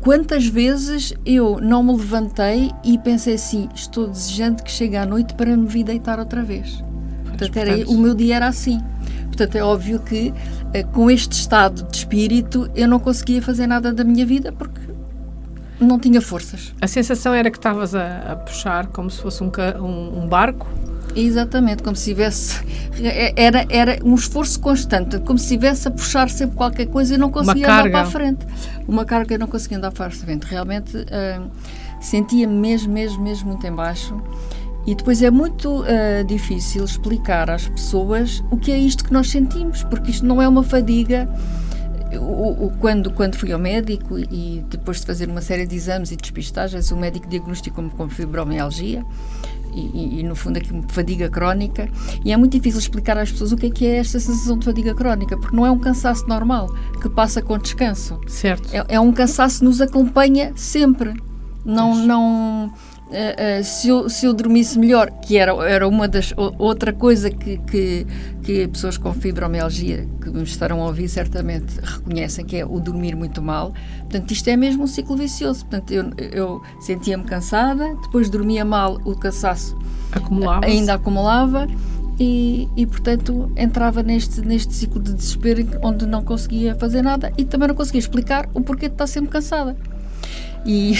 Quantas 0.00 0.46
vezes 0.46 1.12
eu 1.26 1.60
não 1.60 1.82
me 1.82 1.92
levantei 1.92 2.70
e 2.82 2.98
pensei 2.98 3.34
assim: 3.34 3.68
estou 3.74 4.06
desejando 4.06 4.62
que 4.62 4.70
chegue 4.70 4.96
à 4.96 5.04
noite 5.04 5.34
para 5.34 5.54
me 5.56 5.66
vir 5.66 5.84
deitar 5.84 6.18
outra 6.18 6.42
vez. 6.42 6.82
Portanto, 7.24 7.56
era, 7.56 7.88
o 7.88 7.96
meu 7.96 8.14
dia 8.14 8.36
era 8.36 8.48
assim. 8.48 8.80
Portanto, 9.26 9.56
é 9.56 9.62
óbvio 9.62 10.00
que 10.00 10.32
eh, 10.74 10.82
com 10.82 11.10
este 11.10 11.32
estado 11.32 11.84
de 11.84 11.96
espírito 11.96 12.70
eu 12.74 12.88
não 12.88 12.98
conseguia 12.98 13.40
fazer 13.40 13.66
nada 13.66 13.92
da 13.92 14.04
minha 14.04 14.26
vida 14.26 14.52
porque 14.52 14.80
não 15.80 15.98
tinha 15.98 16.20
forças. 16.20 16.74
A 16.80 16.86
sensação 16.86 17.32
era 17.32 17.50
que 17.50 17.58
estavas 17.58 17.94
a, 17.94 18.32
a 18.32 18.36
puxar 18.36 18.88
como 18.88 19.10
se 19.10 19.20
fosse 19.20 19.42
um, 19.42 19.50
um, 19.80 20.24
um 20.24 20.26
barco 20.26 20.68
Exatamente, 21.14 21.82
como 21.82 21.96
se 21.96 22.10
tivesse. 22.10 22.60
É, 23.02 23.32
era, 23.36 23.66
era 23.68 23.98
um 24.04 24.14
esforço 24.14 24.60
constante, 24.60 25.18
como 25.20 25.38
se 25.38 25.46
estivesse 25.46 25.88
a 25.88 25.90
puxar 25.90 26.28
sempre 26.28 26.56
qualquer 26.56 26.86
coisa 26.86 27.14
e 27.14 27.18
não 27.18 27.30
conseguia 27.30 27.66
andar 27.66 27.90
para 27.90 28.00
a 28.02 28.06
frente. 28.06 28.46
Uma 28.86 29.04
carga 29.04 29.34
e 29.34 29.38
não 29.38 29.46
conseguia 29.46 29.78
andar 29.78 29.92
para 29.92 30.06
a 30.06 30.10
frente. 30.10 30.44
Realmente 30.44 30.96
uh, 30.96 31.50
sentia-me 32.00 32.54
mesmo, 32.54 32.92
mesmo, 32.92 33.22
mesmo 33.22 33.48
muito 33.48 33.66
embaixo. 33.66 34.20
E 34.86 34.94
depois 34.94 35.22
é 35.22 35.30
muito 35.30 35.82
uh, 35.82 36.24
difícil 36.26 36.84
explicar 36.84 37.50
às 37.50 37.68
pessoas 37.68 38.42
o 38.50 38.56
que 38.56 38.72
é 38.72 38.78
isto 38.78 39.04
que 39.04 39.12
nós 39.12 39.30
sentimos, 39.30 39.84
porque 39.84 40.10
isto 40.10 40.24
não 40.24 40.40
é 40.40 40.48
uma 40.48 40.62
fadiga. 40.62 41.28
O, 42.12 42.66
o, 42.66 42.72
quando, 42.80 43.12
quando 43.12 43.36
fui 43.36 43.52
ao 43.52 43.58
médico 43.58 44.18
e 44.18 44.64
depois 44.68 45.00
de 45.00 45.06
fazer 45.06 45.28
uma 45.28 45.40
série 45.40 45.64
de 45.64 45.76
exames 45.76 46.10
e 46.10 46.16
despistagens, 46.16 46.90
o 46.90 46.96
médico 46.96 47.28
diagnosticou-me 47.28 47.88
com 47.90 48.08
fibromialgia 48.08 49.04
e, 49.72 50.20
e, 50.20 50.22
no 50.22 50.34
fundo 50.34 50.56
aqui 50.56 50.68
fadiga 50.88 51.28
crónica. 51.28 51.88
E 52.24 52.32
é 52.32 52.36
muito 52.36 52.52
difícil 52.52 52.80
explicar 52.80 53.16
às 53.18 53.30
pessoas 53.30 53.52
o 53.52 53.56
que 53.56 53.66
é 53.66 53.70
que 53.70 53.86
é 53.86 53.96
esta 53.96 54.18
sensação 54.18 54.58
de 54.58 54.64
fadiga 54.64 54.94
crónica 54.94 55.36
porque 55.36 55.54
não 55.54 55.66
é 55.66 55.70
um 55.70 55.78
cansaço 55.78 56.26
normal 56.26 56.68
que 57.00 57.08
passa 57.08 57.42
com 57.42 57.58
descanso. 57.58 58.18
Certo. 58.26 58.68
É, 58.72 58.94
é 58.94 59.00
um 59.00 59.12
cansaço 59.12 59.60
que 59.60 59.64
nos 59.64 59.80
acompanha 59.80 60.52
sempre. 60.56 61.14
Não 61.64 61.94
não 61.94 62.72
Uh, 63.10 63.60
uh, 63.60 63.64
se, 63.64 63.88
eu, 63.88 64.08
se 64.08 64.24
eu 64.24 64.32
dormisse 64.32 64.78
melhor, 64.78 65.10
que 65.10 65.36
era, 65.36 65.52
era 65.68 65.88
uma 65.88 66.06
das 66.06 66.32
outra 66.58 66.92
coisa 66.92 67.28
que, 67.28 67.58
que, 67.58 68.06
que 68.44 68.68
pessoas 68.68 68.96
com 68.96 69.12
fibromialgia 69.12 70.06
que 70.22 70.30
me 70.30 70.44
estarão 70.44 70.80
a 70.80 70.86
ouvir 70.86 71.08
certamente 71.08 71.80
reconhecem 71.82 72.44
que 72.44 72.56
é 72.56 72.64
o 72.64 72.78
dormir 72.78 73.16
muito 73.16 73.42
mal. 73.42 73.74
Portanto, 73.98 74.30
isto 74.30 74.48
é 74.48 74.56
mesmo 74.56 74.84
um 74.84 74.86
ciclo 74.86 75.16
vicioso. 75.16 75.66
Portanto, 75.66 75.92
eu, 75.92 76.10
eu 76.32 76.62
sentia-me 76.80 77.24
cansada, 77.24 77.96
depois 78.02 78.30
dormia 78.30 78.64
mal, 78.64 79.00
o 79.04 79.16
cansaço 79.16 79.76
acumulava 80.12 80.66
ainda 80.66 80.94
acumulava 80.94 81.66
e, 82.18 82.68
e, 82.76 82.86
portanto 82.86 83.50
entrava 83.56 84.02
neste, 84.02 84.42
neste 84.42 84.74
ciclo 84.74 85.00
de 85.00 85.14
desespero 85.14 85.66
onde 85.82 86.06
não 86.06 86.22
conseguia 86.22 86.74
fazer 86.74 87.02
nada 87.02 87.32
e 87.38 87.44
também 87.44 87.68
não 87.68 87.74
conseguia 87.74 87.98
explicar 87.98 88.48
o 88.52 88.60
porquê 88.60 88.88
de 88.88 88.94
estar 88.94 89.06
sempre 89.06 89.30
cansada. 89.30 89.76
E 90.64 90.94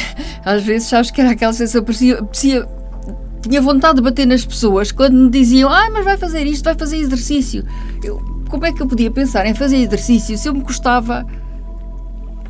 às 0.44 0.62
vezes, 0.62 0.88
sabes 0.88 1.10
que 1.10 1.20
era 1.20 1.30
aquela 1.30 1.52
sensação, 1.52 1.82
parecia, 1.82 2.22
parecia, 2.22 2.66
tinha 3.42 3.60
vontade 3.60 3.96
de 3.96 4.02
bater 4.02 4.26
nas 4.26 4.44
pessoas 4.44 4.92
quando 4.92 5.14
me 5.14 5.30
diziam, 5.30 5.70
ah, 5.70 5.88
mas 5.90 6.04
vai 6.04 6.16
fazer 6.16 6.46
isto, 6.46 6.64
vai 6.64 6.74
fazer 6.74 6.96
exercício. 6.96 7.64
Eu, 8.02 8.18
como 8.48 8.66
é 8.66 8.72
que 8.72 8.82
eu 8.82 8.86
podia 8.86 9.10
pensar 9.10 9.46
em 9.46 9.54
fazer 9.54 9.76
exercício 9.76 10.36
se 10.36 10.48
eu 10.48 10.54
me 10.54 10.62
custava 10.62 11.24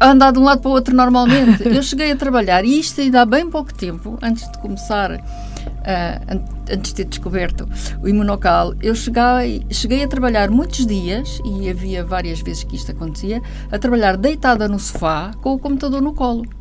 andar 0.00 0.32
de 0.32 0.38
um 0.38 0.42
lado 0.42 0.60
para 0.60 0.70
o 0.70 0.72
outro 0.72 0.94
normalmente? 0.94 1.62
eu 1.68 1.82
cheguei 1.82 2.10
a 2.10 2.16
trabalhar, 2.16 2.64
e 2.64 2.80
isto 2.80 3.00
ainda 3.00 3.20
há 3.22 3.26
bem 3.26 3.48
pouco 3.48 3.72
tempo, 3.72 4.18
antes 4.22 4.50
de 4.50 4.58
começar, 4.58 5.12
uh, 5.12 6.42
antes 6.72 6.92
de 6.92 6.94
ter 6.94 7.04
descoberto 7.04 7.68
o 8.02 8.08
imunocal, 8.08 8.74
eu 8.82 8.94
cheguei, 8.94 9.64
cheguei 9.70 10.02
a 10.02 10.08
trabalhar 10.08 10.50
muitos 10.50 10.86
dias, 10.86 11.40
e 11.44 11.68
havia 11.68 12.04
várias 12.04 12.40
vezes 12.40 12.64
que 12.64 12.76
isto 12.76 12.90
acontecia, 12.90 13.42
a 13.70 13.78
trabalhar 13.78 14.16
deitada 14.16 14.66
no 14.66 14.78
sofá 14.78 15.32
com 15.40 15.52
o 15.52 15.58
computador 15.58 16.00
no 16.00 16.14
colo. 16.14 16.59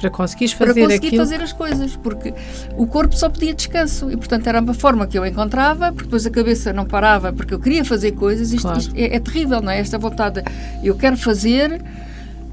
Para 0.00 0.10
conseguires 0.10 0.52
fazer 0.52 0.74
Para 0.74 0.82
conseguir 0.84 1.06
aquilo... 1.08 1.22
fazer 1.22 1.42
as 1.42 1.52
coisas, 1.52 1.96
porque 1.96 2.32
o 2.76 2.86
corpo 2.86 3.16
só 3.16 3.28
pedia 3.28 3.52
descanso 3.52 4.10
e, 4.10 4.16
portanto, 4.16 4.46
era 4.46 4.60
uma 4.60 4.74
forma 4.74 5.06
que 5.06 5.18
eu 5.18 5.26
encontrava, 5.26 5.92
porque 5.92 6.04
depois 6.04 6.24
a 6.24 6.30
cabeça 6.30 6.72
não 6.72 6.84
parava, 6.84 7.32
porque 7.32 7.52
eu 7.52 7.58
queria 7.58 7.84
fazer 7.84 8.12
coisas. 8.12 8.52
Isto, 8.52 8.62
claro. 8.62 8.78
isto 8.78 8.94
é, 8.96 9.16
é, 9.16 9.20
terrível, 9.20 9.60
não 9.60 9.72
é? 9.72 9.80
Esta 9.80 9.98
vontade, 9.98 10.42
eu 10.82 10.94
quero 10.94 11.16
fazer, 11.16 11.82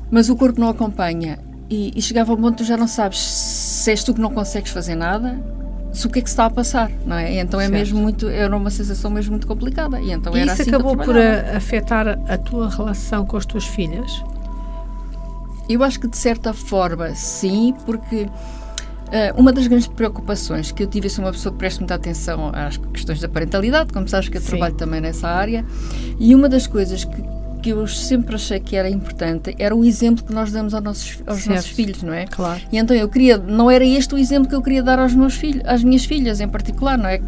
mas 0.10 0.30
o 0.30 0.36
corpo 0.36 0.60
não 0.60 0.70
acompanha. 0.70 1.38
E, 1.70 1.92
e 1.96 2.02
chegava 2.02 2.32
ao 2.32 2.38
ponto 2.38 2.58
tu 2.58 2.64
já 2.64 2.78
não 2.78 2.88
sabes 2.88 3.20
se 3.20 3.90
és 3.90 4.04
tu 4.04 4.14
que 4.14 4.22
não 4.22 4.30
consegues 4.30 4.72
fazer 4.72 4.96
nada, 4.96 5.40
se 5.96 6.06
o 6.06 6.10
que 6.10 6.20
é 6.20 6.22
que 6.22 6.30
se 6.30 6.34
está 6.34 6.46
a 6.46 6.50
passar, 6.50 6.92
não 7.06 7.16
é? 7.16 7.40
Então 7.40 7.60
é 7.60 7.68
mesmo 7.68 8.00
muito, 8.00 8.28
era 8.28 8.56
uma 8.56 8.70
sensação 8.70 9.10
mesmo 9.10 9.32
muito 9.32 9.48
complicada. 9.48 10.00
E 10.02 10.12
então 10.12 10.36
e 10.36 10.42
era 10.42 10.52
isso 10.52 10.62
assim 10.62 10.72
acabou 10.72 10.98
por 10.98 11.18
a, 11.18 11.56
afetar 11.56 12.20
a 12.28 12.38
tua 12.38 12.70
relação 12.70 13.26
com 13.26 13.38
as 13.38 13.46
tuas 13.46 13.66
filhas? 13.66 14.24
Eu 15.68 15.84
acho 15.84 16.00
que 16.00 16.08
de 16.08 16.18
certa 16.18 16.54
forma 16.54 17.14
sim, 17.16 17.74
porque 17.86 18.24
uh, 18.24 19.40
uma 19.40 19.52
das 19.52 19.68
grandes 19.68 19.88
preocupações 19.88 20.72
que 20.72 20.84
eu 20.84 20.88
tive, 20.88 21.08
eu 21.08 21.10
sou 21.10 21.26
uma 21.26 21.32
pessoa 21.32 21.52
que 21.52 21.60
presta 21.60 21.80
muita 21.80 21.96
atenção 21.96 22.52
às 22.54 22.78
questões 22.78 23.20
da 23.20 23.28
parentalidade, 23.28 23.92
como 23.92 24.08
sabes 24.08 24.30
que 24.30 24.38
eu 24.38 24.42
sim. 24.42 24.50
trabalho 24.50 24.76
também 24.76 25.02
nessa 25.02 25.28
área, 25.28 25.66
e 26.20 26.36
uma 26.36 26.48
das 26.48 26.68
coisas 26.68 27.04
que 27.04 27.24
que 27.66 27.72
eu 27.72 27.88
sempre 27.88 28.36
achei 28.36 28.60
que 28.60 28.76
era 28.76 28.88
importante 28.88 29.56
era 29.58 29.76
o 29.76 29.84
exemplo 29.84 30.24
que 30.24 30.32
nós 30.32 30.52
damos 30.52 30.76
aos 30.76 30.84
nossos, 30.84 31.18
aos 31.26 31.48
nossos 31.48 31.72
filhos, 31.72 32.04
não 32.04 32.14
é? 32.14 32.28
Claro. 32.28 32.62
E 32.72 32.78
então 32.78 32.96
eu 32.96 33.10
queria, 33.10 33.40
não 33.40 33.72
era 33.72 33.84
este 33.84 34.14
o 34.14 34.20
exemplo 34.20 34.48
que 34.48 34.54
eu 34.54 34.62
queria 34.62 34.84
dar 34.84 35.00
aos 35.00 35.16
meus 35.16 35.34
filhos, 35.34 35.64
às 35.66 35.84
minhas 35.84 36.06
filhas 36.06 36.40
em 36.40 36.48
particular, 36.48 36.96
não 36.96 37.10
é? 37.10 37.20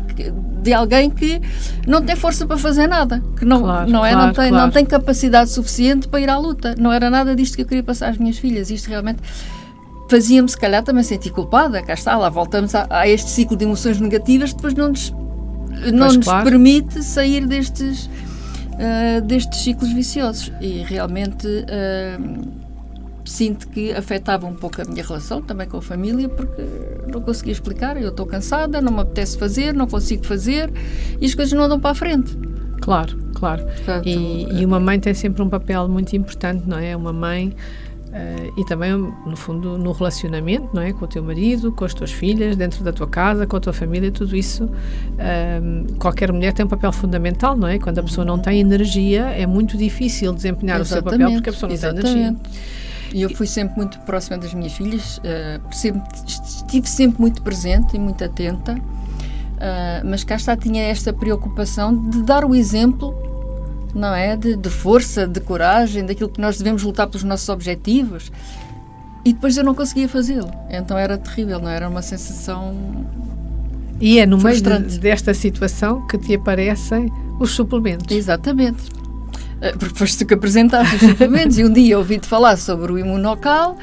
De 0.61 0.71
alguém 0.71 1.09
que 1.09 1.41
não 1.87 2.03
tem 2.03 2.15
força 2.15 2.45
para 2.45 2.55
fazer 2.55 2.85
nada, 2.85 3.19
que 3.35 3.43
não, 3.45 3.63
claro, 3.63 3.89
não 3.89 4.05
é, 4.05 4.11
claro, 4.11 4.27
não 4.27 4.33
tem, 4.35 4.49
claro. 4.49 4.65
não 4.65 4.71
tem 4.71 4.85
capacidade 4.85 5.49
suficiente 5.49 6.07
para 6.07 6.21
ir 6.21 6.29
à 6.29 6.37
luta. 6.37 6.75
Não 6.77 6.93
era 6.93 7.09
nada 7.09 7.35
disto 7.35 7.55
que 7.55 7.63
eu 7.63 7.65
queria 7.65 7.83
passar 7.83 8.09
às 8.09 8.19
minhas 8.19 8.37
filhas. 8.37 8.69
Isto 8.69 8.89
realmente 8.89 9.17
fazia-me 10.07 10.47
se 10.47 10.57
calhar 10.57 10.83
também 10.83 11.01
sentir 11.01 11.31
culpada, 11.31 11.81
cá 11.81 11.95
está, 11.95 12.15
lá 12.15 12.29
voltamos 12.29 12.75
a, 12.75 12.85
a 12.91 13.09
este 13.09 13.31
ciclo 13.31 13.57
de 13.57 13.65
emoções 13.65 13.99
negativas, 13.99 14.53
depois 14.53 14.75
não 14.75 14.89
nos, 14.89 15.11
não 15.91 16.13
nos 16.13 16.27
permite 16.43 17.03
sair 17.03 17.47
destes 17.47 18.07
uh, 18.77 19.21
destes 19.21 19.61
ciclos 19.61 19.91
viciosos 19.91 20.51
e 20.61 20.83
realmente 20.83 21.47
uh, 21.47 22.67
sinto 23.25 23.67
que 23.67 23.91
afetava 23.91 24.47
um 24.47 24.53
pouco 24.53 24.81
a 24.81 24.85
minha 24.85 25.03
relação 25.03 25.41
também 25.41 25.67
com 25.67 25.77
a 25.77 25.81
família 25.81 26.29
porque 26.29 26.63
não 27.11 27.21
conseguia 27.21 27.51
explicar, 27.51 28.01
eu 28.01 28.09
estou 28.09 28.25
cansada, 28.25 28.81
não 28.81 28.93
me 28.93 29.01
apetece 29.01 29.37
fazer, 29.37 29.73
não 29.73 29.87
consigo 29.87 30.25
fazer 30.25 30.71
e 31.19 31.25
as 31.25 31.35
coisas 31.35 31.53
não 31.53 31.65
andam 31.65 31.79
para 31.79 31.91
a 31.91 31.95
frente. 31.95 32.37
Claro, 32.81 33.17
claro. 33.33 33.63
Portanto, 33.65 34.07
e, 34.07 34.61
e 34.61 34.65
uma 34.65 34.79
mãe 34.79 34.99
tem 34.99 35.13
sempre 35.13 35.41
um 35.41 35.49
papel 35.49 35.87
muito 35.89 36.15
importante, 36.15 36.63
não 36.65 36.77
é? 36.77 36.95
Uma 36.95 37.11
mãe 37.11 37.53
Uh, 38.07 38.59
e 38.59 38.63
também, 38.63 38.91
no 38.93 39.35
fundo, 39.35 39.77
no 39.77 39.91
relacionamento, 39.91 40.69
não 40.73 40.81
é? 40.81 40.93
Com 40.93 41.03
o 41.05 41.07
teu 41.07 41.21
marido, 41.21 41.71
com 41.71 41.83
as 41.83 41.93
tuas 41.93 42.11
filhas, 42.11 42.55
dentro 42.55 42.83
da 42.83 42.93
tua 42.93 43.07
casa, 43.07 43.45
com 43.45 43.57
a 43.57 43.59
tua 43.59 43.73
família, 43.73 44.09
tudo 44.11 44.35
isso. 44.35 44.63
Uh, 44.63 45.93
qualquer 45.99 46.31
mulher 46.31 46.53
tem 46.53 46.65
um 46.65 46.69
papel 46.69 46.91
fundamental, 46.91 47.55
não 47.57 47.67
é? 47.67 47.77
Quando 47.77 47.99
a 47.99 48.03
pessoa 48.03 48.23
não 48.23 48.39
tem 48.39 48.61
energia, 48.61 49.23
é 49.25 49.45
muito 49.45 49.77
difícil 49.77 50.33
desempenhar 50.33 50.79
Exatamente. 50.79 51.07
o 51.07 51.09
seu 51.09 51.19
papel 51.19 51.35
porque 51.35 51.49
a 51.49 51.53
pessoa 51.53 51.67
não 51.67 51.75
Exatamente. 51.75 52.03
tem 52.05 52.13
energia. 52.13 52.37
E 53.13 53.21
eu 53.21 53.29
fui 53.29 53.47
sempre 53.47 53.77
muito 53.77 53.99
próxima 53.99 54.37
das 54.37 54.53
minhas 54.53 54.73
filhas, 54.73 55.17
uh, 55.17 55.75
sempre, 55.75 56.01
estive 56.25 56.87
sempre 56.87 57.21
muito 57.21 57.41
presente 57.41 57.95
e 57.95 57.99
muito 57.99 58.23
atenta, 58.23 58.77
mas 60.05 60.23
cá 60.23 60.35
está, 60.35 60.55
tinha 60.55 60.83
esta 60.83 61.11
preocupação 61.11 62.09
de 62.09 62.21
dar 62.21 62.45
o 62.45 62.53
exemplo 62.53 63.26
não 63.97 64.13
é? 64.13 64.37
De, 64.37 64.55
de 64.55 64.69
força, 64.69 65.27
de 65.27 65.39
coragem, 65.39 66.05
daquilo 66.05 66.29
que 66.29 66.39
nós 66.39 66.57
devemos 66.57 66.83
lutar 66.83 67.07
pelos 67.07 67.23
nossos 67.23 67.49
objetivos. 67.49 68.31
E 69.25 69.33
depois 69.33 69.57
eu 69.57 69.63
não 69.63 69.75
conseguia 69.75 70.07
fazê-lo. 70.07 70.51
Então 70.69 70.97
era 70.97 71.17
terrível, 71.17 71.59
não 71.59 71.69
é? 71.69 71.75
era 71.75 71.89
uma 71.89 72.01
sensação. 72.01 72.75
E 73.99 74.19
é 74.19 74.25
no 74.25 74.37
meio 74.37 74.61
de, 74.61 74.99
desta 74.99 75.33
situação 75.33 76.05
que 76.07 76.17
te 76.17 76.35
aparecem 76.35 77.11
os 77.39 77.51
suplementos. 77.51 78.15
Exatamente. 78.15 78.83
Eh, 79.61 79.73
porque 79.77 79.97
foste 79.97 80.19
tu 80.19 80.27
que 80.27 80.33
apresentaste 80.33 80.95
os 80.95 81.01
suplementos 81.01 81.57
e 81.57 81.65
um 81.65 81.73
dia 81.73 81.97
ouvi-te 81.97 82.27
falar 82.27 82.57
sobre 82.57 82.91
o 82.91 82.99
imunocal 82.99 83.77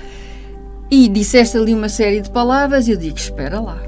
e 0.90 1.08
disseste 1.08 1.56
ali 1.56 1.74
uma 1.74 1.88
série 1.88 2.20
de 2.20 2.30
palavras 2.30 2.86
e 2.86 2.92
eu 2.92 2.96
digo: 2.96 3.18
Espera 3.18 3.60
lá, 3.60 3.82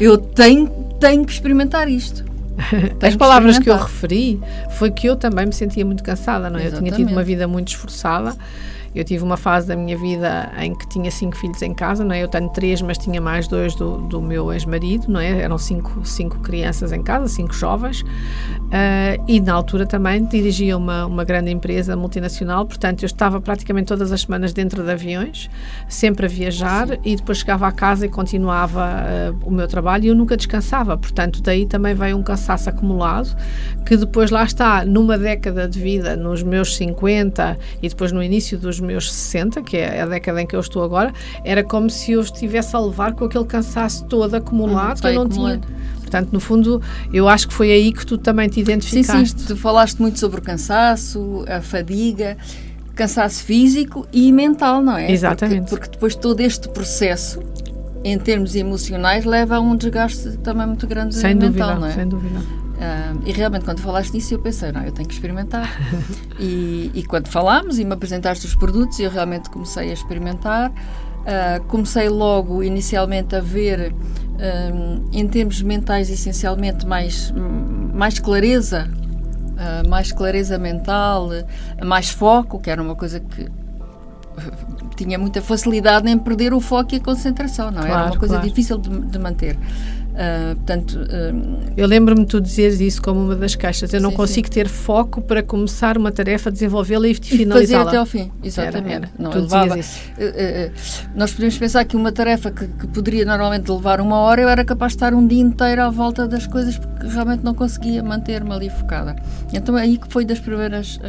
eu 0.00 0.16
tenho, 0.16 0.68
tenho 1.00 1.24
que 1.24 1.32
experimentar 1.32 1.88
isto. 1.88 2.31
As 3.02 3.16
palavras 3.16 3.58
que 3.58 3.68
eu 3.68 3.76
referi 3.76 4.40
foi 4.70 4.90
que 4.90 5.08
eu 5.08 5.16
também 5.16 5.46
me 5.46 5.52
sentia 5.52 5.84
muito 5.84 6.02
cansada, 6.02 6.48
não 6.48 6.58
é? 6.58 6.66
Eu 6.66 6.78
tinha 6.78 6.92
tido 6.92 7.10
uma 7.10 7.22
vida 7.22 7.46
muito 7.48 7.68
esforçada 7.68 8.34
eu 8.94 9.04
tive 9.04 9.24
uma 9.24 9.36
fase 9.36 9.66
da 9.66 9.74
minha 9.74 9.96
vida 9.96 10.52
em 10.58 10.74
que 10.74 10.86
tinha 10.86 11.10
cinco 11.10 11.36
filhos 11.36 11.60
em 11.62 11.72
casa, 11.72 12.04
não 12.04 12.14
é? 12.14 12.22
Eu 12.22 12.28
tenho 12.28 12.48
três, 12.50 12.82
mas 12.82 12.98
tinha 12.98 13.20
mais 13.20 13.48
dois 13.48 13.74
do, 13.74 13.98
do 13.98 14.20
meu 14.20 14.52
ex-marido, 14.52 15.06
não 15.08 15.18
é? 15.18 15.40
Eram 15.40 15.56
cinco, 15.56 16.04
cinco 16.04 16.40
crianças 16.40 16.92
em 16.92 17.02
casa, 17.02 17.26
cinco 17.28 17.54
jovens. 17.54 18.02
Uh, 18.02 19.22
e 19.26 19.40
na 19.40 19.54
altura 19.54 19.86
também 19.86 20.24
dirigia 20.24 20.76
uma, 20.76 21.06
uma 21.06 21.24
grande 21.24 21.50
empresa 21.50 21.96
multinacional, 21.96 22.66
portanto 22.66 23.02
eu 23.02 23.06
estava 23.06 23.40
praticamente 23.40 23.86
todas 23.86 24.12
as 24.12 24.22
semanas 24.22 24.52
dentro 24.52 24.82
de 24.82 24.90
aviões, 24.90 25.50
sempre 25.88 26.26
a 26.26 26.28
viajar 26.28 26.88
Sim. 26.88 26.98
e 27.04 27.16
depois 27.16 27.38
chegava 27.38 27.66
à 27.66 27.72
casa 27.72 28.06
e 28.06 28.08
continuava 28.08 28.86
uh, 28.86 29.48
o 29.48 29.50
meu 29.50 29.68
trabalho 29.68 30.04
e 30.04 30.08
eu 30.08 30.14
nunca 30.14 30.36
descansava. 30.36 30.96
Portanto, 30.96 31.40
daí 31.42 31.66
também 31.66 31.94
veio 31.94 32.16
um 32.16 32.22
cansaço 32.22 32.68
acumulado 32.68 33.34
que 33.86 33.96
depois 33.96 34.30
lá 34.30 34.44
está, 34.44 34.84
numa 34.84 35.18
década 35.18 35.68
de 35.68 35.78
vida, 35.78 36.16
nos 36.16 36.42
meus 36.42 36.76
50 36.76 37.58
e 37.82 37.88
depois 37.88 38.12
no 38.12 38.22
início 38.22 38.58
dos 38.58 38.81
meus 38.82 39.12
60, 39.12 39.62
que 39.62 39.76
é 39.76 40.02
a 40.02 40.06
década 40.06 40.42
em 40.42 40.46
que 40.46 40.54
eu 40.54 40.60
estou 40.60 40.82
agora, 40.82 41.12
era 41.44 41.62
como 41.62 41.88
se 41.88 42.12
eu 42.12 42.20
estivesse 42.20 42.74
a 42.76 42.80
levar 42.80 43.14
com 43.14 43.24
aquele 43.24 43.44
cansaço 43.44 44.04
todo 44.04 44.34
acumulado, 44.34 44.98
hum, 44.98 45.00
que 45.00 45.06
eu 45.06 45.14
não 45.14 45.22
acumulado. 45.22 45.60
tinha. 45.66 45.82
Portanto, 46.00 46.32
no 46.32 46.40
fundo, 46.40 46.82
eu 47.12 47.26
acho 47.26 47.48
que 47.48 47.54
foi 47.54 47.70
aí 47.72 47.92
que 47.92 48.04
tu 48.04 48.18
também 48.18 48.48
te 48.48 48.60
identificaste. 48.60 49.30
Sim, 49.30 49.38
sim, 49.38 49.46
tu 49.46 49.56
falaste 49.56 49.98
muito 49.98 50.18
sobre 50.18 50.40
o 50.40 50.42
cansaço, 50.42 51.42
a 51.48 51.62
fadiga, 51.62 52.36
cansaço 52.94 53.42
físico 53.44 54.06
e 54.12 54.30
mental, 54.30 54.82
não 54.82 54.96
é? 54.96 55.10
Exatamente. 55.10 55.70
Porque, 55.70 55.86
porque 55.86 55.90
depois 55.92 56.14
todo 56.14 56.40
este 56.40 56.68
processo, 56.68 57.40
em 58.04 58.18
termos 58.18 58.54
emocionais, 58.54 59.24
leva 59.24 59.56
a 59.56 59.60
um 59.60 59.74
desgaste 59.74 60.36
também 60.38 60.66
muito 60.66 60.86
grande 60.86 61.14
sem 61.14 61.34
mental, 61.34 61.48
dúvida, 61.48 61.74
não 61.76 61.86
é? 61.86 61.92
Sem 61.92 62.08
dúvida. 62.08 62.61
Uh, 62.72 63.22
e 63.24 63.32
realmente, 63.32 63.64
quando 63.64 63.80
falaste 63.80 64.12
nisso, 64.12 64.34
eu 64.34 64.38
pensei, 64.38 64.72
não, 64.72 64.82
eu 64.82 64.92
tenho 64.92 65.06
que 65.06 65.14
experimentar. 65.14 65.70
e, 66.38 66.90
e, 66.94 67.04
quando 67.04 67.28
falámos 67.28 67.78
e 67.78 67.84
me 67.84 67.92
apresentaste 67.92 68.46
os 68.46 68.54
produtos, 68.54 68.98
eu 68.98 69.10
realmente 69.10 69.50
comecei 69.50 69.90
a 69.90 69.92
experimentar. 69.92 70.70
Uh, 70.70 71.62
comecei 71.68 72.08
logo, 72.08 72.62
inicialmente, 72.62 73.36
a 73.36 73.40
ver, 73.40 73.94
um, 74.74 75.04
em 75.12 75.28
termos 75.28 75.62
mentais, 75.62 76.10
essencialmente, 76.10 76.84
mais, 76.84 77.32
mais 77.94 78.18
clareza, 78.18 78.88
uh, 78.90 79.88
mais 79.88 80.10
clareza 80.10 80.58
mental, 80.58 81.28
mais 81.84 82.10
foco, 82.10 82.58
que 82.58 82.70
era 82.70 82.82
uma 82.82 82.96
coisa 82.96 83.20
que 83.20 83.48
tinha 84.96 85.18
muita 85.18 85.40
facilidade 85.40 86.08
em 86.08 86.18
perder 86.18 86.52
o 86.52 86.60
foco 86.60 86.94
e 86.94 86.96
a 86.96 87.00
concentração, 87.00 87.70
não 87.70 87.82
é? 87.82 87.90
Era 87.90 88.06
uma 88.06 88.18
coisa 88.18 88.34
claro. 88.34 88.48
difícil 88.48 88.78
de, 88.78 88.88
de 88.88 89.18
manter. 89.18 89.58
Uh, 90.12 90.54
portanto, 90.56 90.98
uh, 90.98 91.72
eu 91.74 91.86
lembro-me 91.86 92.26
tu 92.26 92.38
dizeres 92.38 92.80
isso 92.80 93.00
como 93.00 93.20
uma 93.20 93.34
das 93.34 93.54
caixas. 93.54 93.92
Eu 93.94 94.00
não 94.00 94.10
sim, 94.10 94.16
consigo 94.16 94.46
sim. 94.46 94.52
ter 94.52 94.68
foco 94.68 95.22
para 95.22 95.42
começar 95.42 95.96
uma 95.96 96.12
tarefa, 96.12 96.50
desenvolvê-la 96.50 97.08
e 97.08 97.14
finalizá-la. 97.14 97.84
Fazer 97.84 97.88
até 97.88 97.96
ao 97.96 98.06
fim, 98.06 98.30
exatamente. 98.44 98.94
Era, 98.94 99.06
era. 99.06 99.10
Não, 99.18 99.30
tu 99.30 99.40
levava, 99.40 99.78
isso. 99.78 99.98
Uh, 100.18 100.72
nós 101.16 101.32
podemos 101.32 101.56
pensar 101.56 101.84
que 101.86 101.96
uma 101.96 102.12
tarefa 102.12 102.50
que, 102.50 102.66
que, 102.66 102.86
poderia 102.88 103.24
normalmente 103.24 103.70
levar 103.70 104.02
uma 104.02 104.18
hora, 104.18 104.42
eu 104.42 104.48
era 104.50 104.64
capaz 104.64 104.92
de 104.92 104.96
estar 104.96 105.14
um 105.14 105.26
dia 105.26 105.40
inteiro 105.40 105.82
à 105.82 105.88
volta 105.88 106.28
das 106.28 106.46
coisas 106.46 106.76
porque 106.76 107.06
realmente 107.06 107.42
não 107.42 107.54
conseguia 107.54 108.02
manter-me 108.02 108.52
ali 108.52 108.68
focada. 108.68 109.16
Então 109.52 109.78
é 109.78 109.82
aí 109.82 109.96
que 109.96 110.12
foi 110.12 110.26
das 110.26 110.38
primeiras 110.38 111.00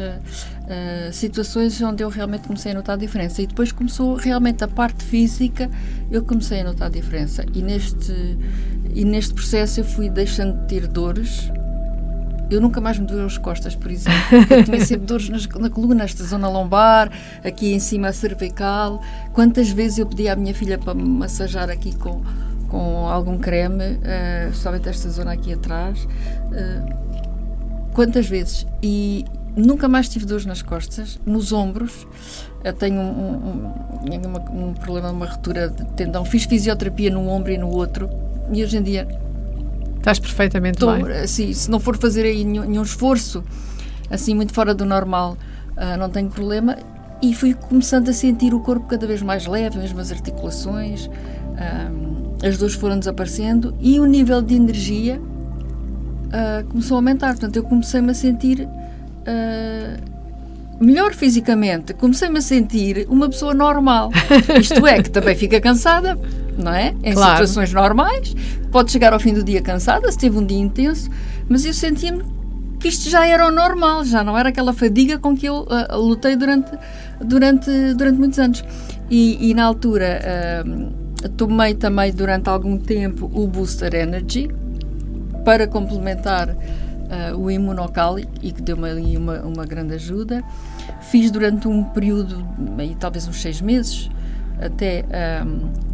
situações 1.12 1.80
onde 1.82 2.02
eu 2.02 2.08
realmente 2.08 2.46
comecei 2.46 2.72
a 2.72 2.74
notar 2.74 2.94
a 2.94 2.98
diferença. 2.98 3.42
E 3.42 3.46
depois 3.46 3.70
começou 3.70 4.14
realmente 4.14 4.64
a 4.64 4.68
parte 4.68 5.04
física, 5.04 5.70
eu 6.10 6.24
comecei 6.24 6.62
a 6.62 6.64
notar 6.64 6.88
a 6.88 6.90
diferença. 6.90 7.44
E 7.52 7.60
neste 7.60 8.38
e 8.92 9.04
neste 9.04 9.34
processo 9.34 9.80
eu 9.80 9.84
fui 9.84 10.08
deixando 10.10 10.60
de 10.60 10.66
ter 10.66 10.86
dores. 10.86 11.50
Eu 12.50 12.60
nunca 12.60 12.80
mais 12.80 12.98
me 12.98 13.06
doeu 13.06 13.24
as 13.24 13.38
costas, 13.38 13.74
por 13.74 13.90
exemplo. 13.90 14.18
Eu 14.50 14.64
tinha 14.64 14.84
sempre 14.84 15.06
dores 15.06 15.28
nas, 15.28 15.46
na 15.48 15.70
coluna, 15.70 15.94
nesta 15.94 16.22
zona 16.24 16.48
lombar, 16.48 17.10
aqui 17.42 17.72
em 17.72 17.78
cima 17.78 18.08
a 18.08 18.12
cervical. 18.12 19.02
Quantas 19.32 19.70
vezes 19.70 19.98
eu 19.98 20.06
pedi 20.06 20.28
à 20.28 20.36
minha 20.36 20.54
filha 20.54 20.78
para 20.78 20.94
me 20.94 21.02
massajar 21.02 21.70
aqui 21.70 21.96
com, 21.96 22.22
com 22.68 23.08
algum 23.08 23.38
creme, 23.38 23.84
uh, 23.84 24.50
especialmente 24.50 24.88
esta 24.88 25.08
zona 25.08 25.32
aqui 25.32 25.54
atrás. 25.54 26.04
Uh, 26.04 27.92
quantas 27.94 28.26
vezes? 28.28 28.66
E 28.82 29.24
nunca 29.56 29.88
mais 29.88 30.08
tive 30.08 30.26
dores 30.26 30.44
nas 30.44 30.60
costas, 30.60 31.18
nos 31.24 31.50
ombros. 31.50 32.06
Eu 32.62 32.72
tenho 32.74 33.00
um, 33.00 33.32
um, 33.32 33.72
um, 34.12 34.68
um 34.68 34.74
problema, 34.74 35.10
uma 35.10 35.26
ruptura 35.26 35.70
de 35.70 35.84
tendão. 35.92 36.24
Fiz 36.24 36.44
fisioterapia 36.44 37.10
num 37.10 37.28
ombro 37.28 37.50
e 37.50 37.58
no 37.58 37.70
outro 37.70 38.08
e 38.52 38.62
hoje 38.62 38.76
em 38.76 38.82
dia. 38.82 39.06
Estás 39.98 40.18
perfeitamente 40.18 40.78
tô, 40.78 40.92
bem. 40.92 41.06
Assim, 41.12 41.52
se 41.52 41.70
não 41.70 41.80
for 41.80 41.96
fazer 41.96 42.24
aí 42.24 42.44
nenhum, 42.44 42.64
nenhum 42.64 42.82
esforço, 42.82 43.42
assim, 44.10 44.34
muito 44.34 44.52
fora 44.52 44.74
do 44.74 44.84
normal, 44.84 45.36
uh, 45.76 45.98
não 45.98 46.10
tenho 46.10 46.28
problema. 46.28 46.76
E 47.22 47.34
fui 47.34 47.54
começando 47.54 48.10
a 48.10 48.12
sentir 48.12 48.52
o 48.52 48.60
corpo 48.60 48.86
cada 48.86 49.06
vez 49.06 49.22
mais 49.22 49.46
leve, 49.46 49.78
mesmo 49.78 50.00
as 50.00 50.12
articulações, 50.12 51.06
uh, 51.06 52.46
as 52.46 52.58
dores 52.58 52.74
foram 52.74 52.98
desaparecendo 52.98 53.74
e 53.80 53.98
o 53.98 54.04
nível 54.04 54.42
de 54.42 54.54
energia 54.54 55.18
uh, 55.18 56.66
começou 56.68 56.96
a 56.96 56.98
aumentar. 56.98 57.28
Portanto, 57.28 57.56
eu 57.56 57.62
comecei-me 57.62 58.10
a 58.10 58.14
sentir 58.14 58.68
melhor 60.78 61.14
fisicamente, 61.14 61.94
comecei-me 61.94 62.38
a 62.38 62.42
sentir 62.42 63.06
uma 63.08 63.26
pessoa 63.30 63.54
normal. 63.54 64.10
Isto 64.60 64.86
é, 64.86 65.02
que 65.02 65.10
também 65.10 65.34
fica 65.34 65.58
cansada, 65.62 66.18
não 66.56 66.72
é? 66.72 66.94
Em 67.02 67.12
claro. 67.12 67.32
situações 67.32 67.72
normais, 67.72 68.34
pode 68.70 68.90
chegar 68.90 69.12
ao 69.12 69.20
fim 69.20 69.34
do 69.34 69.42
dia 69.42 69.62
cansada, 69.62 70.10
se 70.10 70.18
teve 70.18 70.38
um 70.38 70.44
dia 70.44 70.58
intenso, 70.58 71.10
mas 71.48 71.64
eu 71.64 71.72
sentia-me 71.72 72.24
que 72.78 72.88
isto 72.88 73.08
já 73.08 73.26
era 73.26 73.46
o 73.46 73.50
normal, 73.50 74.04
já 74.04 74.22
não 74.22 74.36
era 74.36 74.50
aquela 74.50 74.72
fadiga 74.72 75.18
com 75.18 75.34
que 75.34 75.46
eu 75.46 75.62
uh, 75.62 75.96
lutei 75.96 76.36
durante, 76.36 76.70
durante, 77.18 77.70
durante 77.94 78.18
muitos 78.18 78.38
anos. 78.38 78.62
E, 79.10 79.50
e 79.50 79.54
na 79.54 79.64
altura 79.64 80.20
uh, 80.66 81.28
tomei 81.30 81.74
também 81.74 82.12
durante 82.12 82.48
algum 82.48 82.76
tempo 82.76 83.30
o 83.32 83.46
Booster 83.46 83.94
Energy 83.94 84.50
para 85.44 85.66
complementar 85.66 86.50
uh, 86.50 87.36
o 87.38 87.50
Imunocali 87.50 88.28
e 88.42 88.52
que 88.52 88.60
deu-me 88.60 88.90
ali 88.90 89.16
uma, 89.16 89.40
uma 89.40 89.64
grande 89.64 89.94
ajuda. 89.94 90.44
Fiz 91.00 91.30
durante 91.30 91.66
um 91.66 91.84
período, 91.84 92.46
talvez 92.98 93.26
uns 93.26 93.40
seis 93.40 93.62
meses, 93.62 94.10
até 94.60 95.04
um, 95.46 95.93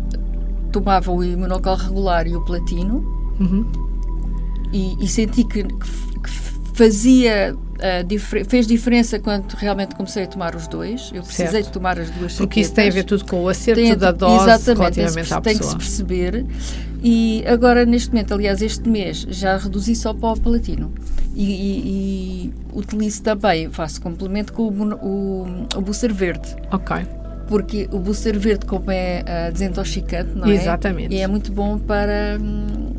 tomava 0.71 1.11
o 1.11 1.23
Imunocal 1.23 1.77
regular 1.77 2.27
e 2.27 2.37
o 2.37 2.45
platino 2.45 2.97
uhum. 3.41 3.67
e, 4.73 5.05
e, 5.05 5.09
senti 5.09 5.45
que, 5.45 5.65
que 5.65 6.31
fazia 6.75 7.57
Uh, 7.81 8.45
fez 8.45 8.67
diferença 8.67 9.19
quando 9.19 9.55
realmente 9.55 9.95
comecei 9.95 10.25
a 10.25 10.27
tomar 10.27 10.55
os 10.55 10.69
dois. 10.69 11.11
Eu 11.15 11.23
precisei 11.23 11.49
certo. 11.49 11.67
de 11.69 11.73
tomar 11.73 11.99
as 11.99 12.11
duas 12.11 12.35
Porque 12.35 12.61
isso 12.61 12.75
tem 12.75 12.89
a 12.89 12.93
ver 12.93 13.05
tudo 13.05 13.25
com 13.25 13.45
o 13.45 13.49
acerto 13.49 13.81
tem, 13.81 13.97
da 13.97 14.13
dose 14.13 14.45
exatamente, 14.45 14.79
relativamente 14.79 15.33
à 15.33 15.41
tem 15.41 15.57
que 15.57 15.65
se 15.65 15.77
perceber. 15.77 16.45
E 17.03 17.43
agora, 17.47 17.87
neste 17.87 18.11
momento, 18.11 18.35
aliás, 18.35 18.61
este 18.61 18.87
mês, 18.87 19.27
já 19.31 19.57
reduzi 19.57 19.97
só 19.97 20.13
para 20.13 20.29
o 20.29 20.39
palatino. 20.39 20.93
E, 21.35 21.45
e, 21.45 22.53
e 22.53 22.55
utilizo 22.75 23.23
também, 23.23 23.71
faço 23.71 23.99
complemento 24.03 24.53
com 24.53 24.65
o, 24.65 24.95
o, 25.03 25.67
o 25.77 25.81
booster 25.81 26.13
verde. 26.13 26.55
Ok 26.71 27.20
porque 27.51 27.89
o 27.91 27.99
booster 27.99 28.39
verde, 28.39 28.65
como 28.65 28.93
é 28.93 29.25
uh, 29.27 29.53
desintoxicante, 29.53 30.31
não 30.37 30.47
é? 30.47 30.55
Exatamente. 30.55 31.13
E 31.13 31.19
é 31.19 31.27
muito 31.27 31.51
bom 31.51 31.81
para, 31.81 32.39
hum, 32.41 32.93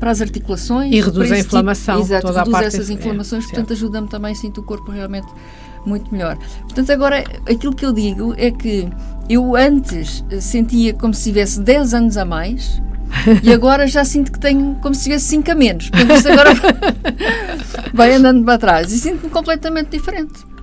para 0.00 0.10
as 0.10 0.20
articulações. 0.20 0.92
E 0.92 1.00
reduz 1.00 1.30
a 1.30 1.38
inflamação. 1.38 2.02
Tipo, 2.02 2.14
exato, 2.14 2.32
reduz 2.32 2.60
essas 2.74 2.90
inflamações, 2.90 3.44
é, 3.44 3.46
portanto 3.46 3.72
ajuda-me 3.72 4.08
também, 4.08 4.34
sinto 4.34 4.60
o 4.60 4.64
corpo 4.64 4.90
realmente 4.90 5.28
muito 5.86 6.12
melhor. 6.12 6.36
Portanto, 6.62 6.90
agora, 6.90 7.22
aquilo 7.48 7.72
que 7.72 7.86
eu 7.86 7.92
digo 7.92 8.34
é 8.36 8.50
que 8.50 8.88
eu 9.30 9.54
antes 9.54 10.24
sentia 10.40 10.92
como 10.92 11.14
se 11.14 11.22
tivesse 11.22 11.60
10 11.60 11.94
anos 11.94 12.16
a 12.16 12.24
mais 12.24 12.82
e 13.44 13.52
agora 13.52 13.86
já 13.86 14.04
sinto 14.04 14.32
que 14.32 14.40
tenho 14.40 14.74
como 14.82 14.92
se 14.92 15.04
tivesse 15.04 15.26
5 15.26 15.52
a 15.52 15.54
menos. 15.54 15.88
Portanto, 15.90 16.18
isso 16.18 16.32
agora 16.32 16.50
vai 17.94 18.12
andando 18.12 18.44
para 18.44 18.58
trás 18.58 18.92
e 18.92 18.98
sinto-me 18.98 19.30
completamente 19.30 19.90
diferente. 19.90 20.55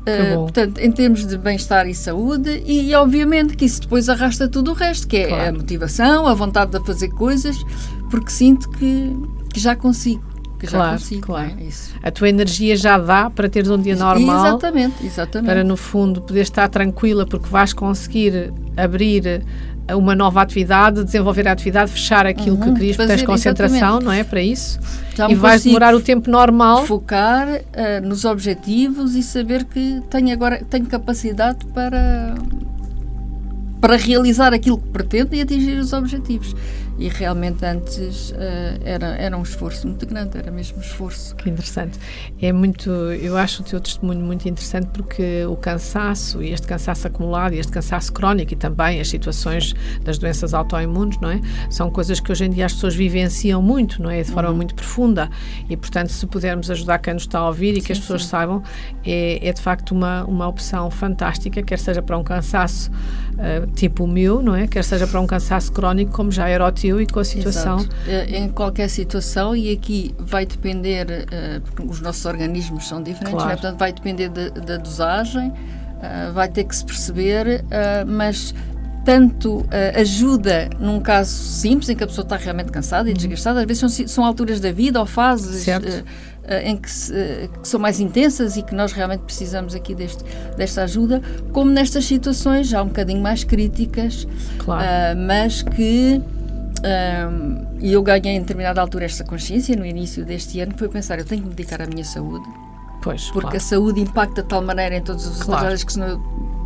Uh, 0.00 0.42
portanto, 0.42 0.78
em 0.78 0.90
termos 0.90 1.26
de 1.26 1.36
bem-estar 1.36 1.86
e 1.86 1.94
saúde, 1.94 2.62
e, 2.64 2.94
obviamente 2.94 3.54
que 3.54 3.64
isso 3.66 3.82
depois 3.82 4.08
arrasta 4.08 4.48
tudo 4.48 4.70
o 4.70 4.74
resto, 4.74 5.06
que 5.06 5.18
é 5.18 5.28
claro. 5.28 5.48
a 5.48 5.52
motivação, 5.52 6.26
a 6.26 6.34
vontade 6.34 6.72
de 6.72 6.84
fazer 6.84 7.08
coisas, 7.10 7.56
porque 8.10 8.30
sinto 8.30 8.68
que, 8.70 9.14
que 9.52 9.60
já 9.60 9.76
consigo. 9.76 10.22
Que 10.58 10.66
claro, 10.66 10.92
já 10.92 10.98
consigo, 10.98 11.26
claro. 11.26 11.52
É? 11.58 12.08
A 12.08 12.10
tua 12.10 12.28
energia 12.28 12.76
já 12.76 12.98
dá 12.98 13.30
para 13.30 13.48
teres 13.48 13.70
um 13.70 13.80
dia 13.80 13.96
normal. 13.96 14.46
Exatamente, 14.46 15.06
exatamente. 15.06 15.46
Para, 15.46 15.64
no 15.64 15.76
fundo, 15.76 16.20
poder 16.20 16.42
estar 16.42 16.68
tranquila, 16.68 17.24
porque 17.24 17.48
vais 17.48 17.72
conseguir 17.72 18.52
abrir 18.76 19.42
uma 19.94 20.14
nova 20.14 20.40
atividade, 20.42 21.04
desenvolver 21.04 21.46
a 21.48 21.52
atividade, 21.52 21.90
fechar 21.90 22.26
aquilo 22.26 22.56
uhum, 22.56 22.62
que 22.62 22.72
querias, 22.72 22.96
porque 22.96 23.12
tens 23.12 23.22
concentração, 23.22 23.76
exatamente. 23.76 24.04
não 24.04 24.12
é? 24.12 24.24
Para 24.24 24.42
isso. 24.42 24.78
Já 25.14 25.30
e 25.30 25.34
vais 25.34 25.64
demorar 25.64 25.94
o 25.94 26.00
tempo 26.00 26.30
normal. 26.30 26.86
Focar 26.86 27.48
uh, 27.48 28.06
nos 28.06 28.24
objetivos 28.24 29.14
e 29.14 29.22
saber 29.22 29.64
que 29.64 30.02
tenho 30.10 30.32
agora 30.32 30.62
tenho 30.68 30.86
capacidade 30.86 31.64
para 31.66 32.34
para 33.80 33.96
realizar 33.96 34.52
aquilo 34.52 34.76
que 34.76 34.88
pretendo 34.88 35.34
e 35.34 35.40
atingir 35.40 35.78
os 35.78 35.92
objetivos. 35.92 36.54
E 37.00 37.08
realmente 37.08 37.64
antes 37.64 38.30
uh, 38.30 38.34
era, 38.84 39.06
era 39.16 39.36
um 39.36 39.42
esforço 39.42 39.88
muito 39.88 40.06
grande, 40.06 40.36
era 40.36 40.50
mesmo 40.50 40.76
um 40.76 40.80
esforço. 40.82 41.34
Que 41.34 41.48
interessante. 41.48 41.98
É 42.40 42.52
muito, 42.52 42.90
eu 42.90 43.38
acho 43.38 43.62
o 43.62 43.64
teu 43.64 43.80
testemunho 43.80 44.20
muito 44.20 44.46
interessante 44.46 44.88
porque 44.92 45.46
o 45.46 45.56
cansaço, 45.56 46.42
e 46.42 46.52
este 46.52 46.66
cansaço 46.66 47.06
acumulado, 47.06 47.54
e 47.54 47.58
este 47.58 47.72
cansaço 47.72 48.12
crónico, 48.12 48.52
e 48.52 48.56
também 48.56 49.00
as 49.00 49.08
situações 49.08 49.74
das 50.04 50.18
doenças 50.18 50.52
autoimunes, 50.52 51.18
não 51.22 51.30
é? 51.30 51.40
São 51.70 51.90
coisas 51.90 52.20
que 52.20 52.30
hoje 52.30 52.44
em 52.44 52.50
dia 52.50 52.66
as 52.66 52.74
pessoas 52.74 52.94
vivenciam 52.94 53.62
muito, 53.62 54.02
não 54.02 54.10
é? 54.10 54.22
De 54.22 54.30
forma 54.30 54.50
uhum. 54.50 54.56
muito 54.56 54.74
profunda. 54.74 55.30
E, 55.70 55.76
portanto, 55.78 56.10
se 56.10 56.26
pudermos 56.26 56.70
ajudar 56.70 56.98
quem 56.98 57.14
nos 57.14 57.22
está 57.22 57.38
a 57.38 57.46
ouvir 57.46 57.72
e 57.72 57.80
sim, 57.80 57.86
que 57.86 57.92
as 57.92 57.98
pessoas 57.98 58.24
sim. 58.24 58.28
saibam, 58.28 58.62
é, 59.06 59.48
é 59.48 59.52
de 59.54 59.62
facto 59.62 59.92
uma, 59.92 60.24
uma 60.24 60.46
opção 60.46 60.90
fantástica, 60.90 61.62
quer 61.62 61.78
seja 61.78 62.02
para 62.02 62.18
um 62.18 62.22
cansaço 62.22 62.90
uh, 63.40 63.66
tipo 63.72 64.04
o 64.04 64.08
meu, 64.08 64.42
não 64.42 64.54
é? 64.54 64.66
Quer 64.66 64.84
seja 64.84 65.06
para 65.06 65.20
um 65.20 65.26
cansaço 65.26 65.72
crónico, 65.72 66.12
como 66.12 66.30
já 66.30 66.48
era 66.48 66.66
o 66.66 66.70
teu 66.70 67.00
e 67.00 67.06
com 67.06 67.20
a 67.20 67.24
situação. 67.24 67.78
Exato. 67.78 67.96
Eh, 68.06 68.38
em 68.38 68.48
qualquer 68.48 68.88
situação, 68.88 69.56
e 69.56 69.72
aqui 69.72 70.14
vai 70.18 70.46
depender, 70.46 71.06
uh, 71.06 71.60
porque 71.62 71.82
os 71.82 72.00
nossos 72.00 72.24
organismos 72.24 72.86
são 72.86 73.02
diferentes, 73.02 73.32
claro. 73.32 73.48
né? 73.48 73.54
portanto, 73.54 73.78
vai 73.78 73.92
depender 73.92 74.28
de, 74.28 74.50
da 74.50 74.76
dosagem, 74.76 75.48
uh, 75.48 76.32
vai 76.32 76.48
ter 76.48 76.64
que 76.64 76.76
se 76.76 76.84
perceber, 76.84 77.64
mas 78.06 78.54
tanto 79.04 79.60
uh, 79.60 79.66
ajuda 79.96 80.68
num 80.78 81.00
caso 81.00 81.30
simples 81.30 81.88
em 81.88 81.96
que 81.96 82.04
a 82.04 82.06
pessoa 82.06 82.22
está 82.22 82.36
realmente 82.36 82.70
cansada 82.70 83.08
e 83.08 83.12
uhum. 83.12 83.18
desgastada, 83.18 83.60
às 83.60 83.66
vezes 83.66 83.80
são, 83.80 84.06
são 84.06 84.24
alturas 84.24 84.60
da 84.60 84.72
vida 84.72 85.00
ou 85.00 85.06
fases 85.06 85.66
uh, 85.66 86.04
em 86.64 86.76
que, 86.76 86.90
se, 86.90 87.12
que, 87.60 87.68
são 87.68 87.78
mais 87.78 88.00
intensas 88.00 88.56
e 88.56 88.62
que 88.62 88.74
nós 88.74 88.92
realmente 88.92 89.20
precisamos 89.20 89.74
aqui 89.74 89.94
deste, 89.94 90.24
desta 90.56 90.82
ajuda, 90.82 91.22
como 91.52 91.70
nestas 91.70 92.04
situações 92.04 92.68
já 92.68 92.82
um 92.82 92.86
bocadinho 92.86 93.20
mais 93.20 93.44
críticas, 93.44 94.26
claro. 94.58 94.84
mas 95.26 95.62
que 95.62 96.20
e 97.80 97.92
eu 97.92 98.02
ganhei 98.02 98.36
em 98.36 98.40
determinada 98.40 98.80
altura 98.80 99.04
esta 99.04 99.22
consciência 99.22 99.76
no 99.76 99.84
início 99.84 100.24
deste 100.24 100.60
ano, 100.60 100.72
foi 100.76 100.88
pensar, 100.88 101.18
eu 101.18 101.24
tenho 101.24 101.42
que 101.42 101.48
me 101.48 101.54
dedicar 101.54 101.82
à 101.82 101.86
minha 101.86 102.04
saúde, 102.04 102.48
pois, 103.02 103.24
porque 103.26 103.40
claro. 103.40 103.56
a 103.56 103.60
saúde 103.60 104.00
impacta 104.00 104.42
de 104.42 104.48
tal 104.48 104.62
maneira 104.62 104.96
em 104.96 105.02
todos 105.02 105.26
os 105.26 105.42
claro. 105.42 105.66
áreas 105.66 105.84
que 105.84 105.92
senão 105.92 106.08
eu 106.08 106.59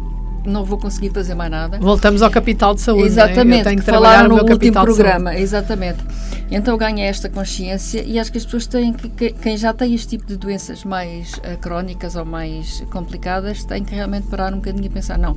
não 0.47 0.65
vou 0.65 0.79
conseguir 0.79 1.11
fazer 1.11 1.35
mais 1.35 1.51
nada. 1.51 1.79
Voltamos 1.79 2.23
ao 2.23 2.31
capital 2.31 2.75
de 2.75 2.81
saúde. 2.81 3.07
Exatamente, 3.07 3.61
é? 3.61 3.65
tenho 3.65 3.81
que 3.81 3.85
falaram 3.85 4.29
no 4.29 4.37
último 4.37 4.73
programa, 4.73 5.35
exatamente. 5.37 6.05
Então 6.51 6.77
ganha 6.77 7.05
esta 7.05 7.29
consciência 7.29 8.03
e 8.03 8.19
acho 8.19 8.31
que 8.31 8.39
as 8.39 8.45
pessoas 8.45 8.67
têm 8.67 8.93
que, 8.93 9.09
que, 9.09 9.33
quem 9.33 9.57
já 9.57 9.73
tem 9.73 9.95
este 9.95 10.09
tipo 10.09 10.27
de 10.27 10.37
doenças 10.37 10.85
mais 10.85 11.35
uh, 11.35 11.59
crónicas 11.61 12.17
ou 12.17 12.25
mais 12.25 12.83
complicadas, 12.91 13.65
tem 13.65 13.83
que 13.83 13.95
realmente 13.95 14.27
parar 14.29 14.53
um 14.53 14.57
bocadinho 14.57 14.87
e 14.87 14.91
pensar, 14.91 15.19
não, 15.19 15.37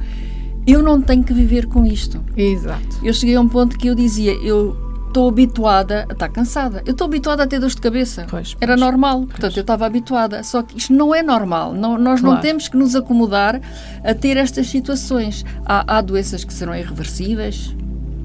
eu 0.66 0.84
não 0.84 1.02
tenho 1.02 1.24
que 1.24 1.34
viver 1.34 1.66
com 1.68 1.86
isto. 1.86 2.24
Exato. 2.36 3.00
Eu 3.02 3.14
cheguei 3.14 3.36
a 3.36 3.42
um 3.42 3.48
ponto 3.48 3.78
que 3.78 3.88
eu 3.88 3.96
dizia, 3.96 4.34
eu 4.34 4.87
estou 5.08 5.30
habituada 5.30 6.06
a 6.10 6.14
estar 6.14 6.30
cansada. 6.30 6.84
Eu 6.86 6.92
estou 6.92 7.06
habituada 7.06 7.44
a 7.44 7.48
ter 7.48 7.60
dores 7.60 7.76
de 7.76 7.82
cabeça. 7.82 8.26
Pois, 8.30 8.54
pois, 8.54 8.58
Era 8.62 8.78
normal. 8.78 9.20
Pois. 9.20 9.30
Portanto, 9.32 9.58
eu 9.58 9.62
estava 9.62 9.86
habituada. 9.86 10.44
Só 10.44 10.62
que 10.62 10.78
isto 10.78 10.94
não 10.94 11.14
é 11.14 11.24
normal. 11.24 11.74
Não, 11.74 11.98
nós 11.98 12.22
claro. 12.22 12.36
não 12.36 12.42
temos 12.42 12.68
que 12.68 12.78
nos 12.78 12.96
acomodar 12.96 13.60
a 14.04 14.14
ter 14.14 14.38
estas 14.38 14.68
situações. 14.68 15.44
Há, 15.66 15.98
há 15.98 16.02
doenças 16.02 16.44
que 16.44 16.54
serão 16.54 16.76
irreversíveis. 16.76 17.76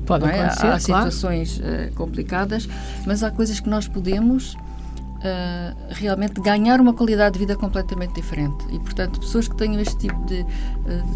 Pode 0.06 0.24
é? 0.24 0.40
acontecer, 0.40 0.66
Há, 0.66 0.74
há 0.74 0.80
claro. 0.80 1.10
situações 1.10 1.58
uh, 1.58 1.94
complicadas, 1.94 2.68
mas 3.06 3.22
há 3.22 3.30
coisas 3.30 3.60
que 3.60 3.68
nós 3.68 3.86
podemos 3.86 4.54
uh, 4.54 5.76
realmente 5.90 6.40
ganhar 6.40 6.80
uma 6.80 6.92
qualidade 6.92 7.34
de 7.34 7.38
vida 7.38 7.56
completamente 7.56 8.14
diferente. 8.14 8.64
E, 8.72 8.78
portanto, 8.80 9.20
pessoas 9.20 9.46
que 9.46 9.56
tenham 9.56 9.80
este 9.80 9.96
tipo 9.96 10.24
de, 10.26 10.40
eh, 10.40 10.46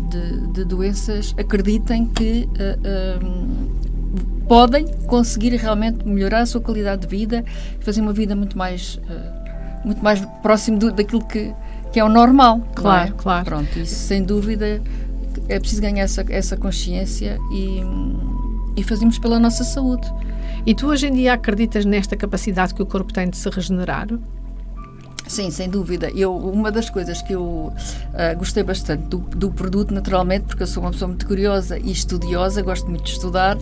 de, 0.09 0.47
de 0.53 0.65
doenças 0.65 1.35
acreditem 1.37 2.07
que 2.07 2.49
podem 4.49 4.87
conseguir 5.07 5.57
realmente 5.57 6.07
melhorar 6.07 6.41
a 6.41 6.47
sua 6.47 6.61
qualidade 6.61 7.03
de 7.03 7.09
vida 7.09 7.45
e 7.81 7.85
fazer 7.85 8.01
uma 8.01 8.13
vida 8.13 8.35
muito 8.37 8.57
mais, 8.57 9.01
uh, 9.09 9.87
muito 9.87 10.03
mais 10.03 10.21
próximo 10.43 10.79
do, 10.79 10.93
daquilo 10.93 11.25
que, 11.25 11.53
que 11.93 12.01
é 12.01 12.05
o 12.05 12.09
normal. 12.09 12.61
Claro, 12.75 13.11
é? 13.11 13.15
claro. 13.17 13.45
Pronto, 13.45 13.79
isso 13.79 13.95
sem 13.95 14.23
dúvida 14.23 14.81
é 15.49 15.59
preciso 15.59 15.83
ganhar 15.83 16.05
essa, 16.05 16.25
essa 16.29 16.57
consciência 16.57 17.39
e, 17.53 17.81
e 18.77 18.83
fazemos 18.83 19.19
pela 19.19 19.39
nossa 19.39 19.65
saúde. 19.65 20.07
E 20.65 20.75
tu 20.75 20.89
hoje 20.89 21.07
em 21.07 21.13
dia 21.13 21.35
acreditas 21.35 21.85
nesta 21.85 22.17
capacidade 22.17 22.75
que 22.75 22.83
o 22.83 22.87
corpo 22.87 23.13
tem 23.13 23.31
de 23.31 23.37
se 23.37 23.49
regenerar? 23.49 24.09
Sim, 25.27 25.51
sem 25.51 25.69
dúvida. 25.69 26.11
Eu, 26.15 26.37
uma 26.37 26.71
das 26.71 26.89
coisas 26.89 27.21
que 27.21 27.33
eu 27.35 27.43
uh, 27.43 27.73
gostei 28.39 28.63
bastante 28.63 29.03
do, 29.09 29.19
do, 29.19 29.51
produto, 29.51 29.93
naturalmente, 29.93 30.45
porque 30.45 30.63
eu 30.63 30.67
sou 30.67 30.83
uma 30.83 30.93
pessoa 30.93 31.09
muito 31.09 31.27
curiosa 31.27 31.79
e 31.79 31.91
estudiosa, 31.91 32.63
gosto 32.63 32.89
muito 32.89 33.05
de 33.05 33.11
estudar, 33.11 33.57
uh, 33.57 33.61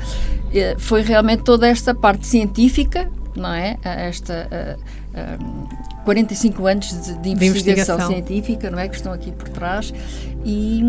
foi 0.79 1.03
realmente 1.03 1.43
toda 1.43 1.67
esta 1.67 1.95
parte 1.95 2.27
científica, 2.27 3.11
não 3.35 3.53
é? 3.53 3.79
Esta 3.83 4.77
uh, 4.79 6.05
45 6.05 6.67
anos 6.67 6.89
de, 6.89 6.97
de, 6.97 7.31
investigação 7.31 7.31
de, 7.37 7.37
investigação 7.39 8.07
científica, 8.09 8.71
não 8.71 8.79
é? 8.79 8.89
Que 8.89 8.97
estão 8.97 9.13
aqui 9.13 9.33
por 9.33 9.49
trás 9.49 9.93
e 10.45 10.83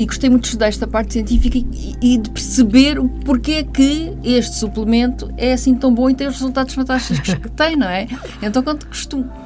e 0.00 0.06
gostei 0.06 0.30
muito 0.30 0.44
de 0.44 0.48
estudar 0.48 0.68
esta 0.68 0.86
parte 0.86 1.12
científica 1.12 1.58
e, 1.58 1.94
e, 2.00 2.16
de 2.16 2.30
perceber 2.30 2.98
o 2.98 3.06
porquê 3.06 3.62
que 3.62 4.16
este 4.24 4.56
suplemento 4.56 5.30
é 5.36 5.52
assim 5.52 5.74
tão 5.74 5.94
bom 5.94 6.08
e 6.08 6.14
tem 6.14 6.26
os 6.26 6.36
resultados 6.36 6.72
fantásticos 6.72 7.34
que 7.34 7.48
tem, 7.52 7.76
não 7.76 7.86
é? 7.86 8.06
Então, 8.40 8.62
quando 8.62 8.86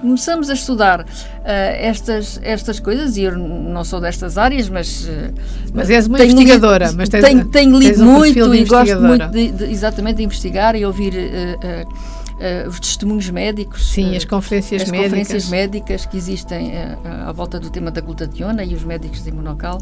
começamos 0.00 0.48
a 0.48 0.54
estudar 0.54 1.00
uh, 1.00 1.06
estas, 1.44 2.38
estas 2.40 2.78
coisas, 2.78 3.16
e 3.16 3.22
eu 3.22 3.36
não 3.36 3.82
sou 3.82 4.00
destas 4.00 4.38
áreas, 4.38 4.68
mas. 4.68 5.06
Uh, 5.06 5.34
mas 5.74 5.90
és 5.90 6.06
uma 6.06 6.24
investigadora, 6.24 6.92
mas 6.92 7.08
tens, 7.08 7.24
tenho, 7.24 7.44
tenho 7.46 7.76
lido 7.76 8.04
um 8.04 8.12
muito 8.12 8.54
e 8.54 8.64
gosto 8.64 9.00
muito 9.00 9.26
de, 9.30 9.50
de, 9.50 9.64
exatamente 9.64 10.18
de 10.18 10.22
investigar 10.22 10.76
e 10.76 10.86
ouvir. 10.86 11.14
Uh, 11.14 12.24
Uh, 12.34 12.68
os 12.68 12.80
testemunhos 12.80 13.30
médicos. 13.30 13.92
Sim, 13.92 14.16
as 14.16 14.24
conferências 14.24 14.82
as 14.82 14.90
médicas. 14.90 15.10
conferências 15.10 15.48
médicas 15.48 16.04
que 16.04 16.16
existem 16.16 16.72
uh, 16.72 17.28
à 17.28 17.30
volta 17.30 17.60
do 17.60 17.70
tema 17.70 17.92
da 17.92 18.00
glutationa 18.00 18.64
e 18.64 18.74
os 18.74 18.82
médicos 18.82 19.22
de 19.22 19.28
imunocal. 19.28 19.78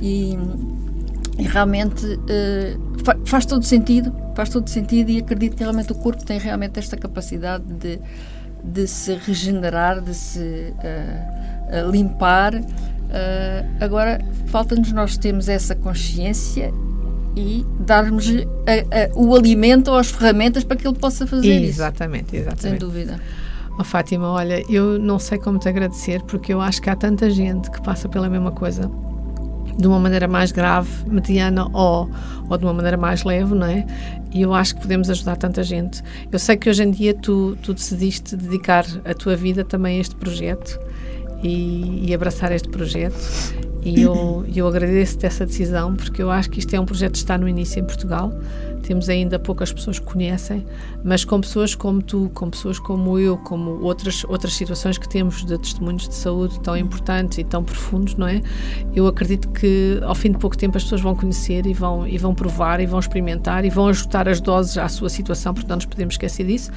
E, 0.00 0.36
e 1.38 1.42
realmente 1.42 2.18
fa 3.04 3.16
faz 3.24 3.46
todo 3.46 3.64
sentido, 3.64 4.12
faz 4.34 4.48
todo 4.48 4.68
sentido 4.68 5.10
e 5.10 5.18
acredito 5.18 5.56
que 5.56 5.62
realmente 5.62 5.92
o 5.92 5.94
corpo 5.94 6.24
tem 6.24 6.38
realmente 6.38 6.78
esta 6.78 6.96
capacidade 6.96 7.64
de, 7.64 8.00
de 8.62 8.86
se 8.86 9.14
regenerar, 9.14 10.00
de 10.00 10.14
se 10.14 10.74
limpar. 11.90 12.54
agora, 13.80 14.20
falta-nos 14.46 14.92
nós 14.92 15.16
termos 15.16 15.48
essa 15.48 15.74
consciência 15.74 16.72
e 17.36 17.64
darmos-lhe 17.80 18.46
o 19.14 19.34
alimento 19.34 19.88
ou 19.88 19.96
as 19.96 20.10
ferramentas 20.10 20.64
para 20.64 20.76
que 20.76 20.86
ele 20.86 20.98
possa 20.98 21.26
fazer 21.26 21.62
exatamente, 21.62 21.70
isso. 21.70 21.80
Exatamente, 21.80 22.36
exatamente. 22.36 22.62
Sem 22.62 22.78
dúvida. 22.78 23.20
Oh, 23.78 23.84
Fátima, 23.84 24.28
olha, 24.30 24.62
eu 24.68 24.98
não 24.98 25.18
sei 25.18 25.38
como 25.38 25.58
te 25.58 25.68
agradecer 25.68 26.20
porque 26.22 26.52
eu 26.52 26.60
acho 26.60 26.82
que 26.82 26.90
há 26.90 26.96
tanta 26.96 27.30
gente 27.30 27.70
que 27.70 27.80
passa 27.80 28.08
pela 28.08 28.28
mesma 28.28 28.50
coisa 28.50 28.90
de 29.80 29.86
uma 29.86 29.98
maneira 29.98 30.28
mais 30.28 30.52
grave, 30.52 30.90
mediana 31.06 31.66
ou, 31.72 32.10
ou 32.48 32.58
de 32.58 32.64
uma 32.64 32.72
maneira 32.72 32.96
mais 32.96 33.24
leve, 33.24 33.54
não 33.54 33.66
é? 33.66 33.86
E 34.32 34.42
eu 34.42 34.54
acho 34.54 34.74
que 34.74 34.82
podemos 34.82 35.10
ajudar 35.10 35.36
tanta 35.36 35.62
gente. 35.62 36.02
Eu 36.30 36.38
sei 36.38 36.56
que 36.56 36.68
hoje 36.68 36.82
em 36.82 36.90
dia 36.90 37.14
tu, 37.14 37.56
tu 37.62 37.74
decidiste 37.74 38.36
dedicar 38.36 38.84
a 39.04 39.14
tua 39.14 39.34
vida 39.34 39.64
também 39.64 39.98
a 39.98 40.00
este 40.00 40.14
projeto 40.14 40.78
e, 41.42 42.08
e 42.08 42.14
abraçar 42.14 42.52
este 42.52 42.68
projeto 42.68 43.16
e 43.82 44.02
eu, 44.02 44.44
eu 44.54 44.66
agradeço-te 44.66 45.26
essa 45.26 45.46
decisão 45.46 45.96
porque 45.96 46.22
eu 46.22 46.30
acho 46.30 46.50
que 46.50 46.58
isto 46.58 46.74
é 46.74 46.80
um 46.80 46.84
projeto 46.84 47.12
que 47.12 47.18
está 47.18 47.38
no 47.38 47.48
início 47.48 47.80
em 47.80 47.84
Portugal 47.84 48.32
temos 48.80 49.08
ainda 49.08 49.38
poucas 49.38 49.72
pessoas 49.72 49.98
que 49.98 50.06
conhecem, 50.06 50.66
mas 51.04 51.24
com 51.24 51.40
pessoas 51.40 51.74
como 51.74 52.02
tu, 52.02 52.30
com 52.34 52.50
pessoas 52.50 52.78
como 52.78 53.18
eu, 53.18 53.36
como 53.38 53.82
outras, 53.82 54.24
outras 54.24 54.54
situações 54.54 54.98
que 54.98 55.08
temos 55.08 55.44
de 55.44 55.58
testemunhos 55.58 56.08
de 56.08 56.14
saúde 56.14 56.60
tão 56.60 56.76
importantes 56.76 57.38
e 57.38 57.44
tão 57.44 57.62
profundos, 57.62 58.14
não 58.14 58.26
é? 58.26 58.40
Eu 58.94 59.06
acredito 59.06 59.48
que 59.50 60.00
ao 60.02 60.14
fim 60.14 60.32
de 60.32 60.38
pouco 60.38 60.56
tempo 60.56 60.76
as 60.76 60.82
pessoas 60.82 61.00
vão 61.00 61.14
conhecer 61.14 61.66
e 61.66 61.74
vão, 61.74 62.06
e 62.06 62.18
vão 62.18 62.34
provar 62.34 62.80
e 62.80 62.86
vão 62.86 62.98
experimentar 62.98 63.64
e 63.64 63.70
vão 63.70 63.88
ajustar 63.88 64.28
as 64.28 64.40
doses 64.40 64.78
à 64.78 64.88
sua 64.88 65.08
situação, 65.08 65.52
porque 65.54 65.68
não 65.68 65.76
nos 65.76 65.86
podemos 65.86 66.14
esquecer 66.14 66.46
disso, 66.46 66.70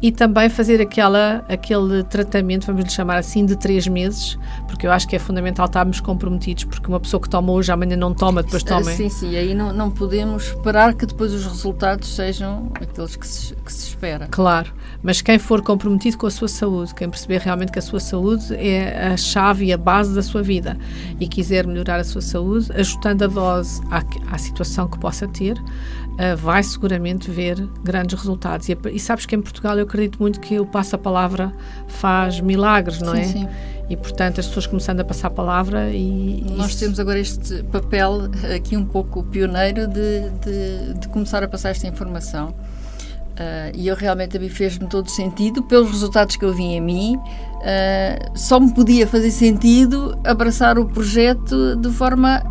e 0.00 0.12
também 0.12 0.48
fazer 0.48 0.80
aquela, 0.80 1.44
aquele 1.48 2.02
tratamento, 2.04 2.66
vamos 2.66 2.84
lhe 2.84 2.90
chamar 2.90 3.18
assim, 3.18 3.44
de 3.44 3.56
três 3.56 3.86
meses, 3.86 4.38
porque 4.66 4.86
eu 4.86 4.92
acho 4.92 5.06
que 5.08 5.16
é 5.16 5.18
fundamental 5.18 5.66
estarmos 5.66 6.00
comprometidos, 6.00 6.64
porque 6.64 6.86
uma 6.88 7.00
pessoa 7.00 7.20
que 7.20 7.28
toma 7.28 7.52
hoje, 7.52 7.70
amanhã 7.70 7.96
não 7.96 8.14
toma, 8.14 8.42
depois 8.42 8.62
toma. 8.62 8.84
Sim, 8.92 9.08
sim, 9.08 9.36
aí 9.36 9.54
não, 9.54 9.72
não 9.72 9.90
podemos 9.90 10.48
esperar 10.48 10.94
que 10.94 11.06
depois 11.06 11.32
os 11.32 11.45
resultados 11.46 12.14
sejam 12.14 12.70
aqueles 12.74 13.16
que 13.16 13.26
se, 13.26 13.54
que 13.54 13.72
se 13.72 13.88
espera. 13.88 14.26
Claro, 14.30 14.72
mas 15.02 15.20
quem 15.20 15.38
for 15.38 15.62
comprometido 15.62 16.18
com 16.18 16.26
a 16.26 16.30
sua 16.30 16.48
saúde, 16.48 16.94
quem 16.94 17.08
perceber 17.08 17.40
realmente 17.40 17.72
que 17.72 17.78
a 17.78 17.82
sua 17.82 18.00
saúde 18.00 18.54
é 18.54 19.12
a 19.12 19.16
chave 19.16 19.66
e 19.66 19.72
a 19.72 19.76
base 19.76 20.14
da 20.14 20.22
sua 20.22 20.42
vida 20.42 20.76
e 21.20 21.28
quiser 21.28 21.66
melhorar 21.66 22.00
a 22.00 22.04
sua 22.04 22.20
saúde, 22.20 22.70
ajustando 22.72 23.24
a 23.24 23.26
dose 23.26 23.80
à, 23.90 24.02
à 24.34 24.38
situação 24.38 24.88
que 24.88 24.98
possa 24.98 25.26
ter, 25.28 25.58
uh, 25.58 26.36
vai 26.36 26.62
seguramente 26.62 27.30
ver 27.30 27.56
grandes 27.82 28.18
resultados. 28.18 28.68
E, 28.68 28.76
e, 28.92 28.98
sabes 28.98 29.26
que 29.26 29.34
em 29.34 29.40
Portugal 29.42 29.78
eu 29.78 29.84
acredito 29.84 30.18
muito 30.18 30.40
que 30.40 30.58
o 30.58 30.66
passo-a-palavra 30.66 31.52
faz 31.88 32.40
milagres, 32.40 33.00
não 33.00 33.14
sim, 33.14 33.20
é? 33.20 33.24
Sim. 33.24 33.48
E 33.88 33.96
portanto 33.96 34.40
as 34.40 34.46
pessoas 34.46 34.66
começando 34.66 35.00
a 35.00 35.04
passar 35.04 35.28
a 35.28 35.30
palavra 35.30 35.90
e. 35.90 36.44
Nós 36.56 36.70
isso... 36.70 36.80
temos 36.80 36.98
agora 36.98 37.18
este 37.18 37.62
papel 37.64 38.28
aqui 38.54 38.76
um 38.76 38.84
pouco 38.84 39.22
pioneiro 39.24 39.86
de, 39.86 40.28
de, 40.30 40.94
de 41.00 41.08
começar 41.08 41.42
a 41.42 41.48
passar 41.48 41.70
esta 41.70 41.86
informação. 41.86 42.48
Uh, 42.48 43.70
e 43.74 43.86
eu 43.86 43.94
realmente 43.94 44.34
a 44.36 44.40
mim 44.40 44.48
fez-me 44.48 44.88
todo 44.88 45.10
sentido 45.10 45.62
pelos 45.62 45.90
resultados 45.90 46.36
que 46.36 46.44
eu 46.44 46.54
vi 46.54 46.64
em 46.64 46.80
mim. 46.80 47.16
Uh, 47.16 48.38
só 48.38 48.58
me 48.58 48.72
podia 48.72 49.06
fazer 49.06 49.30
sentido 49.30 50.18
abraçar 50.24 50.78
o 50.78 50.86
projeto 50.86 51.76
de 51.76 51.90
forma 51.90 52.42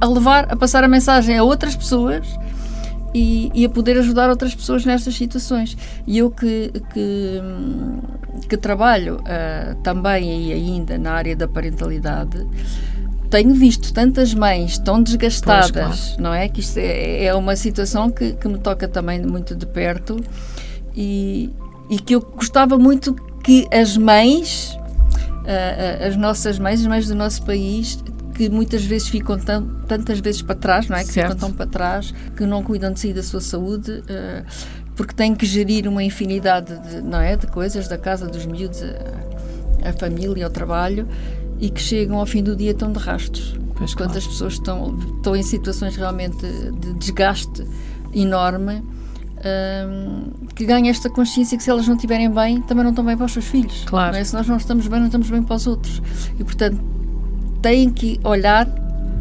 a 0.00 0.06
levar, 0.06 0.52
a 0.52 0.56
passar 0.56 0.82
a 0.82 0.88
mensagem 0.88 1.38
a 1.38 1.44
outras 1.44 1.76
pessoas 1.76 2.26
e, 3.14 3.50
e, 3.54 3.64
a 3.64 3.70
poder 3.70 3.96
ajudar 3.98 4.28
outras 4.28 4.54
pessoas 4.54 4.84
nestas 4.84 5.14
situações. 5.14 5.76
E 6.04 6.18
eu 6.18 6.30
que, 6.30 6.72
que, 6.92 7.40
que 8.48 8.56
trabalho 8.56 9.18
uh, 9.18 9.80
também 9.82 10.48
e 10.48 10.52
ainda 10.52 10.98
na 10.98 11.12
área 11.12 11.36
da 11.36 11.46
parentalidade, 11.46 12.44
tenho 13.30 13.54
visto 13.54 13.92
tantas 13.92 14.34
mães 14.34 14.78
tão 14.78 15.00
desgastadas, 15.00 15.70
pois, 15.70 15.84
claro. 16.06 16.22
não 16.22 16.34
é? 16.34 16.48
Que 16.48 16.60
isto 16.60 16.78
é, 16.78 17.24
é 17.26 17.34
uma 17.34 17.54
situação 17.54 18.10
que, 18.10 18.32
que, 18.32 18.48
me 18.48 18.58
toca 18.58 18.88
também 18.88 19.22
muito 19.22 19.54
de 19.54 19.66
perto 19.66 20.20
e, 20.94 21.50
e 21.88 21.98
que 21.98 22.16
eu 22.16 22.20
gostava 22.20 22.76
muito 22.76 23.14
que 23.44 23.68
as 23.70 23.96
mães, 23.96 24.76
uh, 24.76 26.08
as 26.08 26.16
nossas 26.16 26.58
mães, 26.58 26.80
as 26.80 26.86
mães 26.86 27.06
do 27.06 27.14
nosso 27.14 27.44
país, 27.44 28.02
que 28.34 28.48
muitas 28.48 28.84
vezes 28.84 29.08
ficam 29.08 29.38
tão, 29.38 29.66
tantas 29.86 30.18
vezes 30.18 30.42
para 30.42 30.56
trás, 30.56 30.88
não 30.88 30.96
é? 30.96 31.04
Que 31.04 31.12
certo. 31.12 31.34
ficam 31.34 31.48
tão 31.48 31.56
para 31.56 31.66
trás, 31.66 32.12
que 32.36 32.44
não 32.44 32.62
cuidam 32.62 32.92
de 32.92 33.00
si 33.00 33.12
da 33.12 33.22
sua 33.22 33.40
saúde, 33.40 33.90
uh, 33.92 34.44
porque 34.96 35.14
têm 35.14 35.34
que 35.34 35.46
gerir 35.46 35.88
uma 35.88 36.02
infinidade 36.02 36.76
de, 36.88 37.00
não 37.00 37.20
é? 37.20 37.36
de 37.36 37.46
coisas, 37.46 37.86
da 37.88 37.96
casa 37.96 38.26
dos 38.26 38.44
miúdos, 38.44 38.82
a, 38.82 39.88
a 39.88 39.92
família, 39.92 40.44
ao 40.44 40.50
trabalho, 40.50 41.08
e 41.60 41.70
que 41.70 41.80
chegam 41.80 42.18
ao 42.18 42.26
fim 42.26 42.42
do 42.42 42.56
dia 42.56 42.74
tão 42.74 42.92
de 42.92 42.98
rastos. 42.98 43.56
Pois 43.76 43.94
Quantas 43.94 44.24
claro. 44.24 44.30
pessoas 44.30 44.52
estão, 44.54 44.98
estão 45.16 45.36
em 45.36 45.42
situações 45.42 45.96
realmente 45.96 46.46
de 46.80 46.92
desgaste 46.94 47.64
enorme, 48.12 48.82
um, 49.44 50.46
que 50.54 50.64
ganham 50.64 50.88
esta 50.88 51.10
consciência 51.10 51.56
que 51.56 51.62
se 51.62 51.70
elas 51.70 51.86
não 51.86 51.94
estiverem 51.94 52.30
bem, 52.30 52.62
também 52.62 52.82
não 52.82 52.90
estão 52.90 53.04
bem 53.04 53.16
para 53.16 53.26
os 53.26 53.32
seus 53.32 53.44
filhos. 53.44 53.84
Claro. 53.84 54.16
É? 54.16 54.24
Se 54.24 54.32
nós 54.34 54.46
não 54.46 54.56
estamos 54.56 54.86
bem, 54.86 55.00
não 55.00 55.06
estamos 55.06 55.28
bem 55.28 55.42
para 55.42 55.56
os 55.56 55.66
outros. 55.66 56.00
E, 56.38 56.44
portanto, 56.44 56.80
têm 57.64 57.90
que 57.90 58.20
olhar 58.22 58.68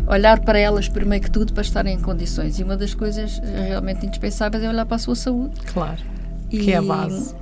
olhar 0.06 0.42
para 0.42 0.60
elas 0.60 0.90
primeiro 0.90 1.24
que 1.24 1.32
tudo 1.32 1.54
para 1.54 1.62
estarem 1.62 1.96
em 1.96 2.00
condições. 2.02 2.60
E 2.60 2.64
uma 2.64 2.76
das 2.76 2.94
coisas 2.94 3.42
realmente 3.70 4.06
indispensáveis 4.06 4.62
é 4.62 4.68
olhar 4.68 4.86
para 4.86 4.98
a 4.98 5.00
sua 5.00 5.16
saúde. 5.16 5.56
Claro. 5.72 6.02
E, 6.52 6.58
que 6.58 6.74
é 6.74 6.76
a 6.76 6.82
base. 6.82 7.34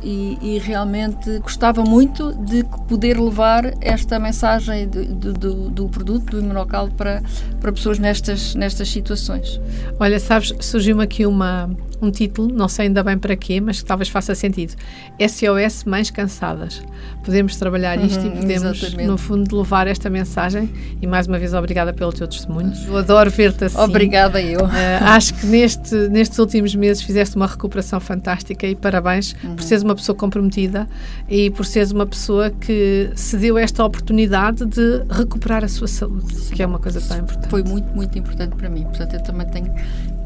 E, 0.00 0.38
e, 0.40 0.58
realmente 0.58 1.40
gostava 1.40 1.82
muito 1.82 2.32
de 2.34 2.62
poder 2.86 3.18
levar 3.18 3.74
esta 3.80 4.16
mensagem 4.20 4.86
do, 4.86 5.32
do, 5.32 5.70
do 5.70 5.88
produto, 5.88 6.30
do 6.30 6.38
imunocal, 6.38 6.88
para, 6.90 7.20
para 7.60 7.72
pessoas 7.72 7.98
nestas, 7.98 8.54
nestas 8.54 8.88
situações. 8.88 9.60
Olha, 9.98 10.20
sabes, 10.20 10.54
surgiu-me 10.60 11.02
aqui 11.02 11.26
uma, 11.26 11.68
um 12.04 12.10
título, 12.10 12.52
não 12.52 12.68
sei 12.68 12.86
ainda 12.86 13.02
bem 13.02 13.18
para 13.18 13.34
quê, 13.36 13.60
mas 13.60 13.80
que 13.80 13.84
talvez 13.84 14.08
faça 14.08 14.34
sentido. 14.34 14.74
SOS 15.18 15.84
Mães 15.84 16.10
Cansadas. 16.10 16.82
Podemos 17.24 17.56
trabalhar 17.56 18.02
isto 18.04 18.20
uhum, 18.20 18.26
e 18.26 18.40
podemos, 18.40 18.82
exatamente. 18.82 19.06
no 19.08 19.16
fundo, 19.16 19.56
levar 19.56 19.86
esta 19.86 20.10
mensagem. 20.10 20.70
E 21.00 21.06
mais 21.06 21.26
uma 21.26 21.38
vez, 21.38 21.54
obrigada 21.54 21.92
pelo 21.92 22.12
teu 22.12 22.28
testemunho. 22.28 22.72
Eu 22.86 22.98
adoro 22.98 23.30
ver-te 23.30 23.64
assim. 23.64 23.78
Obrigada, 23.78 24.40
eu. 24.42 24.60
Uh, 24.60 25.04
acho 25.04 25.34
que 25.34 25.46
neste, 25.46 25.94
nestes 26.08 26.38
últimos 26.38 26.74
meses 26.74 27.02
fizeste 27.02 27.36
uma 27.36 27.46
recuperação 27.46 27.98
fantástica 27.98 28.66
e 28.66 28.74
parabéns 28.74 29.34
uhum. 29.42 29.56
por 29.56 29.62
seres 29.62 29.82
uma 29.82 29.94
pessoa 29.94 30.16
comprometida 30.16 30.86
e 31.28 31.50
por 31.50 31.64
seres 31.64 31.90
uma 31.90 32.06
pessoa 32.06 32.50
que 32.50 33.10
se 33.14 33.36
deu 33.36 33.56
esta 33.56 33.84
oportunidade 33.84 34.66
de 34.66 35.02
recuperar 35.08 35.64
a 35.64 35.68
sua 35.68 35.88
saúde, 35.88 36.34
Sim. 36.34 36.54
que 36.54 36.62
é 36.62 36.66
uma 36.66 36.78
coisa 36.78 37.00
tão 37.00 37.18
importante. 37.18 37.48
Foi 37.48 37.62
muito, 37.62 37.94
muito 37.94 38.18
importante 38.18 38.54
para 38.56 38.68
mim. 38.68 38.84
Portanto, 38.84 39.14
eu 39.14 39.22
também 39.22 39.46
tenho 39.48 39.74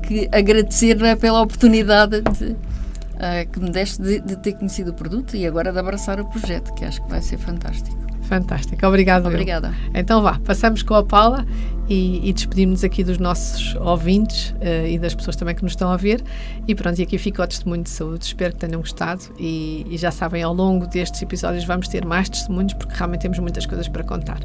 que 0.09 0.27
agradecer 0.33 1.01
é, 1.03 1.15
pela 1.15 1.43
oportunidade 1.43 2.23
de, 2.23 2.53
uh, 2.53 3.51
que 3.53 3.61
me 3.61 3.71
deste 3.71 4.01
de, 4.01 4.21
de, 4.21 4.37
ter 4.37 4.55
conhecido 4.55 4.91
o 4.91 4.95
produto 4.95 5.37
e 5.37 5.47
agora 5.47 5.71
de 5.71 5.79
abraçar 5.79 6.19
o 6.19 6.25
projeto, 6.25 6.75
que 6.75 6.85
acho 6.87 7.03
que 7.03 7.11
vai 7.11 7.21
ser 7.21 7.37
fantástico. 7.37 8.09
Fantástico, 8.23 8.87
obrigada. 8.87 9.29
Obrigada. 9.29 9.75
Então 9.95 10.23
vá, 10.23 10.39
passamos 10.39 10.83
com 10.83 10.95
a 10.95 11.03
Paula 11.03 11.47
e, 11.89 12.29
e 12.29 12.33
despedimos-nos 12.33 12.85
aqui 12.85 13.05
dos 13.05 13.19
nossos 13.19 13.75
ouvintes 13.77 14.51
uh, 14.51 14.87
e 14.87 14.99
das 14.99 15.15
pessoas 15.15 15.37
também 15.37 15.55
que 15.55 15.63
nos 15.63 15.73
estão 15.73 15.91
a 15.91 15.97
ver. 15.97 16.23
E 16.67 16.75
pronto, 16.75 16.99
e 16.99 17.03
aqui 17.03 17.19
fica 17.19 17.43
o 17.43 17.47
testemunho 17.47 17.83
de 17.83 17.91
saúde. 17.91 18.25
Espero 18.25 18.55
que 18.55 18.61
tenham 18.61 18.81
gostado. 18.81 19.23
E, 19.39 19.87
e 19.91 19.97
já 19.99 20.11
sabem, 20.11 20.43
ao 20.43 20.55
longo 20.55 20.87
destes 20.87 21.21
episódios 21.21 21.65
vamos 21.65 21.87
ter 21.89 22.05
mais 22.05 22.29
testemunhos 22.29 22.73
porque 22.75 22.95
realmente 22.95 23.21
temos 23.21 23.39
muitas 23.39 23.67
coisas 23.67 23.89
para 23.89 24.05
contar. 24.05 24.41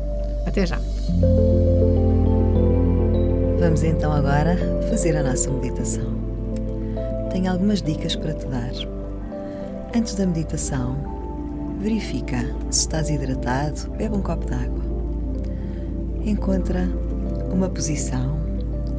Até 0.45 0.66
já. 0.66 0.80
Vamos 3.64 3.82
então 3.82 4.11
agora 4.11 4.57
fazer 4.89 5.16
a 5.16 5.24
nossa 5.24 5.49
meditação. 5.49 6.03
Tenho 7.32 7.49
algumas 7.49 7.82
dicas 7.82 8.14
para 8.14 8.34
te 8.34 8.45
dar. 8.47 8.74
Antes 9.95 10.16
da 10.16 10.26
meditação, 10.26 10.97
verifica 11.80 12.39
se 12.70 12.82
estás 12.82 13.09
hidratado, 13.09 13.89
bebe 13.91 14.18
um 14.18 14.22
copo 14.22 14.45
de 14.47 14.53
água. 14.53 14.84
Encontra 16.26 16.89
uma 17.53 17.70
posição 17.70 18.38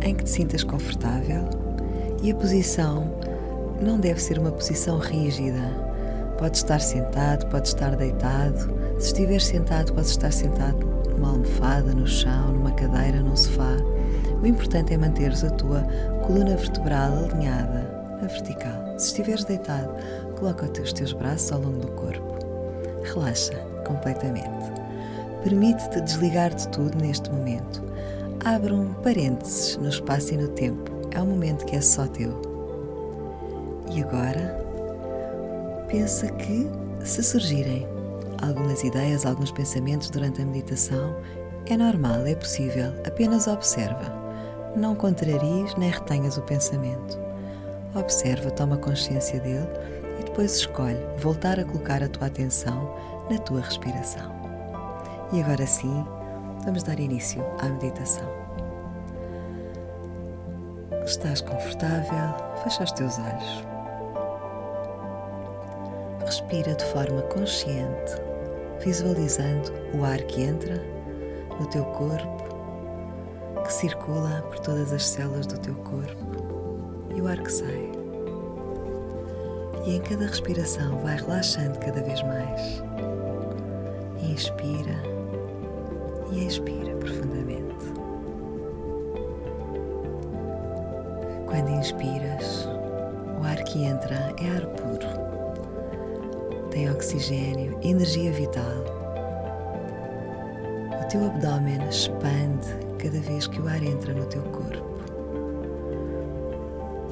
em 0.01 0.15
que 0.15 0.25
te 0.25 0.31
sintas 0.31 0.65
confortável 0.65 1.45
e 2.23 2.33
a 2.33 2.35
posição 2.35 3.13
não 3.83 4.01
deve 4.01 4.19
ser 4.19 4.39
uma 4.39 4.51
posição 4.51 4.97
rígida. 4.97 5.61
Pode 6.39 6.57
estar 6.57 6.81
sentado, 6.81 7.45
pode 7.51 7.69
estar 7.69 7.95
deitado. 7.97 8.75
Se 8.99 9.09
estiver 9.09 9.43
sentado, 9.43 9.93
pode 9.93 10.07
estar 10.07 10.33
sentado 10.33 10.79
numa 11.19 11.33
almofada, 11.33 11.93
no 11.93 12.07
chão, 12.07 12.55
numa 12.55 12.73
cadeira, 12.73 13.21
num 13.21 13.37
sofá. 13.37 13.77
O 14.45 14.47
importante 14.47 14.93
é 14.93 14.99
manteres 14.99 15.43
a 15.43 15.49
tua 15.49 15.81
coluna 16.27 16.55
vertebral 16.55 17.15
alinhada 17.15 18.19
na 18.21 18.29
vertical. 18.29 18.99
Se 18.99 19.07
estiveres 19.07 19.43
deitado, 19.43 19.89
coloca 20.39 20.67
os 20.83 20.93
teus 20.93 21.15
braços 21.15 21.51
ao 21.51 21.63
longo 21.63 21.79
do 21.79 21.89
corpo. 21.93 22.39
Relaxa 23.03 23.55
completamente. 23.87 24.71
Permite-te 25.43 25.99
desligar 26.03 26.55
de 26.55 26.69
tudo 26.69 26.95
neste 26.99 27.31
momento. 27.31 27.83
Abre 28.45 28.75
um 28.75 28.93
parênteses 28.93 29.79
no 29.79 29.89
espaço 29.89 30.35
e 30.35 30.37
no 30.37 30.49
tempo. 30.49 30.91
É 31.13 31.23
um 31.23 31.27
momento 31.27 31.65
que 31.65 31.77
é 31.77 31.81
só 31.81 32.07
teu. 32.07 32.43
E 33.91 34.03
agora, 34.03 34.63
pensa 35.89 36.27
que, 36.33 36.69
se 37.03 37.23
surgirem 37.23 37.89
algumas 38.43 38.85
ideias, 38.85 39.25
alguns 39.25 39.51
pensamentos 39.53 40.11
durante 40.11 40.43
a 40.43 40.45
meditação, 40.45 41.17
é 41.65 41.79
normal, 41.79 42.27
é 42.27 42.35
possível, 42.35 42.93
apenas 43.07 43.47
observa. 43.47 44.24
Não 44.77 44.97
contraries 44.97 45.73
nem 45.77 45.89
retenhas 45.89 46.37
o 46.37 46.43
pensamento. 46.43 47.17
Observa, 47.95 48.51
toma 48.51 48.77
consciência 48.77 49.39
dele 49.39 49.69
e 50.19 50.25
depois 50.25 50.57
escolhe 50.57 50.99
voltar 51.19 51.61
a 51.61 51.65
colocar 51.65 52.03
a 52.03 52.09
tua 52.09 52.27
atenção 52.27 52.93
na 53.31 53.39
tua 53.39 53.61
respiração. 53.61 54.35
E 55.33 55.41
agora 55.41 55.65
sim, 55.65 56.05
vamos 56.65 56.83
dar 56.83 56.99
início 56.99 57.41
à 57.61 57.69
meditação. 57.69 58.29
Estás 61.05 61.41
confortável? 61.41 62.35
Fecha 62.65 62.83
os 62.83 62.93
teus 62.93 63.17
olhos. 63.17 63.65
Respira 66.25 66.75
de 66.75 66.85
forma 66.87 67.23
consciente, 67.23 68.13
visualizando 68.81 69.73
o 69.95 70.05
ar 70.05 70.19
que 70.23 70.43
entra 70.43 70.83
no 71.61 71.67
teu 71.67 71.85
corpo 71.85 72.54
que 73.65 73.73
circula 73.73 74.43
por 74.43 74.59
todas 74.61 74.93
as 74.93 75.07
células 75.07 75.47
do 75.47 75.59
teu 75.59 75.75
corpo 75.77 76.45
e 77.15 77.21
o 77.21 77.27
ar 77.27 77.39
que 77.43 77.51
sai. 77.51 77.91
E 79.87 79.97
em 79.97 80.01
cada 80.01 80.27
respiração 80.27 80.99
vai 80.99 81.17
relaxando 81.17 81.79
cada 81.79 82.03
vez 82.03 82.23
mais. 82.23 82.83
Inspira 84.23 85.03
e 86.31 86.47
expira 86.47 86.95
profundamente. 86.97 87.93
Quando 91.47 91.71
inspiras, 91.71 92.69
o 93.41 93.45
ar 93.45 93.63
que 93.65 93.85
entra 93.85 94.35
é 94.43 94.57
ar 94.57 94.67
puro. 94.67 95.25
Tem 96.71 96.91
oxigênio, 96.91 97.79
energia 97.83 98.33
vital. 98.33 98.85
O 101.01 101.09
teu 101.09 101.27
abdômen 101.27 101.89
expande 101.89 102.84
cada 103.05 103.21
vez 103.21 103.47
que 103.47 103.61
o 103.61 103.69
ar 103.69 103.83
entra 103.83 104.15
no 104.15 104.25
teu 104.25 104.43
corpo. 104.45 104.95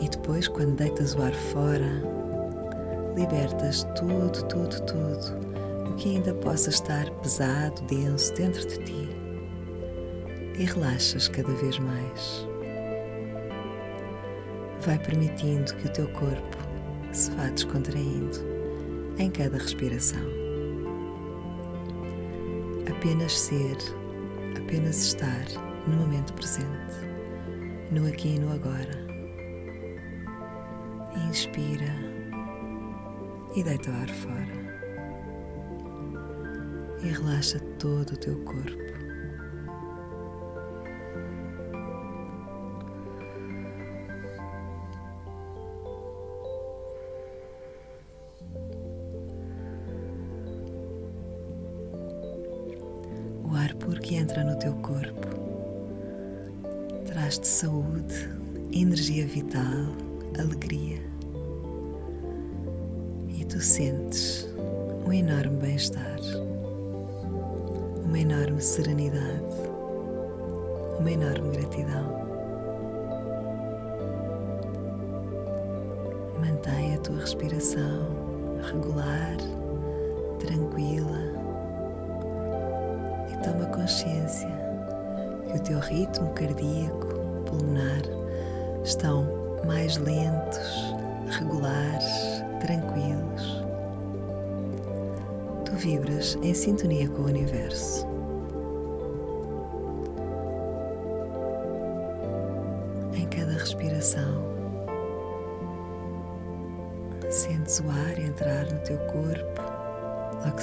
E 0.01 0.09
depois, 0.09 0.49
quando 0.49 0.75
deitas 0.75 1.15
o 1.15 1.21
ar 1.21 1.35
fora, 1.35 2.03
libertas 3.15 3.85
tudo, 3.95 4.43
tudo, 4.49 4.81
tudo 4.87 5.43
o 5.91 5.95
que 5.97 6.17
ainda 6.17 6.33
possa 6.33 6.71
estar 6.71 7.11
pesado, 7.21 7.83
denso 7.83 8.33
dentro 8.35 8.67
de 8.67 8.79
ti. 8.79 9.09
E 10.59 10.65
relaxas 10.65 11.29
cada 11.29 11.53
vez 11.53 11.79
mais. 11.79 12.49
Vai 14.81 14.99
permitindo 14.99 15.75
que 15.75 15.89
o 15.89 15.93
teu 15.93 16.09
corpo 16.09 16.57
se 17.13 17.31
vá 17.33 17.49
descontraindo 17.49 18.39
em 19.19 19.31
cada 19.31 19.59
respiração. 19.59 20.27
Apenas 22.91 23.39
ser, 23.39 23.77
apenas 24.57 24.97
estar 25.05 25.72
no 25.87 25.97
momento 25.97 26.33
presente, 26.35 26.95
no 27.91 28.07
aqui 28.07 28.37
e 28.37 28.39
no 28.39 28.53
agora. 28.53 29.03
Inspira 31.29 31.93
e 33.55 33.63
deita 33.63 33.91
o 33.91 33.95
ar 33.95 34.09
fora. 34.09 34.63
E 37.03 37.09
relaxa 37.09 37.59
todo 37.79 38.13
o 38.13 38.17
teu 38.17 38.37
corpo. 38.45 39.02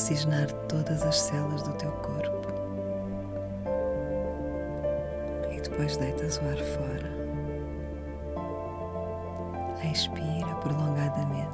Oxigenar 0.09 0.51
todas 0.67 1.03
as 1.03 1.19
células 1.19 1.61
do 1.61 1.73
teu 1.73 1.91
corpo. 1.91 2.47
E 5.51 5.61
depois 5.61 5.97
deitas 5.97 6.37
o 6.37 6.45
ar 6.45 6.57
fora. 6.57 7.19
Expira 9.91 10.55
prolongadamente 10.55 11.49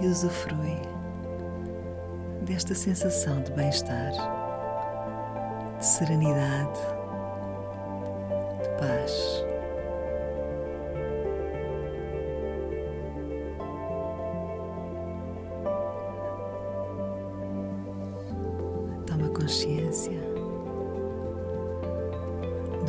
e 0.00 0.06
usufrui 0.06 0.80
desta 2.42 2.74
sensação 2.74 3.42
de 3.42 3.52
bem-estar, 3.52 4.12
de 5.78 5.86
serenidade, 5.86 6.80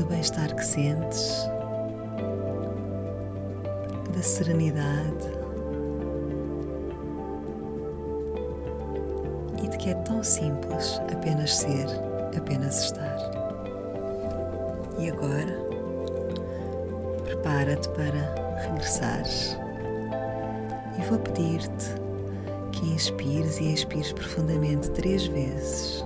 do 0.02 0.08
bem-estar 0.08 0.56
que 0.56 0.66
sentes, 0.66 1.47
da 4.16 4.22
serenidade 4.22 5.41
que 9.82 9.89
é 9.89 9.95
tão 9.95 10.24
simples 10.24 11.02
apenas 11.12 11.58
ser, 11.58 11.88
apenas 12.38 12.84
estar. 12.84 13.18
E 14.99 15.10
agora, 15.10 15.58
prepara-te 17.24 17.89
para 17.89 18.62
regressares. 18.62 19.58
E 20.99 21.02
vou 21.10 21.18
pedir-te 21.18 21.95
que 22.72 22.93
inspires 22.93 23.60
e 23.60 23.74
expires 23.74 24.14
profundamente 24.14 24.91
três 24.91 25.26
vezes 25.26 26.06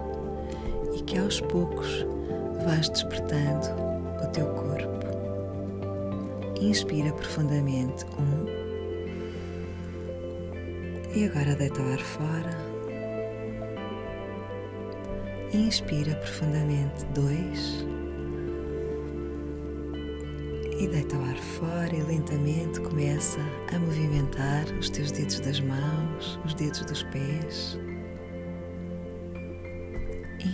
e 0.93 1.01
que 1.01 1.19
aos 1.19 1.41
poucos 1.41 2.07
vás 2.63 2.87
despertando 2.87 3.84
o 4.25 4.31
teu 4.31 4.47
corpo. 4.47 5.05
Inspira 6.59 7.11
profundamente 7.13 8.05
um 8.17 8.45
e 11.15 11.25
agora 11.25 11.55
deita 11.55 11.81
o 11.81 11.91
ar 11.91 11.99
fora. 11.99 12.75
Inspira 15.53 16.15
profundamente 16.15 17.05
dois 17.13 17.85
e 20.77 20.87
deita 20.87 21.15
o 21.15 21.23
ar 21.23 21.37
fora 21.37 21.95
e 21.95 22.01
lentamente 22.03 22.81
começa 22.81 23.39
a 23.73 23.79
movimentar 23.79 24.65
os 24.79 24.89
teus 24.89 25.11
dedos 25.11 25.39
das 25.39 25.59
mãos, 25.59 26.39
os 26.45 26.53
dedos 26.55 26.81
dos 26.81 27.03
pés. 27.03 27.79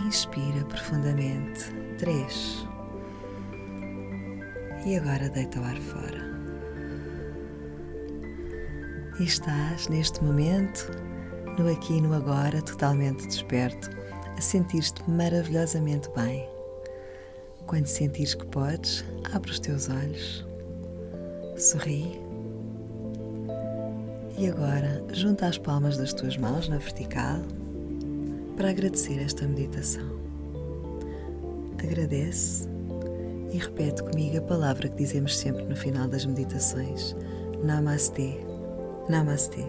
Inspira 0.06 0.64
profundamente 0.68 1.72
três 1.98 2.66
e 4.84 4.96
agora 4.96 5.28
deita 5.28 5.60
o 5.60 5.64
ar 5.64 5.76
fora. 5.76 6.32
E 9.20 9.24
estás 9.24 9.88
neste 9.88 10.22
momento, 10.24 10.90
no 11.58 11.70
aqui 11.70 11.98
e 11.98 12.00
no 12.00 12.14
agora, 12.14 12.60
totalmente 12.62 13.26
desperto 13.26 13.90
a 14.36 14.40
sentir-te 14.40 15.08
maravilhosamente 15.08 16.08
bem. 16.16 16.48
Quando 17.66 17.86
sentires 17.86 18.34
que 18.34 18.46
podes, 18.46 19.04
abre 19.32 19.50
os 19.50 19.60
teus 19.60 19.88
olhos, 19.88 20.46
sorri 21.56 22.20
e 24.36 24.48
agora 24.48 25.04
junta 25.12 25.46
as 25.46 25.58
palmas 25.58 25.96
das 25.96 26.12
tuas 26.12 26.36
mãos 26.36 26.68
na 26.68 26.78
vertical 26.78 27.40
para 28.56 28.70
agradecer 28.70 29.22
esta 29.22 29.46
meditação. 29.46 30.10
Agradece 31.82 32.71
e 33.52 33.58
repete 33.58 34.02
comigo 34.02 34.38
a 34.38 34.42
palavra 34.42 34.88
que 34.88 34.96
dizemos 34.96 35.36
sempre 35.36 35.64
no 35.64 35.76
final 35.76 36.08
das 36.08 36.24
meditações: 36.24 37.14
Namastê, 37.62 38.38
Namastê. 39.08 39.64